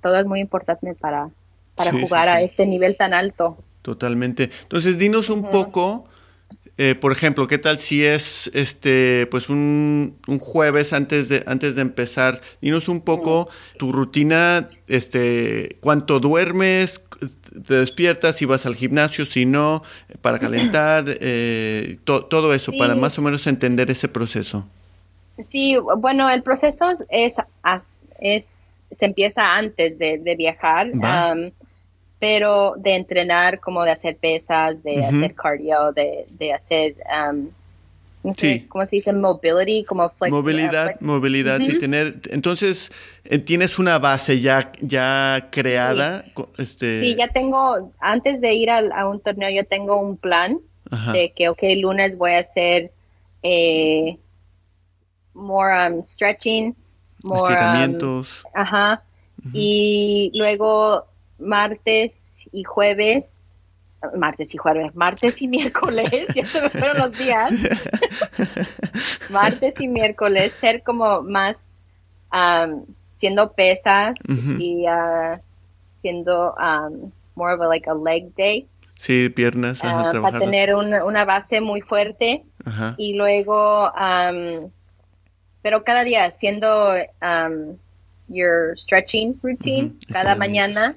todo 0.00 0.16
es 0.16 0.24
muy 0.26 0.40
importante 0.40 0.94
para, 0.94 1.28
para 1.74 1.90
Sí, 1.90 1.96
sí, 1.98 2.02
jugar 2.04 2.28
a 2.28 2.40
este 2.40 2.66
nivel 2.66 2.96
tan 2.96 3.12
alto. 3.12 3.58
Totalmente. 3.82 4.50
Entonces, 4.62 4.96
dinos 4.96 5.28
un 5.28 5.42
poco, 5.50 6.06
eh, 6.76 6.94
por 6.96 7.12
ejemplo, 7.12 7.46
¿qué 7.46 7.58
tal 7.58 7.78
si 7.78 8.04
es 8.04 8.50
este, 8.52 9.26
pues 9.30 9.48
un, 9.48 10.16
un 10.26 10.38
jueves 10.38 10.92
antes 10.92 11.28
de, 11.28 11.44
antes 11.46 11.76
de 11.76 11.82
empezar? 11.82 12.40
Dinos 12.60 12.88
un 12.88 13.00
poco 13.00 13.48
tu 13.78 13.92
rutina, 13.92 14.68
este, 14.88 15.76
cuánto 15.80 16.18
duermes, 16.20 17.00
te 17.66 17.74
despiertas, 17.74 18.36
si 18.36 18.44
vas 18.44 18.66
al 18.66 18.74
gimnasio, 18.74 19.24
si 19.24 19.46
no, 19.46 19.82
para 20.20 20.38
calentar, 20.40 21.04
eh, 21.20 21.98
to- 22.04 22.24
todo 22.26 22.52
eso, 22.52 22.72
Sí. 22.72 22.78
para 22.78 22.96
más 22.96 23.16
o 23.18 23.22
menos 23.22 23.46
entender 23.46 23.90
ese 23.90 24.08
proceso. 24.08 24.66
Sí, 25.38 25.76
bueno, 25.98 26.28
el 26.30 26.42
proceso 26.42 26.86
es, 27.08 27.36
es 28.20 28.82
se 28.90 29.04
empieza 29.04 29.56
antes 29.56 29.98
de, 29.98 30.18
de 30.18 30.36
viajar, 30.36 30.88
um, 30.92 31.50
pero 32.24 32.72
de 32.78 32.96
entrenar, 32.96 33.60
como 33.60 33.82
de 33.84 33.90
hacer 33.90 34.16
pesas, 34.16 34.82
de 34.82 35.04
hacer 35.04 35.34
cardio, 35.34 35.92
de, 35.92 36.24
de 36.30 36.54
hacer, 36.54 36.94
um, 37.30 37.50
no 38.22 38.32
sé, 38.32 38.54
Sí. 38.54 38.66
¿cómo 38.66 38.86
se 38.86 38.96
dice? 38.96 39.12
Mobility, 39.12 39.84
como 39.84 40.08
flex- 40.08 40.30
movilidad, 40.30 40.86
flex- 40.86 41.02
movilidad, 41.02 41.60
sí, 41.60 41.78
tener, 41.78 42.14
entonces, 42.30 42.90
eh, 43.26 43.36
tienes 43.38 43.78
una 43.78 43.98
base 43.98 44.40
ya, 44.40 44.72
ya 44.80 45.48
creada, 45.50 46.24
co- 46.32 46.48
este, 46.56 46.98
Sí, 46.98 47.14
ya 47.14 47.28
tengo, 47.28 47.92
antes 48.00 48.40
de 48.40 48.54
ir 48.54 48.70
al- 48.70 48.92
a, 48.92 49.06
un 49.06 49.20
torneo, 49.20 49.50
yo 49.50 49.66
tengo 49.66 50.00
un 50.00 50.16
plan 50.16 50.58
ajá, 50.90 51.12
de 51.12 51.30
que, 51.36 51.50
ok, 51.50 51.62
lunes 51.76 52.16
voy 52.16 52.32
a 52.32 52.38
hacer 52.38 52.90
eh, 53.42 54.16
more 55.34 55.70
um, 55.90 56.02
stretching, 56.02 56.74
more, 57.22 57.42
um, 57.42 57.50
estiramientos, 57.50 58.42
ajá, 58.54 59.02
y 59.52 60.30
luego 60.34 61.04
martes 61.44 62.48
y 62.52 62.64
jueves, 62.64 63.56
martes 64.16 64.54
y 64.54 64.58
jueves, 64.58 64.94
martes 64.94 65.40
y 65.42 65.48
miércoles, 65.48 66.26
ya 66.34 66.44
se 66.44 66.62
me 66.62 66.70
fueron 66.70 66.98
los 66.98 67.18
días, 67.18 67.52
martes 69.30 69.80
y 69.80 69.88
miércoles, 69.88 70.52
ser 70.52 70.82
como 70.82 71.22
más 71.22 71.80
um, 72.32 72.84
siendo 73.16 73.52
pesas 73.52 74.16
y 74.58 74.86
uh, 74.88 75.38
siendo 75.94 76.54
um, 76.54 77.10
more 77.34 77.54
of 77.54 77.60
a, 77.60 77.66
like 77.66 77.88
a 77.88 77.94
leg 77.94 78.34
day. 78.34 78.66
Sí, 78.96 79.28
piernas, 79.28 79.82
ajá, 79.82 80.18
uh, 80.18 80.22
para 80.22 80.38
tener 80.38 80.74
una, 80.74 81.04
una 81.04 81.24
base 81.24 81.60
muy 81.60 81.80
fuerte. 81.80 82.44
Ajá, 82.64 82.94
y 82.96 83.14
luego 83.14 83.90
um, 83.92 84.70
pero 85.64 85.82
cada 85.82 86.04
día 86.04 86.26
haciendo 86.26 86.94
um, 87.22 87.78
your 88.28 88.76
stretching 88.76 89.34
routine 89.42 89.96
cada 90.12 90.36
mañana 90.36 90.94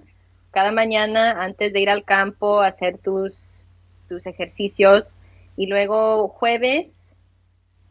cada 0.58 0.72
mañana 0.72 1.44
antes 1.44 1.72
de 1.72 1.80
ir 1.82 1.90
al 1.92 2.04
campo 2.04 2.62
hacer 2.62 2.98
tus 2.98 3.68
tus 4.10 4.26
ejercicios. 4.26 5.14
Y 5.56 5.68
luego 5.68 6.30
jueves 6.30 7.14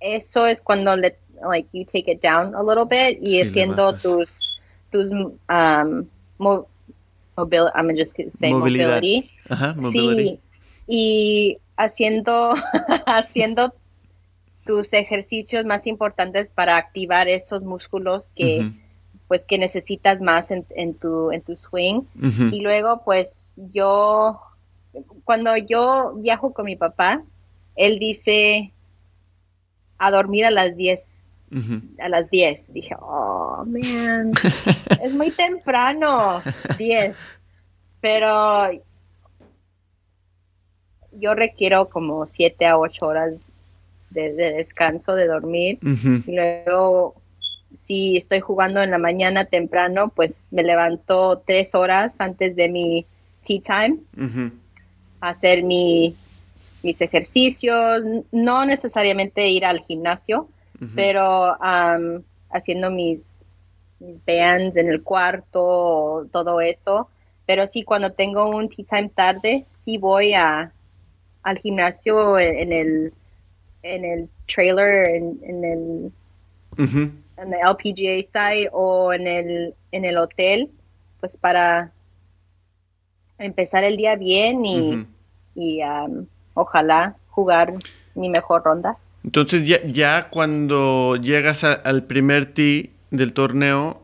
eso 0.00 0.46
es 0.48 0.60
cuando 0.60 0.96
le 0.96 1.16
like 1.48 1.68
you 1.72 1.84
take 1.84 2.10
it 2.10 2.20
down 2.20 2.54
a 2.56 2.62
little 2.62 2.84
bit 2.84 3.18
y 3.22 3.36
Sí, 3.36 3.42
haciendo 3.42 3.96
tus 3.98 4.58
tus 4.90 5.10
um, 5.12 6.08
mo- 6.38 6.66
mobil- 7.36 7.70
I'm 7.76 7.88
just 7.96 8.16
say 8.16 8.50
Movilidad. 8.52 9.00
mobility. 9.00 9.30
Ajá, 9.48 9.74
mobility, 9.74 10.30
Sí, 10.30 10.40
y 10.88 11.58
haciendo, 11.76 12.54
haciendo 13.06 13.74
tus 14.64 14.92
ejercicios 14.92 15.64
más 15.64 15.86
importantes 15.86 16.50
para 16.50 16.76
activar 16.76 17.28
esos 17.28 17.62
músculos 17.62 18.28
que, 18.34 18.72
pues, 19.28 19.44
que 19.46 19.58
necesitas 19.58 20.22
más 20.22 20.50
en, 20.50 20.64
en 20.70 20.94
tu, 20.94 21.30
en 21.32 21.42
tu 21.42 21.56
swing. 21.56 22.02
Y 22.52 22.60
luego, 22.60 23.02
pues, 23.04 23.54
yo, 23.72 24.40
cuando 25.24 25.56
yo 25.56 26.14
viajo 26.16 26.52
con 26.52 26.66
mi 26.66 26.76
papá, 26.76 27.22
él 27.74 27.98
dice 27.98 28.72
a 29.98 30.10
dormir 30.10 30.44
a 30.44 30.50
las 30.50 30.76
10 30.76 31.22
ujú. 31.50 31.80
a 31.98 32.08
las 32.08 32.30
10. 32.30 32.72
Dije, 32.72 32.94
oh, 33.00 33.64
man, 33.66 34.32
es 35.02 35.12
muy 35.12 35.30
temprano, 35.30 36.42
10. 36.78 37.16
Pero 38.00 38.70
yo 41.12 41.34
requiero 41.34 41.88
como 41.88 42.26
7 42.26 42.66
a 42.66 42.78
8 42.78 43.06
horas 43.06 43.70
de, 44.10 44.32
de 44.32 44.52
descanso, 44.52 45.14
de 45.14 45.26
dormir. 45.26 45.78
Y 46.26 46.34
luego, 46.34 47.20
si 47.74 48.16
estoy 48.16 48.40
jugando 48.40 48.82
en 48.82 48.90
la 48.90 48.98
mañana 48.98 49.44
temprano, 49.46 50.08
pues 50.14 50.48
me 50.50 50.62
levanto 50.62 51.42
3 51.46 51.74
horas 51.74 52.14
antes 52.18 52.56
de 52.56 52.68
mi 52.68 53.06
tea 53.46 53.60
time 53.60 53.98
a 55.20 55.28
hacer 55.30 55.62
mi, 55.62 56.14
mis 56.82 57.00
ejercicios. 57.00 58.02
No 58.32 58.64
necesariamente 58.64 59.48
ir 59.48 59.64
al 59.64 59.80
gimnasio, 59.80 60.48
pero 60.94 61.56
um, 61.56 62.22
haciendo 62.50 62.90
mis, 62.90 63.44
mis 63.98 64.20
bands 64.24 64.76
en 64.76 64.88
el 64.88 65.02
cuarto, 65.02 66.26
todo 66.32 66.60
eso. 66.60 67.08
Pero 67.46 67.66
sí, 67.66 67.82
cuando 67.84 68.12
tengo 68.12 68.48
un 68.48 68.68
tea 68.68 68.84
time 68.84 69.08
tarde, 69.08 69.66
sí 69.70 69.98
voy 69.98 70.34
a, 70.34 70.72
al 71.42 71.58
gimnasio 71.58 72.38
en, 72.38 72.58
en 72.58 72.72
el 72.72 73.12
en 73.86 74.04
el 74.04 74.28
trailer, 74.46 75.16
en, 75.16 75.38
en 75.42 75.64
el. 75.64 76.12
En 77.36 77.52
el 77.54 77.60
LPGA 77.60 78.22
site 78.22 78.70
o 78.72 79.12
en 79.12 79.26
el 79.26 79.74
en 79.92 80.04
el 80.04 80.18
hotel, 80.18 80.70
pues 81.20 81.36
para 81.36 81.92
empezar 83.38 83.84
el 83.84 83.96
día 83.96 84.16
bien 84.16 84.64
y, 84.64 85.06
y 85.54 85.82
um, 85.82 86.26
ojalá 86.54 87.16
jugar 87.28 87.74
mi 88.14 88.28
mejor 88.28 88.62
ronda. 88.64 88.96
Entonces 89.24 89.66
ya, 89.66 89.78
ya 89.86 90.28
cuando 90.30 91.16
llegas 91.16 91.64
a- 91.64 91.72
al 91.74 92.04
primer 92.04 92.46
tee 92.46 92.90
del 93.10 93.32
torneo, 93.32 94.02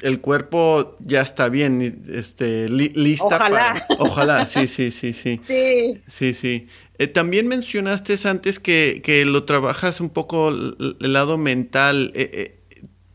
el 0.00 0.20
cuerpo 0.20 0.96
ya 1.00 1.20
está 1.20 1.48
bien, 1.48 2.02
este, 2.12 2.68
li- 2.68 2.88
lista 2.94 3.36
Ojalá. 3.36 3.48
para... 3.48 3.86
Ojalá, 3.98 4.46
sí, 4.46 4.66
sí, 4.66 4.90
sí, 4.90 5.12
sí. 5.12 5.40
Sí. 5.46 6.00
Sí, 6.08 6.34
sí. 6.34 6.68
Eh, 6.98 7.06
también 7.06 7.46
mencionaste 7.46 8.16
antes 8.24 8.58
que, 8.58 9.00
que 9.04 9.24
lo 9.24 9.44
trabajas 9.44 10.00
un 10.00 10.10
poco 10.10 10.48
el 10.48 10.96
lado 11.00 11.38
mental. 11.38 12.12
Eh, 12.14 12.30
eh, 12.32 12.58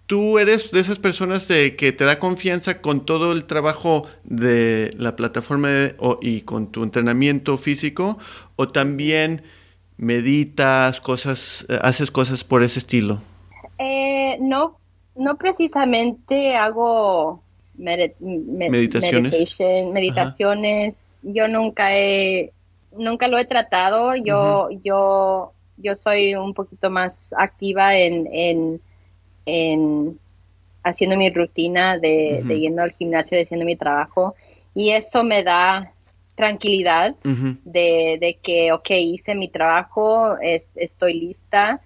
¿Tú 0.08 0.40
eres 0.40 0.72
de 0.72 0.80
esas 0.80 1.00
personas 1.00 1.48
de 1.50 1.76
que 1.76 1.92
te 1.92 2.06
da 2.06 2.18
confianza 2.18 2.82
con 2.82 3.06
todo 3.06 3.34
el 3.34 3.44
trabajo 3.44 4.08
de 4.24 4.92
la 4.98 5.18
plataforma 5.18 5.70
de- 5.70 5.96
o- 6.00 6.18
y 6.22 6.42
con 6.42 6.72
tu 6.72 6.84
entrenamiento 6.84 7.58
físico? 7.58 8.18
¿O 8.56 8.70
también 8.70 9.44
meditas, 9.98 11.02
cosas, 11.02 11.66
haces 11.82 12.10
cosas 12.10 12.46
por 12.46 12.64
ese 12.64 12.80
estilo? 12.80 13.20
Eh, 13.80 14.38
no, 14.40 14.78
no 15.16 15.36
precisamente 15.38 16.56
hago 16.56 17.44
medi- 17.78 18.14
me- 18.20 18.70
Meditaciones. 18.70 19.34
meditaciones. 19.92 21.20
Yo 21.24 21.50
nunca 21.50 21.98
he, 21.98 22.54
nunca 22.98 23.28
lo 23.28 23.38
he 23.38 23.46
tratado. 23.46 24.16
Yo, 24.16 24.70
yo, 24.84 25.52
yo 25.78 25.96
soy 25.98 26.36
un 26.36 26.54
poquito 26.54 26.90
más 26.90 27.34
activa 27.38 27.96
en, 27.98 28.28
en, 28.32 28.82
en 29.48 30.20
haciendo 30.84 31.18
mi 31.18 31.30
rutina 31.30 31.98
de, 31.98 32.42
de 32.44 32.60
yendo 32.60 32.84
al 32.84 32.92
gimnasio, 32.92 33.36
de 33.36 33.44
haciendo 33.44 33.66
mi 33.66 33.76
trabajo. 33.76 34.36
Y 34.76 34.92
eso 34.92 35.24
me 35.24 35.44
da 35.44 35.92
tranquilidad 36.36 37.16
de, 37.24 38.18
de, 38.20 38.38
que, 38.42 38.72
ok, 38.72 38.92
hice 38.92 39.34
mi 39.34 39.48
trabajo, 39.50 40.38
es, 40.38 40.74
estoy 40.76 41.20
lista. 41.20 41.82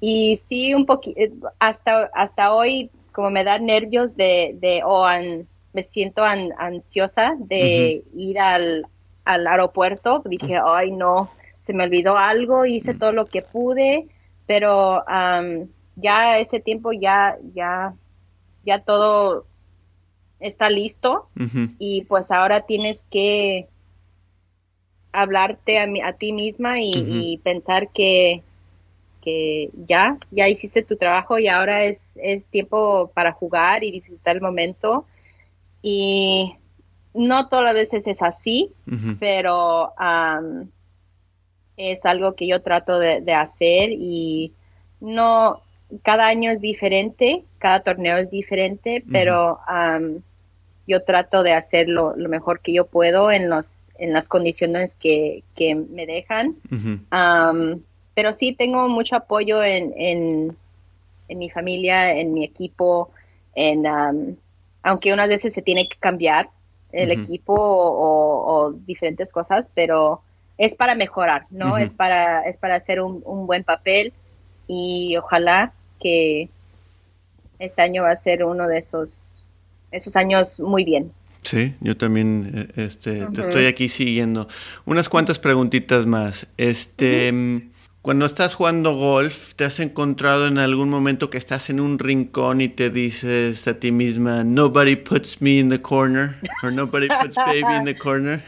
Y 0.00 0.36
sí, 0.36 0.72
un 0.72 0.86
poquito, 0.86 1.20
eh, 1.20 1.32
hasta, 1.58 2.08
hasta 2.14 2.54
hoy, 2.54 2.90
como 3.12 3.30
me 3.30 3.44
da 3.44 3.58
nervios 3.58 4.16
de, 4.16 4.54
de 4.60 4.82
o 4.84 5.04
me 5.72 5.82
siento 5.82 6.22
ansiosa 6.24 7.34
de 7.38 8.02
ir 8.14 8.38
al, 8.38 8.86
al 9.24 9.46
aeropuerto. 9.46 10.22
Dije, 10.24 10.58
ay, 10.64 10.92
no, 10.92 11.30
se 11.60 11.72
me 11.72 11.84
olvidó 11.84 12.16
algo, 12.16 12.64
hice 12.64 12.94
todo 12.94 13.12
lo 13.12 13.26
que 13.26 13.42
pude, 13.42 14.06
pero 14.46 15.04
ya 16.00 16.38
ese 16.38 16.60
tiempo 16.60 16.92
ya, 16.92 17.36
ya, 17.54 17.94
ya 18.64 18.80
todo 18.80 19.46
está 20.40 20.70
listo 20.70 21.28
y 21.78 22.02
pues 22.02 22.30
ahora 22.30 22.62
tienes 22.62 23.04
que 23.10 23.66
hablarte 25.12 25.78
a, 25.78 26.08
a 26.08 26.12
ti 26.12 26.32
misma 26.32 26.80
y, 26.80 27.40
pensar 27.42 27.88
que, 27.90 28.42
que, 29.20 29.70
ya, 29.86 30.18
ya 30.30 30.48
hiciste 30.48 30.82
tu 30.82 30.96
trabajo 30.96 31.38
y 31.38 31.48
ahora 31.48 31.84
es, 31.84 32.18
es 32.22 32.46
tiempo 32.46 33.10
para 33.14 33.32
jugar 33.32 33.82
y 33.82 33.90
disfrutar 33.90 34.36
el 34.36 34.42
momento. 34.42 35.06
Y 35.82 36.54
no 37.14 37.48
todas 37.48 37.64
las 37.64 37.74
veces 37.74 38.06
es 38.06 38.22
así, 38.22 38.70
pero 39.18 39.92
es 41.76 42.04
algo 42.06 42.34
que 42.34 42.46
yo 42.46 42.62
trato 42.62 42.98
de, 42.98 43.34
hacer 43.34 43.90
y 43.92 44.52
no, 45.00 45.62
cada 46.02 46.26
año 46.26 46.50
es 46.50 46.60
diferente, 46.60 47.44
cada 47.58 47.80
torneo 47.80 48.18
es 48.18 48.30
diferente, 48.30 49.02
pero 49.10 49.58
yo 50.86 51.02
trato 51.04 51.42
de 51.42 51.52
hacerlo 51.52 52.14
lo 52.16 52.28
mejor 52.28 52.60
que 52.60 52.72
yo 52.72 52.86
puedo 52.86 53.30
en 53.30 53.48
los 53.48 53.78
en 53.98 54.12
las 54.12 54.28
condiciones 54.28 54.94
que, 54.94 55.42
me 55.90 56.06
dejan. 56.06 56.56
pero 58.14 58.32
sí 58.32 58.52
tengo 58.52 58.88
mucho 58.88 59.16
apoyo 59.16 59.62
en, 59.62 59.92
en, 59.96 60.56
mi 61.38 61.50
familia, 61.50 62.12
en 62.12 62.32
mi 62.32 62.44
equipo, 62.44 63.10
en, 63.54 64.38
aunque 64.82 65.12
unas 65.12 65.28
veces 65.28 65.52
se 65.52 65.62
tiene 65.62 65.88
que 65.88 65.96
cambiar 65.98 66.48
el 66.92 67.10
equipo 67.10 67.54
o, 67.56 68.72
diferentes 68.86 69.32
cosas, 69.32 69.70
pero 69.74 70.22
es 70.56 70.74
para 70.74 70.94
mejorar, 70.94 71.46
¿no? 71.50 71.76
Es 71.76 71.92
para 71.92 72.42
es 72.42 72.56
para 72.56 72.76
hacer 72.76 73.00
un, 73.00 73.22
un 73.24 73.46
buen 73.46 73.62
papel 73.62 74.12
y 74.66 75.16
ojalá 75.16 75.72
que 76.00 76.48
este 77.58 77.82
año 77.82 78.02
va 78.04 78.10
a 78.10 78.16
ser 78.16 78.44
uno 78.44 78.68
de 78.68 78.78
esos 78.78 79.44
esos 79.90 80.16
años 80.16 80.60
muy 80.60 80.84
bien. 80.84 81.12
Sí, 81.42 81.74
yo 81.80 81.96
también 81.96 82.52
eh, 82.54 82.84
este, 82.84 83.26
te 83.26 83.40
estoy 83.40 83.66
aquí 83.66 83.88
siguiendo. 83.88 84.48
Unas 84.84 85.08
cuantas 85.08 85.38
preguntitas 85.38 86.04
más. 86.04 86.46
Este, 86.58 87.32
mm, 87.32 87.70
cuando 88.02 88.26
estás 88.26 88.54
jugando 88.54 88.96
golf, 88.96 89.54
¿te 89.54 89.64
has 89.64 89.80
encontrado 89.80 90.46
en 90.46 90.58
algún 90.58 90.90
momento 90.90 91.30
que 91.30 91.38
estás 91.38 91.70
en 91.70 91.80
un 91.80 91.98
rincón 91.98 92.60
y 92.60 92.68
te 92.68 92.90
dices 92.90 93.66
a 93.66 93.78
ti 93.78 93.92
misma, 93.92 94.44
nobody 94.44 94.96
puts 94.96 95.40
me 95.40 95.58
in 95.58 95.68
the 95.68 95.80
corner, 95.80 96.36
or 96.62 96.72
nobody 96.72 97.08
puts 97.08 97.36
baby 97.36 97.76
in 97.78 97.84
the 97.84 97.96
corner? 97.96 98.42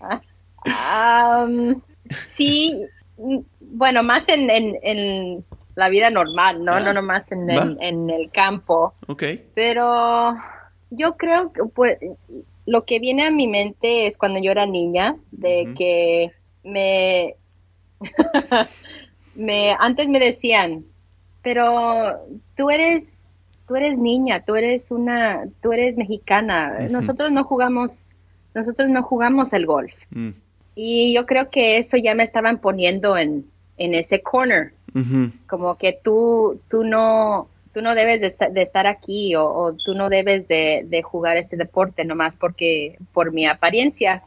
um, 0.66 1.80
sí, 2.32 2.84
mm, 3.18 3.38
bueno, 3.60 4.02
más 4.02 4.28
en, 4.28 4.50
en, 4.50 4.76
en, 4.82 5.44
la 5.74 5.88
vida 5.88 6.10
normal, 6.10 6.64
¿no? 6.64 6.72
Ah, 6.72 6.80
no 6.80 6.92
nomás 6.92 7.30
en 7.32 7.50
el, 7.50 7.76
en 7.80 8.10
el 8.10 8.30
campo. 8.30 8.94
Ok. 9.06 9.24
Pero 9.54 10.36
yo 10.90 11.16
creo 11.16 11.52
que 11.52 11.64
pues, 11.64 11.98
lo 12.66 12.84
que 12.84 12.98
viene 12.98 13.26
a 13.26 13.30
mi 13.30 13.46
mente 13.46 14.06
es 14.06 14.16
cuando 14.16 14.40
yo 14.40 14.50
era 14.50 14.66
niña, 14.66 15.16
de 15.30 15.74
que 15.76 16.32
me, 16.62 17.36
me, 19.34 19.76
antes 19.78 20.08
me 20.08 20.18
decían, 20.18 20.84
pero 21.42 22.20
tú 22.56 22.70
eres, 22.70 23.44
tú 23.66 23.76
eres 23.76 23.98
niña, 23.98 24.44
tú 24.44 24.56
eres 24.56 24.90
una, 24.90 25.44
tú 25.60 25.72
eres 25.72 25.96
mexicana, 25.96 26.88
nosotros 26.90 27.32
no 27.32 27.44
jugamos, 27.44 28.14
nosotros 28.54 28.88
no 28.88 29.02
jugamos 29.02 29.52
el 29.52 29.66
golf. 29.66 29.94
Mm. 30.10 30.30
Y 30.76 31.14
yo 31.14 31.26
creo 31.26 31.50
que 31.50 31.78
eso 31.78 31.96
ya 31.96 32.14
me 32.14 32.24
estaban 32.24 32.58
poniendo 32.58 33.16
en, 33.16 33.46
en 33.76 33.94
ese 33.94 34.22
corner, 34.22 34.72
como 35.46 35.76
que 35.76 35.98
tú, 36.02 36.60
tú 36.68 36.84
no, 36.84 37.48
tú 37.72 37.82
no 37.82 37.94
debes 37.94 38.20
de, 38.20 38.62
estar, 38.62 38.86
aquí 38.86 39.34
o, 39.36 39.76
tú 39.84 39.94
no 39.94 40.08
debes 40.08 40.46
de, 40.48 41.02
jugar 41.02 41.36
este 41.36 41.56
deporte 41.56 42.04
nomás 42.04 42.36
porque 42.36 42.98
por 43.12 43.32
mi 43.32 43.46
apariencia. 43.46 44.22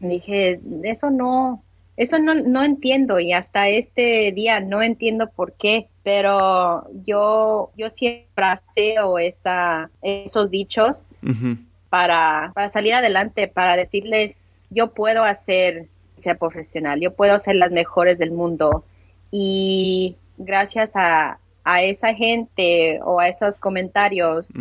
Dije, 0.00 0.60
eso 0.82 1.10
no, 1.10 1.62
eso 1.96 2.18
no, 2.18 2.34
no 2.34 2.62
entiendo 2.62 3.20
y 3.20 3.32
hasta 3.32 3.68
este 3.68 4.32
día 4.32 4.60
no 4.60 4.82
entiendo 4.82 5.30
por 5.30 5.52
qué, 5.52 5.86
pero 6.02 6.86
yo, 7.06 7.70
yo 7.76 7.90
siempre 7.90 8.44
haceo 8.44 9.18
esa, 9.18 9.90
esos 10.02 10.50
dichos 10.50 11.16
para, 11.88 12.50
para 12.54 12.68
salir 12.68 12.94
adelante, 12.94 13.46
para 13.46 13.76
decirles, 13.76 14.56
yo 14.70 14.92
puedo 14.92 15.24
hacer 15.24 15.86
sea 16.16 16.36
profesional, 16.36 17.00
yo 17.00 17.14
puedo 17.14 17.38
ser 17.38 17.56
las 17.56 17.70
mejores 17.70 18.18
del 18.18 18.30
mundo 18.30 18.84
y 19.36 20.16
gracias 20.38 20.94
a, 20.94 21.40
a 21.64 21.82
esa 21.82 22.14
gente 22.14 23.00
o 23.02 23.18
a 23.18 23.26
esos 23.26 23.58
comentarios, 23.58 24.52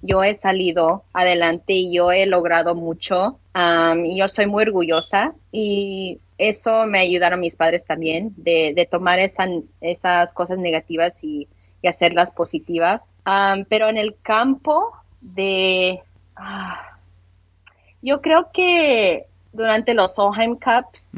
yo 0.00 0.24
he 0.24 0.34
salido 0.34 1.04
adelante 1.12 1.74
y 1.74 1.92
yo 1.92 2.10
he 2.10 2.24
logrado 2.24 2.74
mucho. 2.74 3.38
y 3.54 4.18
yo 4.18 4.28
soy 4.30 4.46
muy 4.46 4.62
orgullosa 4.62 5.34
y 5.52 6.20
eso 6.38 6.86
me 6.86 7.00
ayudaron 7.00 7.40
mis 7.40 7.54
padres 7.54 7.84
también 7.84 8.32
de, 8.38 8.88
tomar 8.90 9.18
esas 9.18 10.32
cosas 10.32 10.56
negativas 10.58 11.22
y, 11.22 11.46
hacerlas 11.86 12.30
positivas. 12.30 13.14
pero 13.68 13.90
en 13.90 13.98
el 13.98 14.16
campo 14.22 14.90
de... 15.20 16.00
Ah, 16.34 16.98
yo 18.00 18.22
creo 18.22 18.48
que 18.54 19.26
durante 19.52 19.92
los 19.92 20.14
Solheim 20.14 20.56
Cups, 20.56 21.14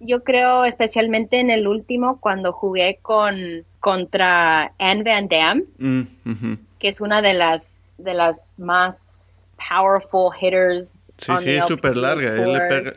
yo 0.00 0.24
creo 0.24 0.64
especialmente 0.64 1.40
en 1.40 1.50
el 1.50 1.66
último 1.66 2.20
cuando 2.20 2.52
jugué 2.52 2.98
con 3.02 3.64
contra 3.80 4.72
Anne 4.78 5.02
Van 5.04 5.28
Dam, 5.28 5.64
mm, 5.78 6.54
que 6.78 6.88
es 6.88 7.00
una 7.00 7.22
de 7.22 7.34
las 7.34 7.92
de 7.98 8.14
las 8.14 8.58
más 8.58 9.44
powerful 9.56 10.30
hitters. 10.40 10.88
Sí, 11.18 11.32
sí, 11.42 11.50
es 11.50 11.64
súper 11.66 11.96
larga. 11.96 12.30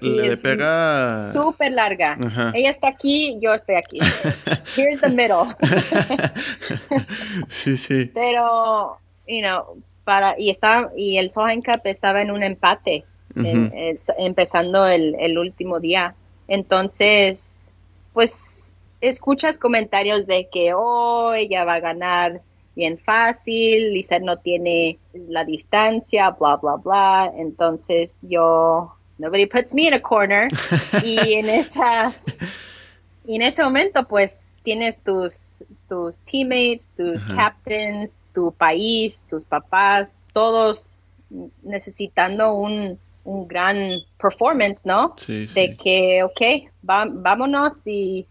le 0.01 0.35
pega. 0.37 1.31
Súper 1.31 1.71
larga. 1.71 2.17
Ella 2.53 2.69
está 2.69 2.89
aquí, 2.89 3.37
yo 3.41 3.53
estoy 3.53 3.75
aquí. 3.75 3.99
Here's 4.75 4.99
the 4.99 5.09
middle. 5.09 5.55
sí, 7.47 7.77
sí. 7.77 8.11
Pero, 8.13 8.97
you 9.25 9.39
know, 9.39 9.81
para, 10.03 10.35
y, 10.37 10.49
está, 10.49 10.91
y 10.97 11.17
el 11.17 11.29
Sohan 11.29 11.61
Cup 11.61 11.81
estaba 11.85 12.21
en 12.21 12.31
un 12.31 12.43
empate, 12.43 13.05
empezando 14.17 14.85
el, 14.85 15.15
el 15.17 15.37
último 15.37 15.79
día. 15.79 16.13
Entonces, 16.49 17.69
pues 18.11 18.73
escuchas 19.01 19.57
comentarios 19.57 20.27
de 20.27 20.49
que, 20.51 20.73
oh, 20.73 21.33
ella 21.33 21.63
va 21.63 21.75
a 21.75 21.79
ganar 21.79 22.41
bien 22.75 22.97
fácil, 22.97 23.93
Lisa 23.93 24.19
no 24.19 24.37
tiene 24.37 24.97
la 25.13 25.45
distancia, 25.45 26.31
bla, 26.31 26.57
bla, 26.57 26.75
bla. 26.75 27.31
Entonces 27.37 28.17
yo, 28.21 28.93
nobody 29.17 29.45
puts 29.45 29.73
me 29.73 29.87
in 29.87 29.93
a 29.93 30.01
corner. 30.01 30.49
y 31.03 31.33
en 31.33 31.49
esa, 31.49 32.13
y 33.25 33.35
en 33.35 33.43
ese 33.43 33.63
momento, 33.63 34.07
pues 34.07 34.53
tienes 34.63 34.99
tus, 34.99 35.63
tus 35.87 36.17
teammates, 36.19 36.91
tus 36.97 37.23
captains, 37.35 38.17
tu 38.33 38.51
país, 38.51 39.23
tus 39.29 39.43
papás, 39.43 40.29
todos 40.33 40.95
necesitando 41.61 42.53
un, 42.55 42.97
un 43.23 43.47
gran 43.47 43.77
performance, 44.17 44.85
¿no? 44.85 45.15
Sí, 45.17 45.47
De 45.47 45.75
que, 45.77 46.23
ok, 46.23 46.71
vámonos 46.81 47.85
y, 47.85 48.25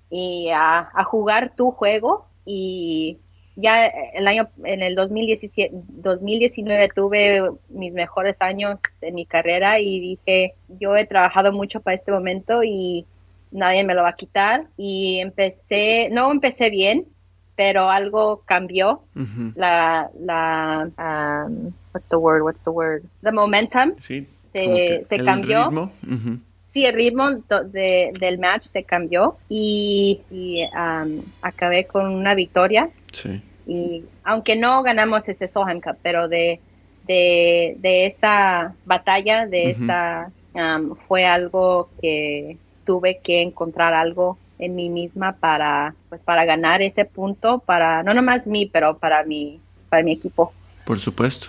a, 0.53 1.05
jugar 1.05 1.53
tu 1.57 1.71
juego 1.71 2.27
y 2.45 3.19
ya 3.57 3.87
el 3.87 4.27
año, 4.29 4.49
en 4.65 4.83
el 4.83 4.95
2017, 4.95 5.71
2019 5.89 6.89
tuve 6.95 7.51
mis 7.69 7.93
mejores 7.93 8.41
años 8.41 8.79
en 9.03 9.17
mi 9.17 9.27
carrera 9.27 9.81
y 9.81 10.01
dije, 10.01 10.55
yo 10.69 10.97
he 10.97 11.07
trabajado 11.07 11.53
mucho 11.53 11.81
para 11.81 11.97
este 11.97 12.13
momento 12.13 12.63
y 12.63 13.05
nadie 13.51 13.83
me 13.85 13.95
lo 13.95 14.03
va 14.03 14.11
a 14.11 14.17
quitar 14.17 14.67
y 14.77 15.19
empecé, 15.19 16.09
no 16.11 16.31
empecé 16.31 16.71
bien, 16.71 17.07
pero 17.57 17.91
algo 17.91 18.43
cambió. 18.47 19.03
La, 19.57 20.09
la, 20.21 20.89
um, 20.97 21.73
what's 21.93 22.09
the 22.09 22.17
word, 22.17 22.43
what's 22.43 22.63
the 22.63 22.71
word? 22.71 23.03
The 23.23 23.33
momentum. 23.33 23.97
Sí 23.99 24.29
se, 24.53 25.03
cambió. 25.25 25.91
Sí, 26.67 26.85
el 26.85 26.95
ritmo 26.95 27.31
de, 27.31 28.13
del 28.19 28.39
match 28.39 28.67
se 28.67 28.85
cambió 28.85 29.39
y, 29.49 30.21
acabé 31.41 31.87
con 31.87 32.07
una 32.07 32.35
victoria. 32.35 32.91
Sí. 33.13 33.43
Y 33.67 34.05
aunque 34.25 34.57
no 34.57 34.83
ganamos 34.83 35.29
ese 35.29 35.49
Sohan 35.49 35.81
Cup, 35.81 35.97
pero 36.03 36.29
de, 36.29 36.61
de, 37.07 38.07
esa 38.07 38.75
batalla, 38.85 39.47
de 39.47 39.71
esa 39.71 40.31
fue 41.07 41.25
algo 41.27 41.89
que 42.01 42.57
tuve 42.85 43.21
que 43.23 43.43
encontrar 43.43 43.95
algo 43.95 44.39
en 44.59 44.75
mí 44.75 44.89
misma 44.89 45.37
para 45.37 45.95
pues 46.09 46.25
para 46.25 46.45
ganar 46.45 46.83
ese 46.83 47.05
punto 47.05 47.61
para 47.61 48.03
no 48.03 48.13
nomás 48.13 48.47
mí 48.47 48.67
pero 48.67 48.99
para 48.99 49.23
mi 49.23 49.61
para 49.89 50.03
mi 50.03 50.13
equipo 50.13 50.53
por 50.85 50.99
supuesto 50.99 51.49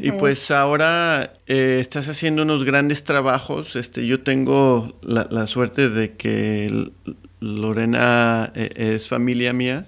y 0.00 0.12
pues 0.12 0.50
ahora 0.50 1.34
eh, 1.46 1.78
estás 1.80 2.08
haciendo 2.08 2.42
unos 2.42 2.64
grandes 2.64 3.04
trabajos 3.04 3.76
este 3.76 4.06
yo 4.06 4.22
tengo 4.22 4.92
la, 5.02 5.46
suerte 5.46 5.88
de 5.88 6.16
que 6.16 6.90
Lorena 7.40 8.52
eh, 8.54 8.94
es 8.94 9.08
familia 9.08 9.52
mía 9.52 9.86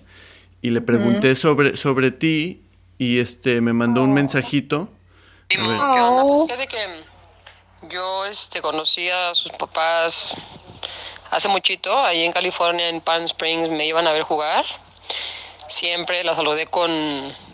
y 0.60 0.70
le 0.70 0.80
pregunté 0.80 1.36
sobre 1.36 1.76
sobre 1.76 2.10
ti 2.10 2.62
y 2.98 3.18
este 3.18 3.60
me 3.60 3.72
mandó 3.72 4.02
un 4.02 4.10
oh. 4.10 4.14
mensajito 4.14 4.88
¿Qué 5.48 5.58
onda? 5.58 6.46
Fíjate 6.46 6.66
que 6.66 7.12
yo 7.90 8.26
este 8.26 8.60
conocí 8.62 9.08
a 9.08 9.34
sus 9.34 9.52
papás 9.52 10.34
hace 11.30 11.48
muchito, 11.48 11.98
ahí 11.98 12.22
en 12.24 12.32
California, 12.32 12.88
en 12.88 13.00
Palm 13.00 13.24
Springs, 13.24 13.70
me 13.70 13.86
iban 13.86 14.06
a 14.06 14.12
ver 14.12 14.22
jugar. 14.22 14.64
Siempre 15.68 16.22
la 16.24 16.34
saludé 16.34 16.66
con, 16.66 16.90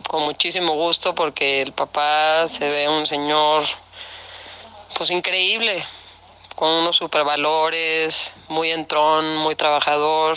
con 0.08 0.22
muchísimo 0.22 0.72
gusto 0.72 1.14
porque 1.14 1.62
el 1.62 1.72
papá 1.72 2.48
se 2.48 2.68
ve 2.68 2.88
un 2.88 3.06
señor 3.06 3.62
pues 4.96 5.10
increíble, 5.10 5.84
con 6.56 6.68
unos 6.68 6.96
super 6.96 7.22
valores, 7.24 8.34
muy 8.48 8.70
entrón, 8.72 9.36
muy 9.36 9.54
trabajador. 9.54 10.36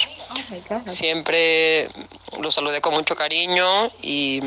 Siempre 0.85 1.89
lo 2.39 2.51
saludé 2.51 2.81
con 2.81 2.93
mucho 2.93 3.15
cariño 3.15 3.91
y, 4.03 4.39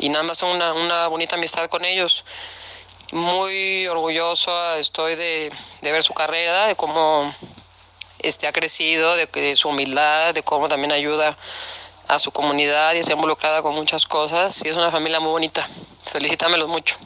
nada 0.00 0.22
más 0.22 0.40
una, 0.42 0.72
una, 0.72 1.08
bonita 1.08 1.36
amistad 1.36 1.68
con 1.68 1.84
ellos. 1.84 2.24
Muy 3.12 3.86
orgulloso 3.88 4.50
estoy 4.76 5.16
de, 5.16 5.52
de 5.82 5.92
ver 5.92 6.02
su 6.02 6.14
carrera, 6.14 6.68
de 6.68 6.76
cómo 6.76 7.34
este, 8.20 8.46
ha 8.46 8.52
crecido, 8.52 9.14
de, 9.16 9.56
su 9.56 9.68
humildad, 9.68 10.34
de 10.34 10.42
cómo 10.42 10.68
también 10.68 10.92
ayuda 10.92 11.36
a 12.08 12.18
su 12.18 12.32
comunidad 12.32 12.94
y 12.94 12.98
está 12.98 13.12
involucrada 13.12 13.62
con 13.62 13.74
muchas 13.74 14.06
cosas. 14.06 14.62
Y 14.64 14.68
es 14.68 14.76
una 14.76 14.90
familia 14.90 15.20
muy 15.20 15.30
bonita. 15.30 15.68
Felicítamelos 16.10 16.68
mucho. 16.68 16.96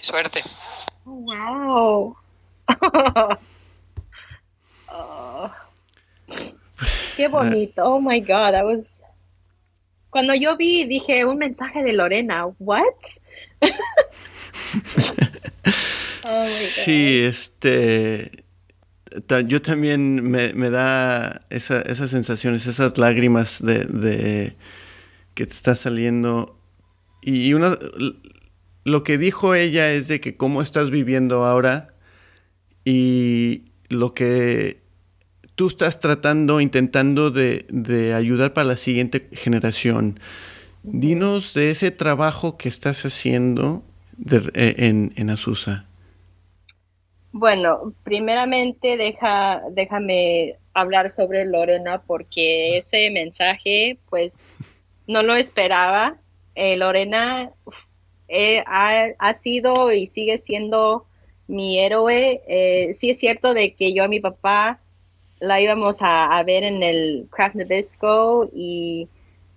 Y 0.00 0.04
suerte. 0.04 0.42
¡Wow! 1.04 2.16
Oh. 4.98 5.50
Qué 7.16 7.28
bonito. 7.28 7.84
Oh 7.84 8.00
my 8.00 8.20
God, 8.20 8.52
that 8.52 8.64
was. 8.64 9.02
Cuando 10.08 10.34
yo 10.34 10.56
vi, 10.56 10.86
dije 10.86 11.26
un 11.26 11.36
mensaje 11.36 11.82
de 11.82 11.92
Lorena. 11.92 12.46
¿What? 12.58 12.84
oh 13.60 13.68
my 16.24 16.44
God. 16.44 16.46
Sí, 16.46 17.24
este 17.24 18.45
yo 19.46 19.62
también 19.62 20.30
me, 20.30 20.70
da 20.70 21.42
esa, 21.50 21.80
esas 21.82 22.10
sensaciones, 22.10 22.66
esas 22.66 22.98
lágrimas 22.98 23.62
de, 23.62 24.56
que 25.34 25.46
te 25.46 25.52
está 25.52 25.74
saliendo. 25.74 26.58
Y 27.22 27.54
una, 27.54 27.78
lo 28.84 29.02
que 29.02 29.18
dijo 29.18 29.54
ella 29.54 29.92
es 29.92 30.08
de 30.08 30.20
que 30.20 30.36
cómo 30.36 30.62
estás 30.62 30.90
viviendo 30.90 31.44
ahora 31.44 31.94
y 32.84 33.64
lo 33.88 34.14
que 34.14 34.80
tú 35.54 35.68
estás 35.68 35.98
tratando, 36.00 36.60
intentando 36.60 37.30
de, 37.30 38.12
ayudar 38.14 38.52
para 38.52 38.68
la 38.68 38.76
siguiente 38.76 39.28
generación. 39.32 40.20
Dinos 40.82 41.54
de 41.54 41.70
ese 41.70 41.90
trabajo 41.90 42.56
que 42.56 42.68
estás 42.68 43.04
haciendo 43.04 43.84
eh, 44.30 44.74
en, 44.78 45.12
en 45.16 45.30
Azusa. 45.30 45.86
Bueno, 47.38 47.92
primeramente 48.02 48.96
deja, 48.96 49.60
déjame 49.72 50.56
hablar 50.72 51.12
sobre 51.12 51.44
Lorena 51.44 52.00
porque 52.00 52.78
ese 52.78 53.10
mensaje 53.10 53.98
pues 54.08 54.56
no 55.06 55.22
lo 55.22 55.34
esperaba. 55.34 56.16
Eh, 56.54 56.78
Lorena 56.78 57.50
eh, 58.28 58.64
ha, 58.66 59.34
sido 59.34 59.92
y 59.92 60.06
sigue 60.06 60.38
siendo 60.38 61.04
mi 61.46 61.78
héroe. 61.78 62.40
Eh, 62.48 62.94
sí 62.94 63.10
es 63.10 63.18
cierto 63.18 63.52
de 63.52 63.74
que 63.74 63.92
yo 63.92 64.04
a 64.04 64.08
mi 64.08 64.20
papá 64.20 64.80
la 65.38 65.60
íbamos 65.60 65.98
a, 66.00 66.42
ver 66.42 66.64
en 66.64 66.82
el 66.82 67.28
Craft 67.30 67.56
Nabisco 67.56 68.48
y 68.54 69.10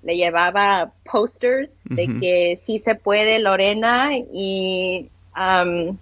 le 0.04 0.18
llevaba 0.18 0.92
posters 1.10 1.86
de 1.86 2.08
que 2.20 2.58
sí 2.58 2.78
se 2.78 2.96
puede 2.96 3.40
Lorena 3.40 4.18
y 4.18 5.08
um, 5.34 5.98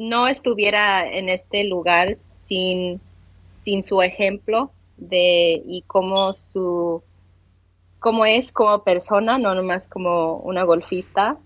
no 0.00 0.26
estuviera 0.26 1.06
en 1.06 1.28
este 1.28 1.62
lugar 1.64 2.14
sin, 2.16 3.02
sin 3.52 3.82
su 3.82 4.00
ejemplo 4.00 4.70
de 4.96 5.62
y 5.66 5.82
cómo 5.86 6.32
su 6.32 7.02
cómo 7.98 8.24
es 8.24 8.50
como 8.50 8.82
persona, 8.82 9.36
no 9.36 9.54
nomás 9.54 9.86
como 9.86 10.36
una 10.36 10.62
golfista. 10.62 11.36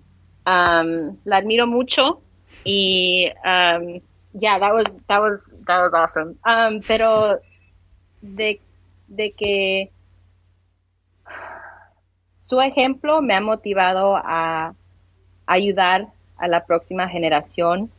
La 0.46 1.36
admiro 1.36 1.66
mucho 1.66 2.20
y 2.62 3.24
yeah, 4.34 4.61
that 4.61 4.72
was 4.72 4.96
that 5.09 5.20
was 5.20 5.50
that 5.66 5.80
was 5.80 5.92
awesome. 5.92 6.36
Pero 6.86 7.40
de, 8.22 8.61
de 9.09 9.32
que 9.32 9.90
su 12.38 12.61
ejemplo 12.61 13.20
me 13.20 13.34
ha 13.34 13.40
motivado 13.40 14.14
a 14.14 14.74
ayudar 15.46 16.07
a 16.36 16.46
la 16.46 16.64
próxima 16.66 17.09
generación 17.09 17.90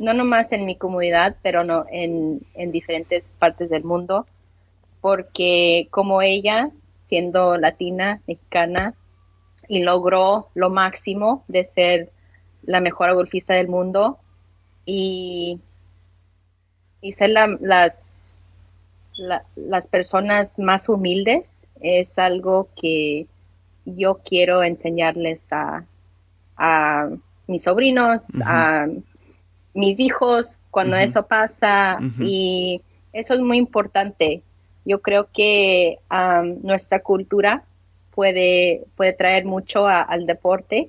no 0.00 0.14
nomás 0.14 0.50
en 0.52 0.64
mi 0.64 0.76
comunidad, 0.76 1.36
pero 1.42 1.62
no 1.62 1.84
en, 1.90 2.40
diferentes 2.72 3.34
partes 3.38 3.68
del 3.68 3.84
mundo, 3.84 4.26
porque 5.02 5.88
como 5.90 6.22
ella, 6.22 6.70
siendo 7.02 7.58
latina, 7.58 8.22
mexicana, 8.26 8.94
y 9.68 9.82
logró 9.82 10.48
lo 10.54 10.70
máximo 10.70 11.44
de 11.48 11.64
ser 11.64 12.10
la 12.62 12.80
mejor 12.80 13.12
golfista 13.12 13.52
del 13.52 13.68
mundo 13.68 14.18
y, 14.86 15.60
y 17.02 17.12
ser 17.12 17.28
las, 17.60 18.38
las 19.54 19.88
personas 19.88 20.58
más 20.58 20.88
humildes 20.88 21.66
es 21.82 22.18
algo 22.18 22.70
que 22.80 23.26
yo 23.84 24.20
quiero 24.24 24.62
enseñarles 24.62 25.52
a, 25.52 25.84
a 26.56 27.10
mis 27.46 27.64
sobrinos, 27.64 28.24
a 28.46 28.86
mis 29.74 30.00
hijos 30.00 30.58
cuando 30.70 30.96
eso 30.96 31.26
pasa 31.26 31.98
y 32.20 32.82
eso 33.12 33.34
es 33.34 33.40
muy 33.40 33.58
importante. 33.58 34.42
Yo 34.84 35.00
creo 35.00 35.28
que 35.32 35.98
nuestra 36.62 37.00
cultura 37.00 37.64
puede, 38.10 38.84
puede 38.96 39.12
traer 39.12 39.44
mucho 39.44 39.86
al 39.86 40.26
deporte 40.26 40.88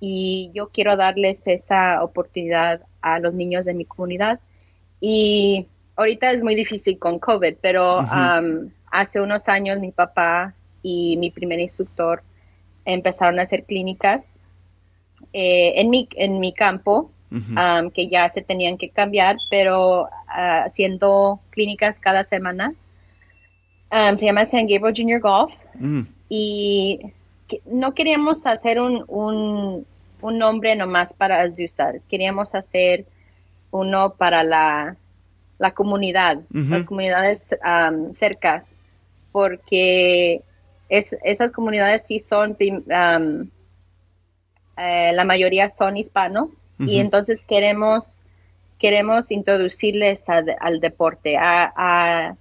y 0.00 0.50
yo 0.54 0.68
quiero 0.68 0.96
darles 0.96 1.46
esa 1.46 2.02
oportunidad 2.02 2.82
a 3.00 3.18
los 3.18 3.34
niños 3.34 3.64
de 3.64 3.74
mi 3.74 3.84
comunidad. 3.84 4.40
Y 5.00 5.66
ahorita 5.96 6.30
es 6.30 6.42
muy 6.42 6.54
difícil 6.54 6.98
con 6.98 7.18
COVID, 7.18 7.54
pero 7.60 8.04
hace 8.90 9.20
unos 9.20 9.48
años 9.48 9.78
mi 9.78 9.92
papá 9.92 10.54
y 10.82 11.16
mi 11.18 11.30
primer 11.30 11.60
instructor 11.60 12.22
empezaron 12.84 13.38
a 13.38 13.42
hacer 13.42 13.64
clínicas 13.64 14.40
eh, 15.32 15.72
en, 15.76 15.90
mi, 15.90 16.08
en 16.16 16.40
mi 16.40 16.52
campo, 16.52 17.10
um, 17.30 17.90
que 17.90 18.08
ya 18.08 18.28
se 18.28 18.42
tenían 18.42 18.76
que 18.76 18.90
cambiar, 18.90 19.36
pero 19.50 20.02
uh, 20.02 20.64
haciendo 20.64 21.40
clínicas 21.50 21.98
cada 21.98 22.24
semana. 22.24 22.74
Um, 23.92 24.16
se 24.16 24.26
llama 24.26 24.44
San 24.44 24.66
Gabriel 24.66 24.94
Junior 24.96 25.20
Golf. 25.20 25.52
Mm. 25.74 26.02
Y 26.28 27.00
no 27.66 27.94
queríamos 27.94 28.46
hacer 28.46 28.80
un, 28.80 29.04
un, 29.08 29.84
un 30.20 30.38
nombre 30.38 30.76
nomás 30.76 31.12
para 31.12 31.42
Azusa, 31.42 31.94
queríamos 32.08 32.54
hacer 32.54 33.04
uno 33.72 34.14
para 34.14 34.44
la, 34.44 34.96
la 35.58 35.70
comunidad, 35.72 36.40
las 36.50 36.84
comunidades 36.84 37.56
um, 37.64 38.14
cercas, 38.14 38.76
porque 39.32 40.42
es, 40.88 41.16
esas 41.24 41.52
comunidades 41.52 42.06
sí 42.06 42.18
son 42.18 42.56
eh, 44.80 45.12
la 45.12 45.24
mayoría 45.24 45.68
son 45.68 45.96
hispanos 45.96 46.66
y 46.78 46.98
entonces 46.98 47.42
queremos, 47.46 48.22
queremos 48.78 49.30
introducirles 49.30 50.26
al 50.28 50.80
deporte, 50.80 51.36
a, 51.36 52.34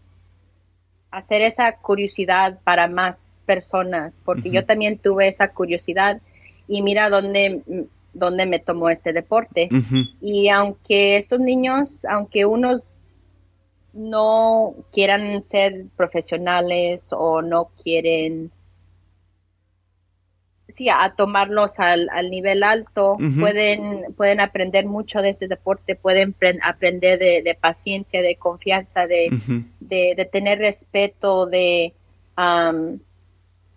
hacer 1.12 1.42
esa 1.42 1.76
curiosidad 1.76 2.60
para 2.64 2.88
más 2.88 3.38
personas, 3.46 4.22
porque 4.24 4.52
yo 4.52 4.64
también 4.64 5.00
tuve 5.00 5.28
esa 5.28 5.50
curiosidad 5.50 6.22
y 6.68 6.82
mira 6.82 7.10
dónde, 7.10 7.62
dónde 8.14 8.46
me 8.46 8.60
tomó 8.60 8.90
este 8.90 9.12
deporte. 9.12 9.68
Y 10.22 10.48
aunque 10.48 11.18
estos 11.18 11.42
niños, 11.42 12.06
aunque 12.06 12.46
unos 12.46 12.94
no 13.92 14.76
quieran 14.94 15.42
ser 15.42 15.88
profesionales 15.98 17.10
o 17.12 17.42
no 17.42 17.72
quieren 17.84 18.52
sí, 20.70 20.88
a 20.90 21.14
tomarlos 21.16 21.80
al, 21.80 22.10
al 22.12 22.30
nivel 22.30 22.64
alto, 22.64 23.18
pueden, 23.40 24.14
pueden 24.16 24.40
aprender 24.40 24.86
mucho 24.86 25.22
de 25.22 25.30
este 25.30 25.48
deporte, 25.48 25.96
pueden 25.96 26.36
aprender 26.64 27.20
de, 27.20 27.58
paciencia, 27.60 28.22
de 28.22 28.36
confianza, 28.36 29.08
de, 29.08 29.30
de, 29.80 30.30
tener 30.32 30.60
respeto, 30.60 31.48
de 31.48 31.94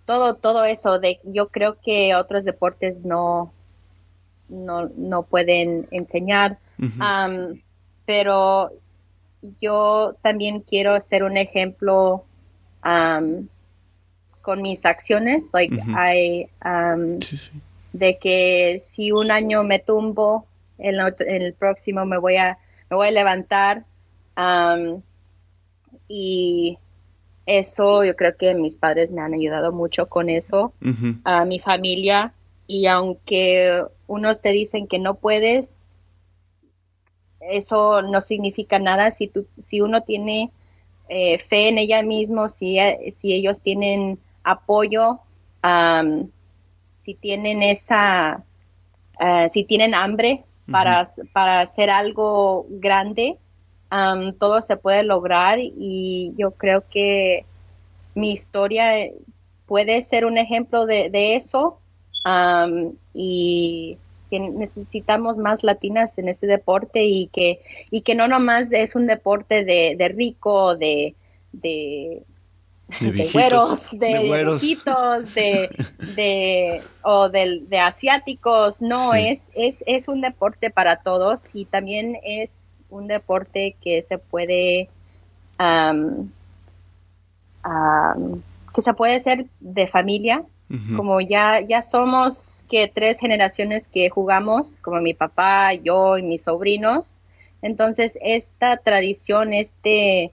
todo, 0.05 0.34
todo 0.34 0.64
eso. 0.64 0.99
De, 0.99 1.18
yo 1.24 1.49
creo 1.49 1.78
que 1.80 2.14
otros 2.14 2.45
deportes 2.45 3.05
no, 3.05 3.53
no, 4.49 4.90
no 4.97 5.22
pueden 5.22 5.88
enseñar, 5.90 6.59
pero 8.05 8.70
yo 9.61 10.14
también 10.22 10.61
quiero 10.61 11.01
ser 11.01 11.24
un 11.24 11.36
ejemplo 11.36 12.24
con 14.43 14.61
mis 14.61 14.84
acciones, 14.84 15.51
like 15.53 15.74
um, 16.64 17.18
de 17.93 18.18
que 18.18 18.78
si 18.80 19.12
un 19.12 19.30
año 19.30 19.62
me 19.64 19.78
tumbo, 19.78 20.47
en, 20.78 20.97
el 20.99 21.55
próximo 21.55 22.05
me 22.05 22.18
voy 22.18 22.36
a 22.36 22.59
me 22.90 22.97
voy 22.97 23.09
a 23.09 23.12
levantar 23.12 23.84
um, 24.36 25.01
y 26.09 26.78
eso 27.47 28.05
yo 28.05 28.14
creo 28.16 28.36
que 28.36 28.55
mis 28.55 28.76
padres 28.76 29.12
me 29.12 29.20
han 29.22 29.34
ayudado 29.34 29.72
mucho 29.72 30.09
con 30.09 30.28
eso, 30.28 30.72
a 31.24 31.45
mi 31.45 31.59
familia 31.59 32.32
y 32.66 32.86
aunque 32.86 33.84
unos 34.07 34.40
te 34.40 34.51
dicen 34.51 34.86
que 34.86 34.99
no 34.99 35.14
puedes, 35.14 35.95
eso 37.40 38.03
no 38.03 38.20
significa 38.20 38.78
nada. 38.78 39.11
Si 39.11 39.26
tú 39.26 39.47
si 39.59 39.80
uno 39.80 40.03
tiene 40.03 40.51
eh, 41.09 41.38
fe 41.38 41.68
en 41.68 41.78
ella 41.78 42.03
mismo, 42.03 42.49
si, 42.49 42.78
si 43.11 43.32
ellos 43.32 43.61
tienen 43.61 44.18
apoyo, 44.45 45.20
si 47.03 47.14
tienen 47.14 47.62
esa, 47.62 48.43
eh, 49.20 49.49
si 49.51 49.64
tienen 49.64 49.95
hambre 49.95 50.45
para, 50.70 51.07
para 51.32 51.61
hacer 51.61 51.90
algo 51.90 52.66
grande, 52.68 53.38
todo 54.38 54.62
se 54.62 54.76
puede 54.76 55.03
lograr 55.03 55.59
y 55.61 56.32
yo 56.36 56.53
creo 56.53 56.84
que 56.88 57.45
mi 58.14 58.32
historia 58.32 59.11
puede 59.66 60.03
ser 60.03 60.24
un 60.24 60.38
ejemplo 60.38 60.86
de, 60.86 61.36
eso 61.36 61.78
y 63.12 63.99
que 64.30 64.38
necesitamos 64.38 65.36
más 65.36 65.62
latinas 65.62 66.16
en 66.16 66.28
este 66.28 66.47
deporte 66.47 67.05
y 67.05 67.26
que, 67.28 67.61
y 67.90 68.01
que 68.01 68.14
no 68.14 68.28
nomás 68.28 68.72
es 68.72 68.95
un 68.95 69.07
deporte 69.07 69.64
de, 69.64 69.95
de 69.99 70.09
rico, 70.09 70.76
de, 70.76 71.14
de 71.53 72.22
de, 73.01 73.30
güeros, 73.32 73.90
de, 73.93 74.09
de 75.34 75.70
de, 76.16 76.82
o 77.03 77.28
de, 77.28 77.80
asiáticos. 77.80 78.80
No, 78.82 79.14
es, 79.14 79.51
es, 79.55 79.82
es 79.86 80.09
un 80.09 80.20
deporte 80.20 80.70
para 80.70 80.97
todos 80.97 81.45
y 81.53 81.64
también 81.64 82.18
es 82.24 82.74
un 82.90 83.07
deporte 83.07 83.76
que 83.80 84.03
se 84.03 84.18
puede 84.18 84.88
que 88.74 88.82
se 88.82 88.95
puede 88.95 89.16
hacer 89.16 89.47
de 89.61 89.86
familia. 89.86 90.45
Como 90.97 91.20
ya, 91.20 91.61
ya 91.61 91.82
somos 91.82 92.64
que 92.70 92.88
tres 92.88 93.18
generaciones 93.18 93.88
que 93.88 94.09
jugamos, 94.09 94.68
como 94.80 95.03
mi 95.03 95.12
papá, 95.12 95.74
yo 95.74 96.16
y 96.16 96.22
mis 96.22 96.45
sobrinos. 96.45 97.18
Entonces, 97.61 98.18
esta 98.22 98.78
tradición, 98.78 99.53
este 99.53 100.32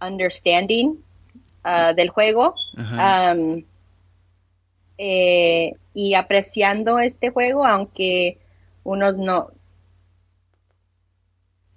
understanding 0.00 0.96
uh, 1.64 1.94
del 1.94 2.08
juego 2.08 2.54
um, 2.76 3.62
eh, 4.98 5.72
y 5.94 6.14
apreciando 6.14 6.98
este 6.98 7.30
juego, 7.30 7.64
aunque 7.64 8.38
unos 8.84 9.16
no. 9.16 9.50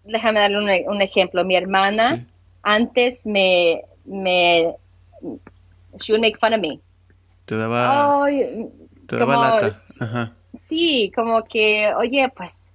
Déjame 0.04 0.42
darle 0.42 0.86
un, 0.88 1.02
ejemplo. 1.02 1.46
Mi 1.46 1.56
hermana 1.56 2.26
antes 2.64 3.26
me, 3.26 3.84
me, 4.04 4.76
she 6.00 6.12
would 6.12 6.22
make 6.22 6.38
fun 6.38 6.54
of 6.54 6.60
me. 6.60 6.82
Te 7.46 7.56
daba, 7.56 8.28
te 9.08 9.16
daba 9.16 9.38
lata. 9.38 10.34
Sí, 10.60 11.12
como 11.16 11.44
que, 11.44 11.94
oye, 11.96 12.30
pues 12.36 12.73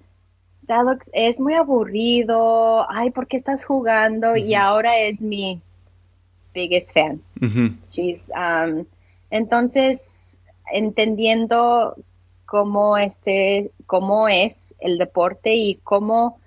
es 1.12 1.40
muy 1.40 1.54
aburrido, 1.54 2.90
ay, 2.90 3.10
¿por 3.10 3.26
qué 3.26 3.36
estás 3.36 3.64
jugando? 3.64 4.36
Y 4.36 4.54
ahora 4.54 4.98
es 4.98 5.20
mi 5.20 5.60
biggest 6.54 6.92
fan. 6.92 7.20
Um, 7.40 8.84
entonces, 9.30 10.38
entendiendo 10.72 11.96
cómo, 12.46 12.96
este, 12.98 13.70
cómo 13.86 14.28
es 14.28 14.74
el 14.80 14.98
deporte 14.98 15.54
y 15.54 15.76
cómo 15.84 16.38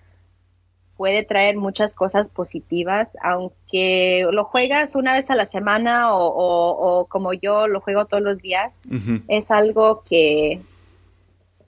puede 0.97 1.23
traer 1.23 1.57
muchas 1.57 1.95
cosas 1.95 2.29
positivas, 2.29 3.17
aunque 3.23 4.27
lo 4.31 4.45
juegas 4.45 4.95
una 4.95 5.13
vez 5.13 5.31
a 5.31 5.35
la 5.35 5.45
semana 5.45 6.09
o, 6.13 7.07
como 7.09 7.33
yo 7.33 7.67
lo 7.67 7.81
juego 7.81 8.05
todos 8.05 8.21
los 8.21 8.39
días, 8.39 8.81
es 9.27 9.49
algo 9.49 10.03
que 10.03 10.61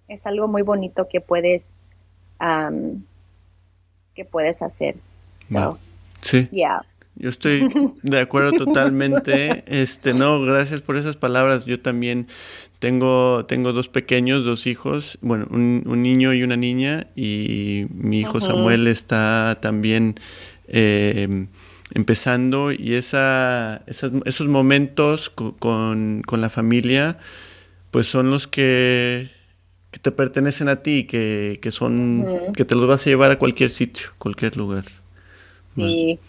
es 0.07 0.25
algo 0.27 0.47
muy 0.47 0.61
bonito 0.61 1.07
que 1.07 1.19
puedes 1.19 1.82
que 2.39 4.25
puedes 4.25 4.61
hacer. 4.61 4.95
sí. 6.21 6.49
Yo 7.15 7.29
estoy 7.29 7.69
de 8.01 8.19
acuerdo 8.19 8.51
totalmente. 8.65 9.63
Este, 9.67 10.13
no, 10.13 10.41
gracias 10.41 10.81
por 10.81 10.97
esas 10.97 11.15
palabras. 11.15 11.65
Yo 11.65 11.79
también 11.79 12.27
tengo, 12.79 13.45
tengo 13.45 13.71
dos 13.71 13.87
pequeños, 13.87 14.43
dos 14.43 14.67
hijos, 14.67 15.17
bueno, 15.21 15.47
un, 15.51 15.83
niño 16.03 16.33
y 16.33 16.43
una 16.43 16.57
niña, 16.57 17.07
y 17.15 17.85
mi 17.91 18.19
hijo 18.19 18.41
Samuel 18.41 18.87
está 18.87 19.57
también 19.61 20.19
em, 20.67 21.47
empezando, 21.93 22.73
y 22.73 22.95
esa, 22.95 23.83
esos 23.87 24.47
momentos 24.47 25.29
con, 25.29 26.23
con 26.23 26.41
la 26.41 26.49
familia, 26.49 27.19
pues 27.89 28.07
son 28.07 28.31
los 28.31 28.47
que 28.47 29.31
que 29.93 29.99
te 29.99 30.11
pertenecen 30.11 30.69
a 30.69 30.77
ti, 30.77 31.05
que, 31.05 31.59
que 31.61 31.71
son, 31.71 32.25
que 32.55 32.65
te 32.65 32.73
los 32.73 32.87
vas 32.87 33.01
a 33.01 33.05
llevar 33.05 33.29
a 33.29 33.37
cualquier 33.37 33.69
sitio, 33.69 34.07
cualquier 34.17 34.57
lugar. 34.57 34.85
Sí. 35.75 36.19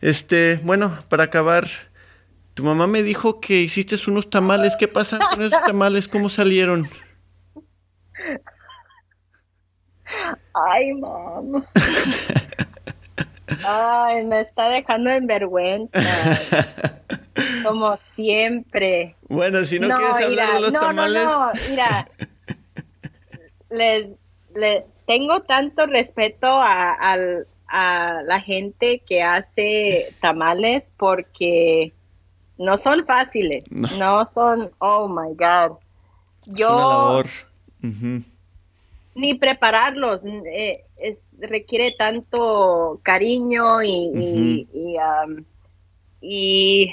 Este, 0.00 0.60
bueno, 0.62 0.96
para 1.08 1.24
acabar, 1.24 1.66
tu 2.54 2.62
mamá 2.62 2.86
me 2.86 3.02
dijo 3.02 3.40
que 3.40 3.60
hiciste 3.62 3.96
unos 4.06 4.30
tamales. 4.30 4.76
¿Qué 4.78 4.86
pasa 4.86 5.18
con 5.18 5.42
esos 5.42 5.60
tamales? 5.66 6.06
¿Cómo 6.06 6.28
salieron? 6.28 6.88
Ay, 10.54 10.94
mamá. 10.94 11.66
Ay, 13.66 14.24
me 14.24 14.40
está 14.40 14.68
dejando 14.68 15.10
en 15.10 15.26
vergüenza. 15.26 16.00
Como 17.64 17.96
siempre. 17.96 19.16
Bueno, 19.28 19.64
si 19.64 19.80
no, 19.80 19.88
quieres 19.88 20.14
hablar 20.14 20.54
de 20.54 20.60
los 20.60 20.72
tamales. 20.72 21.24
No, 21.24 21.46
no, 21.46 21.52
mira, 21.68 22.08
les, 23.70 24.08
tengo 25.06 25.40
tanto 25.42 25.86
respeto 25.86 26.46
a, 26.46 27.16
la 28.26 28.40
gente 28.40 29.02
que 29.04 29.20
hace 29.22 30.14
tamales 30.20 30.92
porque 30.96 31.92
no 32.56 32.78
son 32.78 33.04
fáciles, 33.04 33.64
no, 33.72 34.24
son, 34.26 34.70
oh 34.78 35.08
my 35.08 35.34
God. 35.34 35.78
Yo 36.46 37.24
ni 39.14 39.34
prepararlos, 39.34 40.24
eh, 40.24 40.84
es, 40.96 41.36
requiere 41.40 41.92
tanto 41.92 43.00
cariño 43.02 43.82
y, 43.82 44.68
y, 46.20 46.90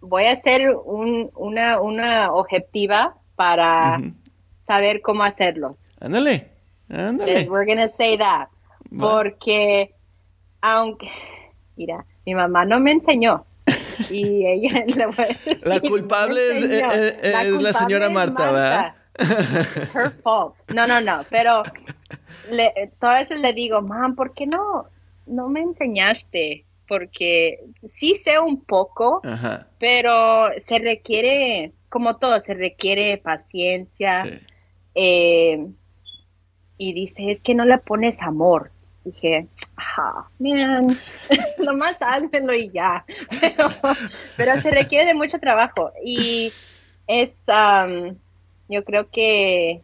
voy 0.00 0.24
a 0.24 0.32
hacer 0.32 0.74
un, 0.84 1.30
una, 1.34 1.80
una 1.80 2.32
objetiva 2.32 3.16
para 3.36 4.00
saber 4.64 5.00
cómo 5.02 5.22
hacerlos. 5.22 5.86
Ándale, 6.00 6.48
ándale. 6.88 7.48
We're 7.48 7.66
gonna 7.66 7.88
say 7.88 8.18
that. 8.18 8.48
Porque, 8.98 9.94
aunque, 10.60 11.10
mira, 11.76 12.04
mi 12.26 12.34
mamá 12.34 12.64
no 12.64 12.80
me 12.80 12.92
enseñó. 12.92 13.44
Y 14.10 14.46
ella 14.46 14.84
La 15.64 15.80
culpable 15.80 16.58
es, 16.58 17.62
la, 17.62 17.72
señora 17.72 18.10
Marta, 18.10 18.52
¿verdad? 18.52 18.94
Her 19.94 20.10
fault. 20.22 20.54
No, 20.74 20.86
no, 20.86 21.00
no. 21.00 21.24
Pero 21.30 21.62
le, 22.50 22.92
todas 23.00 23.20
veces 23.20 23.40
le 23.40 23.52
digo, 23.52 23.80
mam, 23.82 24.14
¿por 24.14 24.34
qué 24.34 24.46
no, 24.46 24.86
no 25.26 25.48
me 25.48 25.60
enseñaste? 25.60 26.64
Porque 26.86 27.64
sí 27.82 28.14
sé 28.14 28.38
un 28.38 28.60
poco, 28.60 29.22
pero 29.78 30.50
se 30.58 30.78
requiere, 30.78 31.72
como 31.88 32.16
todo, 32.16 32.38
se 32.40 32.52
requiere 32.52 33.16
paciencia. 33.16 34.24
Eh, 34.94 35.66
y 36.78 36.92
dice, 36.92 37.30
es 37.30 37.40
que 37.40 37.54
no 37.54 37.64
le 37.64 37.78
pones 37.78 38.22
amor. 38.22 38.70
Dije, 39.04 39.46
ah, 39.76 40.28
man, 40.38 40.96
nomás 41.58 42.00
házmelo 42.00 42.54
y 42.54 42.70
ya. 42.70 43.04
Pero, 43.40 43.68
pero 44.36 44.56
se 44.56 44.70
requiere 44.70 45.04
de 45.04 45.14
mucho 45.14 45.38
trabajo. 45.38 45.92
Y 46.02 46.52
es, 47.06 47.44
yo 48.68 48.84
creo 48.84 49.10
que 49.10 49.82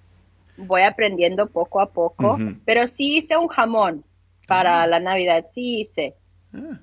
voy 0.56 0.82
aprendiendo 0.82 1.48
poco 1.48 1.80
a 1.80 1.90
poco, 1.90 2.38
pero 2.64 2.86
sí 2.86 3.16
hice 3.16 3.36
un 3.36 3.48
jamón 3.48 4.04
para 4.46 4.86
la 4.86 5.00
Navidad, 5.00 5.46
sí 5.52 5.80
hice. 5.80 6.14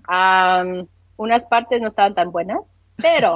Ah. 0.07 0.63
unas 1.17 1.45
partes 1.45 1.81
no 1.81 1.89
estaban 1.89 2.15
tan 2.15 2.31
buenas, 2.31 2.61
pero 2.95 3.35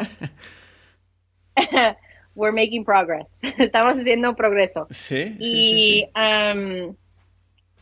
we're 2.36 2.52
making 2.52 2.84
progress. 2.84 3.28
Estamos 3.58 3.94
haciendo 3.96 4.36
progreso. 4.36 4.88
Sí. 4.92 5.36
Y, 5.40 6.08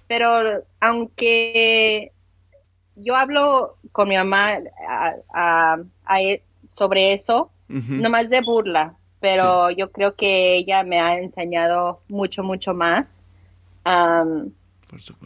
pero 0.07 0.63
aunque 0.79 2.11
yo 2.95 3.15
hablo 3.15 3.77
con 3.91 4.09
mi 4.09 4.15
mamá 4.15 4.53
e, 6.17 6.41
sobre 6.69 7.13
eso, 7.13 7.51
no 7.67 8.09
más 8.09 8.29
de 8.29 8.41
burla, 8.41 8.95
pero 9.19 9.69
yo 9.69 9.91
creo 9.91 10.15
que 10.15 10.57
ella 10.57 10.83
me 10.83 10.99
ha 10.99 11.17
enseñado 11.19 12.01
mucho, 12.07 12.43
mucho 12.43 12.73
más. 12.73 13.23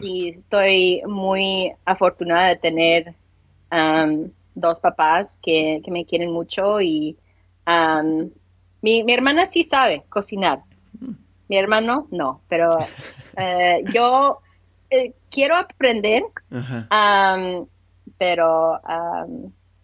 y 0.02 0.28
estoy 0.28 1.02
muy 1.06 1.72
afortunada 1.86 2.48
de 2.48 2.56
tener 2.56 3.14
dos 4.54 4.80
papás 4.80 5.38
que, 5.42 5.82
me 5.88 6.04
quieren 6.04 6.30
mucho 6.32 6.80
y 6.80 7.16
mi, 8.84 9.02
mi, 9.02 9.14
hermana 9.14 9.46
sí 9.46 9.64
sabe 9.64 10.04
cocinar. 10.10 10.60
Mi 11.48 11.56
hermano 11.56 12.06
no, 12.10 12.42
pero 12.48 12.76
eh, 13.38 13.82
yo 13.94 14.40
eh, 14.90 15.12
quiero 15.30 15.56
aprender, 15.56 16.22
pero 18.18 18.80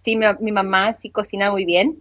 sí, 0.02 0.16
mi, 0.16 0.52
mamá 0.52 0.93
sí 0.93 1.09
cocina 1.09 1.51
muy 1.51 1.64
bien 1.64 1.97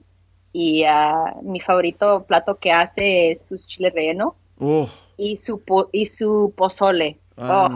y 0.52 0.84
ah, 0.84 1.36
mi 1.42 1.62
favorito 1.62 2.26
plato 2.28 2.58
que 2.58 2.74
hace 2.74 3.32
es 3.32 3.46
sus 3.46 3.66
chiles 3.66 3.94
rellenos 3.94 4.52
oh. 4.60 4.90
y, 5.16 5.38
su 5.38 5.62
y 5.94 6.06
su 6.06 6.54
pozole. 6.58 7.18
Oh. 7.38 7.70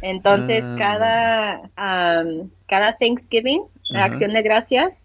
Entonces, 0.00 0.66
cada, 0.78 1.70
cada 1.74 2.96
Thanksgiving, 2.96 3.64
la 3.90 4.04
acción 4.04 4.32
de 4.32 4.40
gracias, 4.40 5.04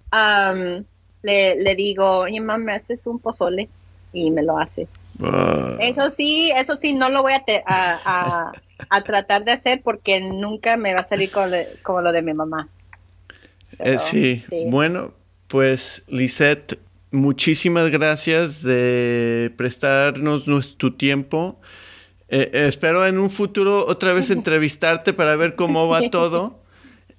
le, 1.23 1.55
le, 1.55 1.75
digo, 1.75 2.19
oye, 2.19 2.39
mamá, 2.39 2.57
¿me 2.57 2.73
haces 2.73 3.07
un 3.07 3.19
pozole? 3.19 3.69
Y 4.11 4.29
me 4.29 4.43
lo 4.43 4.59
hace. 4.59 4.87
Ah. 5.21 5.77
Eso 5.79 6.09
sí, 6.09 6.51
eso 6.55 6.75
sí, 6.75 6.93
no 6.93 7.09
lo 7.09 7.21
voy 7.21 7.33
a, 7.33 8.51
a, 8.89 9.03
tratar 9.03 9.43
de 9.43 9.51
hacer 9.51 9.81
porque 9.83 10.21
nunca 10.21 10.77
me 10.77 10.93
va 10.93 10.99
a 10.99 11.03
salir 11.03 11.31
como, 11.31 12.01
lo 12.01 12.11
de 12.11 12.21
mi 12.21 12.33
mamá. 12.33 12.69
Eh, 13.79 13.97
sí. 13.97 14.43
bueno, 14.67 15.13
pues 15.47 16.03
Lisette, 16.07 16.79
muchísimas 17.11 17.89
gracias 17.89 18.61
de 18.61 19.51
prestarnos 19.57 20.77
tu 20.77 20.95
tiempo. 20.95 21.59
Eh, 22.29 22.49
espero 22.53 23.05
en 23.05 23.19
un 23.19 23.29
futuro 23.29 23.85
otra 23.87 24.13
vez 24.13 24.29
entrevistarte 24.31 25.13
para 25.13 25.35
ver 25.35 25.55
cómo 25.55 25.87
va 25.87 26.09
todo. 26.09 26.59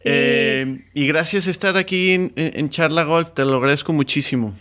Eh, 0.04 0.84
y 0.92 1.06
gracias 1.06 1.44
por 1.44 1.50
estar 1.50 1.76
aquí 1.76 2.30
en, 2.36 2.70
Charla 2.70 3.04
Golf, 3.04 3.32
te 3.32 3.44
lo 3.44 3.56
agradezco 3.56 3.92
muchísimo. 3.92 4.54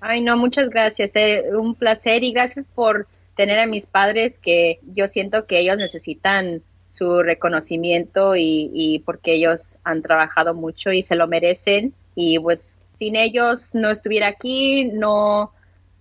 Ay, 0.00 0.20
no, 0.20 0.36
muchas 0.36 0.68
gracias, 0.68 1.12
eh, 1.14 1.44
un 1.56 1.74
placer 1.74 2.24
y 2.24 2.32
gracias 2.32 2.66
por 2.74 3.06
tener 3.36 3.58
a 3.60 3.66
mis 3.66 3.86
padres 3.86 4.38
que 4.38 4.80
yo 4.94 5.06
siento 5.06 5.46
que 5.46 5.60
ellos 5.60 5.76
necesitan 5.76 6.60
su 6.88 7.22
reconocimiento 7.22 8.36
y, 8.36 8.70
y 8.74 8.98
porque 9.00 9.34
ellos 9.34 9.78
han 9.84 10.02
trabajado 10.02 10.52
mucho 10.52 10.92
y 10.92 11.02
se 11.02 11.14
lo 11.14 11.28
merecen 11.28 11.94
y 12.14 12.38
pues 12.38 12.76
sin 12.94 13.16
ellos 13.16 13.74
no 13.74 13.90
estuviera 13.90 14.28
aquí, 14.28 14.84
no, 14.84 15.52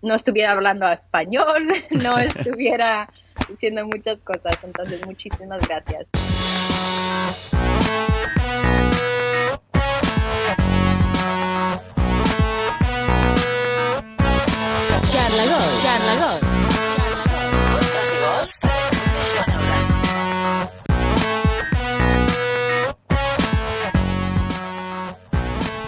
no 0.01 0.15
estuviera 0.15 0.51
hablando 0.51 0.87
español, 0.87 1.67
no 1.91 2.17
estuviera 2.19 3.07
haciendo 3.35 3.85
muchas 3.85 4.19
cosas. 4.19 4.63
Entonces, 4.63 5.05
muchísimas 5.05 5.61
gracias. 5.67 6.07
Charla 15.31 15.57
Charla 15.81 16.39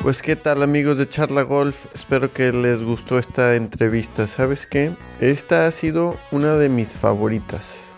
Pues 0.02 0.22
qué 0.22 0.38
tal 0.38 0.64
amigos 0.64 0.98
de 0.98 1.10
Charla 1.10 1.42
Golf, 1.42 1.88
espero 1.94 2.32
que 2.32 2.54
les 2.54 2.86
gustó 2.86 3.20
esta 3.20 3.56
entrevista. 3.56 4.28
¿Sabes 4.28 4.66
qué? 4.66 4.94
Esta 5.20 5.68
ha 5.68 5.72
sido 5.72 6.18
una 6.32 6.56
de 6.56 6.70
mis 6.70 6.94
favoritas. 6.94 7.92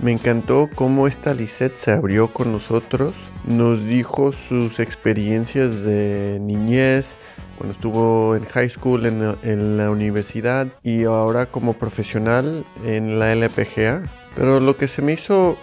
Me 0.00 0.10
encantó 0.10 0.68
cómo 0.74 1.06
esta 1.06 1.32
Lisette 1.32 1.76
se 1.76 1.92
abrió 1.92 2.32
con 2.32 2.50
nosotros, 2.50 3.14
nos 3.46 3.84
dijo 3.84 4.32
sus 4.32 4.80
experiencias 4.80 5.82
de 5.82 6.38
niñez, 6.40 7.16
cuando 7.58 7.74
estuvo 7.74 8.36
en 8.36 8.44
high 8.44 8.70
school, 8.70 9.04
en, 9.04 9.36
en 9.42 9.76
la 9.76 9.90
universidad 9.90 10.68
y 10.84 11.04
ahora 11.04 11.46
como 11.46 11.74
profesional 11.74 12.64
en 12.84 13.18
la 13.18 13.32
LPGA. 13.32 14.04
Pero 14.36 14.60
lo 14.60 14.76
que 14.76 14.86
se 14.86 15.02
me 15.02 15.12
hizo, 15.12 15.58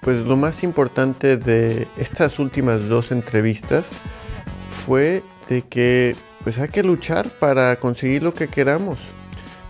pues 0.00 0.18
lo 0.24 0.36
más 0.36 0.62
importante 0.62 1.36
de 1.36 1.88
estas 1.96 2.38
últimas 2.38 2.88
dos 2.88 3.10
entrevistas 3.10 4.00
fue 4.70 5.24
de 5.48 5.62
que 5.62 6.14
pues 6.44 6.58
hay 6.58 6.68
que 6.68 6.82
luchar 6.82 7.28
para 7.38 7.76
conseguir 7.76 8.22
lo 8.22 8.32
que 8.32 8.48
queramos. 8.48 9.00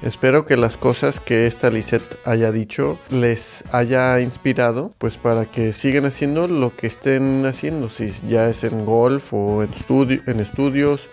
Espero 0.02 0.44
que 0.44 0.58
las 0.58 0.76
cosas 0.76 1.18
que 1.18 1.46
esta 1.46 1.70
Lisette 1.70 2.18
haya 2.26 2.52
dicho 2.52 2.98
les 3.08 3.64
haya 3.70 4.20
inspirado, 4.20 4.92
pues 4.98 5.16
para 5.16 5.46
que 5.46 5.72
sigan 5.72 6.04
haciendo 6.04 6.46
lo 6.46 6.76
que 6.76 6.88
estén 6.88 7.46
haciendo, 7.46 7.88
si 7.88 8.10
ya 8.28 8.50
es 8.50 8.64
en 8.64 8.84
golf 8.84 9.32
o 9.32 9.62
en, 9.62 9.70
en 10.26 10.40
estudios 10.40 11.08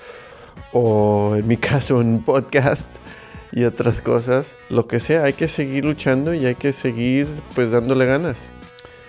o 0.74 1.36
en 1.36 1.48
mi 1.48 1.58
caso 1.72 2.02
en 2.02 2.24
podcast 2.24 2.90
y 3.52 3.66
otras 3.66 4.02
cosas, 4.02 4.56
lo 4.70 4.88
que 4.88 5.00
sea, 5.00 5.26
hay 5.26 5.34
que 5.34 5.48
seguir 5.48 5.86
luchando 5.86 6.34
y 6.34 6.46
hay 6.46 6.56
que 6.56 6.72
seguir 6.72 7.28
pues 7.54 7.72
dándole 7.72 8.06
ganas. 8.06 8.50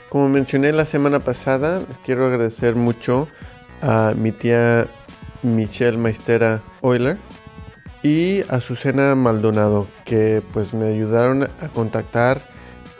Como 0.09 0.28
mencioné 0.28 0.72
la 0.72 0.84
semana 0.84 1.20
pasada, 1.20 1.80
quiero 2.05 2.26
agradecer 2.26 2.74
mucho 2.74 3.28
a 3.80 4.14
mi 4.16 4.32
tía 4.32 4.86
Michelle 5.43 5.97
Maestera 5.97 6.62
Euler 6.82 7.18
y 8.02 8.43
Azucena 8.48 9.14
Maldonado, 9.14 9.89
que 10.05 10.43
pues 10.52 10.74
me 10.74 10.86
ayudaron 10.86 11.44
a 11.44 11.68
contactar 11.68 12.43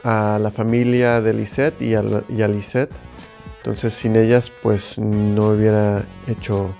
a 0.05 0.39
la 0.40 0.51
familia 0.51 1.20
de 1.20 1.34
Lisette 1.34 1.82
y 1.82 1.94
a, 1.94 2.02
y 2.28 2.43
a 2.43 2.48
Lisette. 2.48 2.94
Entonces 3.59 3.94
sin 3.94 4.16
ellas 4.16 4.51
pues 4.62 4.98
no 4.98 5.48
hubiera 5.48 6.05
hecho 6.26 6.74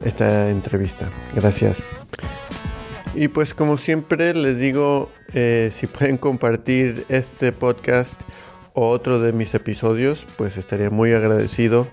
esta 0.00 0.50
entrevista. 0.50 1.10
Gracias. 1.34 1.88
Y 3.14 3.28
pues 3.28 3.54
como 3.54 3.78
siempre 3.78 4.34
les 4.34 4.58
digo, 4.58 5.10
eh, 5.34 5.70
si 5.72 5.86
pueden 5.86 6.18
compartir 6.18 7.04
este 7.08 7.52
podcast 7.52 8.20
o 8.74 8.88
otro 8.90 9.20
de 9.20 9.32
mis 9.32 9.54
episodios, 9.54 10.26
pues 10.36 10.56
estaría 10.56 10.90
muy 10.90 11.12
agradecido. 11.12 11.88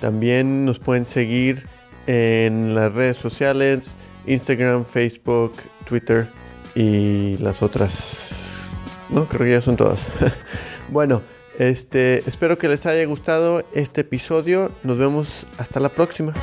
También 0.00 0.64
nos 0.64 0.78
pueden 0.78 1.06
seguir 1.06 1.68
en 2.06 2.74
las 2.74 2.92
redes 2.92 3.16
sociales, 3.16 3.94
Instagram, 4.26 4.84
Facebook, 4.84 5.52
Twitter 5.88 6.28
y 6.74 7.36
las 7.38 7.62
otras. 7.62 8.76
No, 9.08 9.28
creo 9.28 9.42
que 9.46 9.52
ya 9.52 9.60
son 9.60 9.76
todas. 9.76 10.08
bueno, 10.90 11.22
este, 11.58 12.28
espero 12.28 12.58
que 12.58 12.68
les 12.68 12.86
haya 12.86 13.04
gustado 13.06 13.64
este 13.72 14.00
episodio. 14.02 14.72
Nos 14.82 14.98
vemos 14.98 15.46
hasta 15.58 15.80
la 15.80 15.88
próxima. 15.90 16.34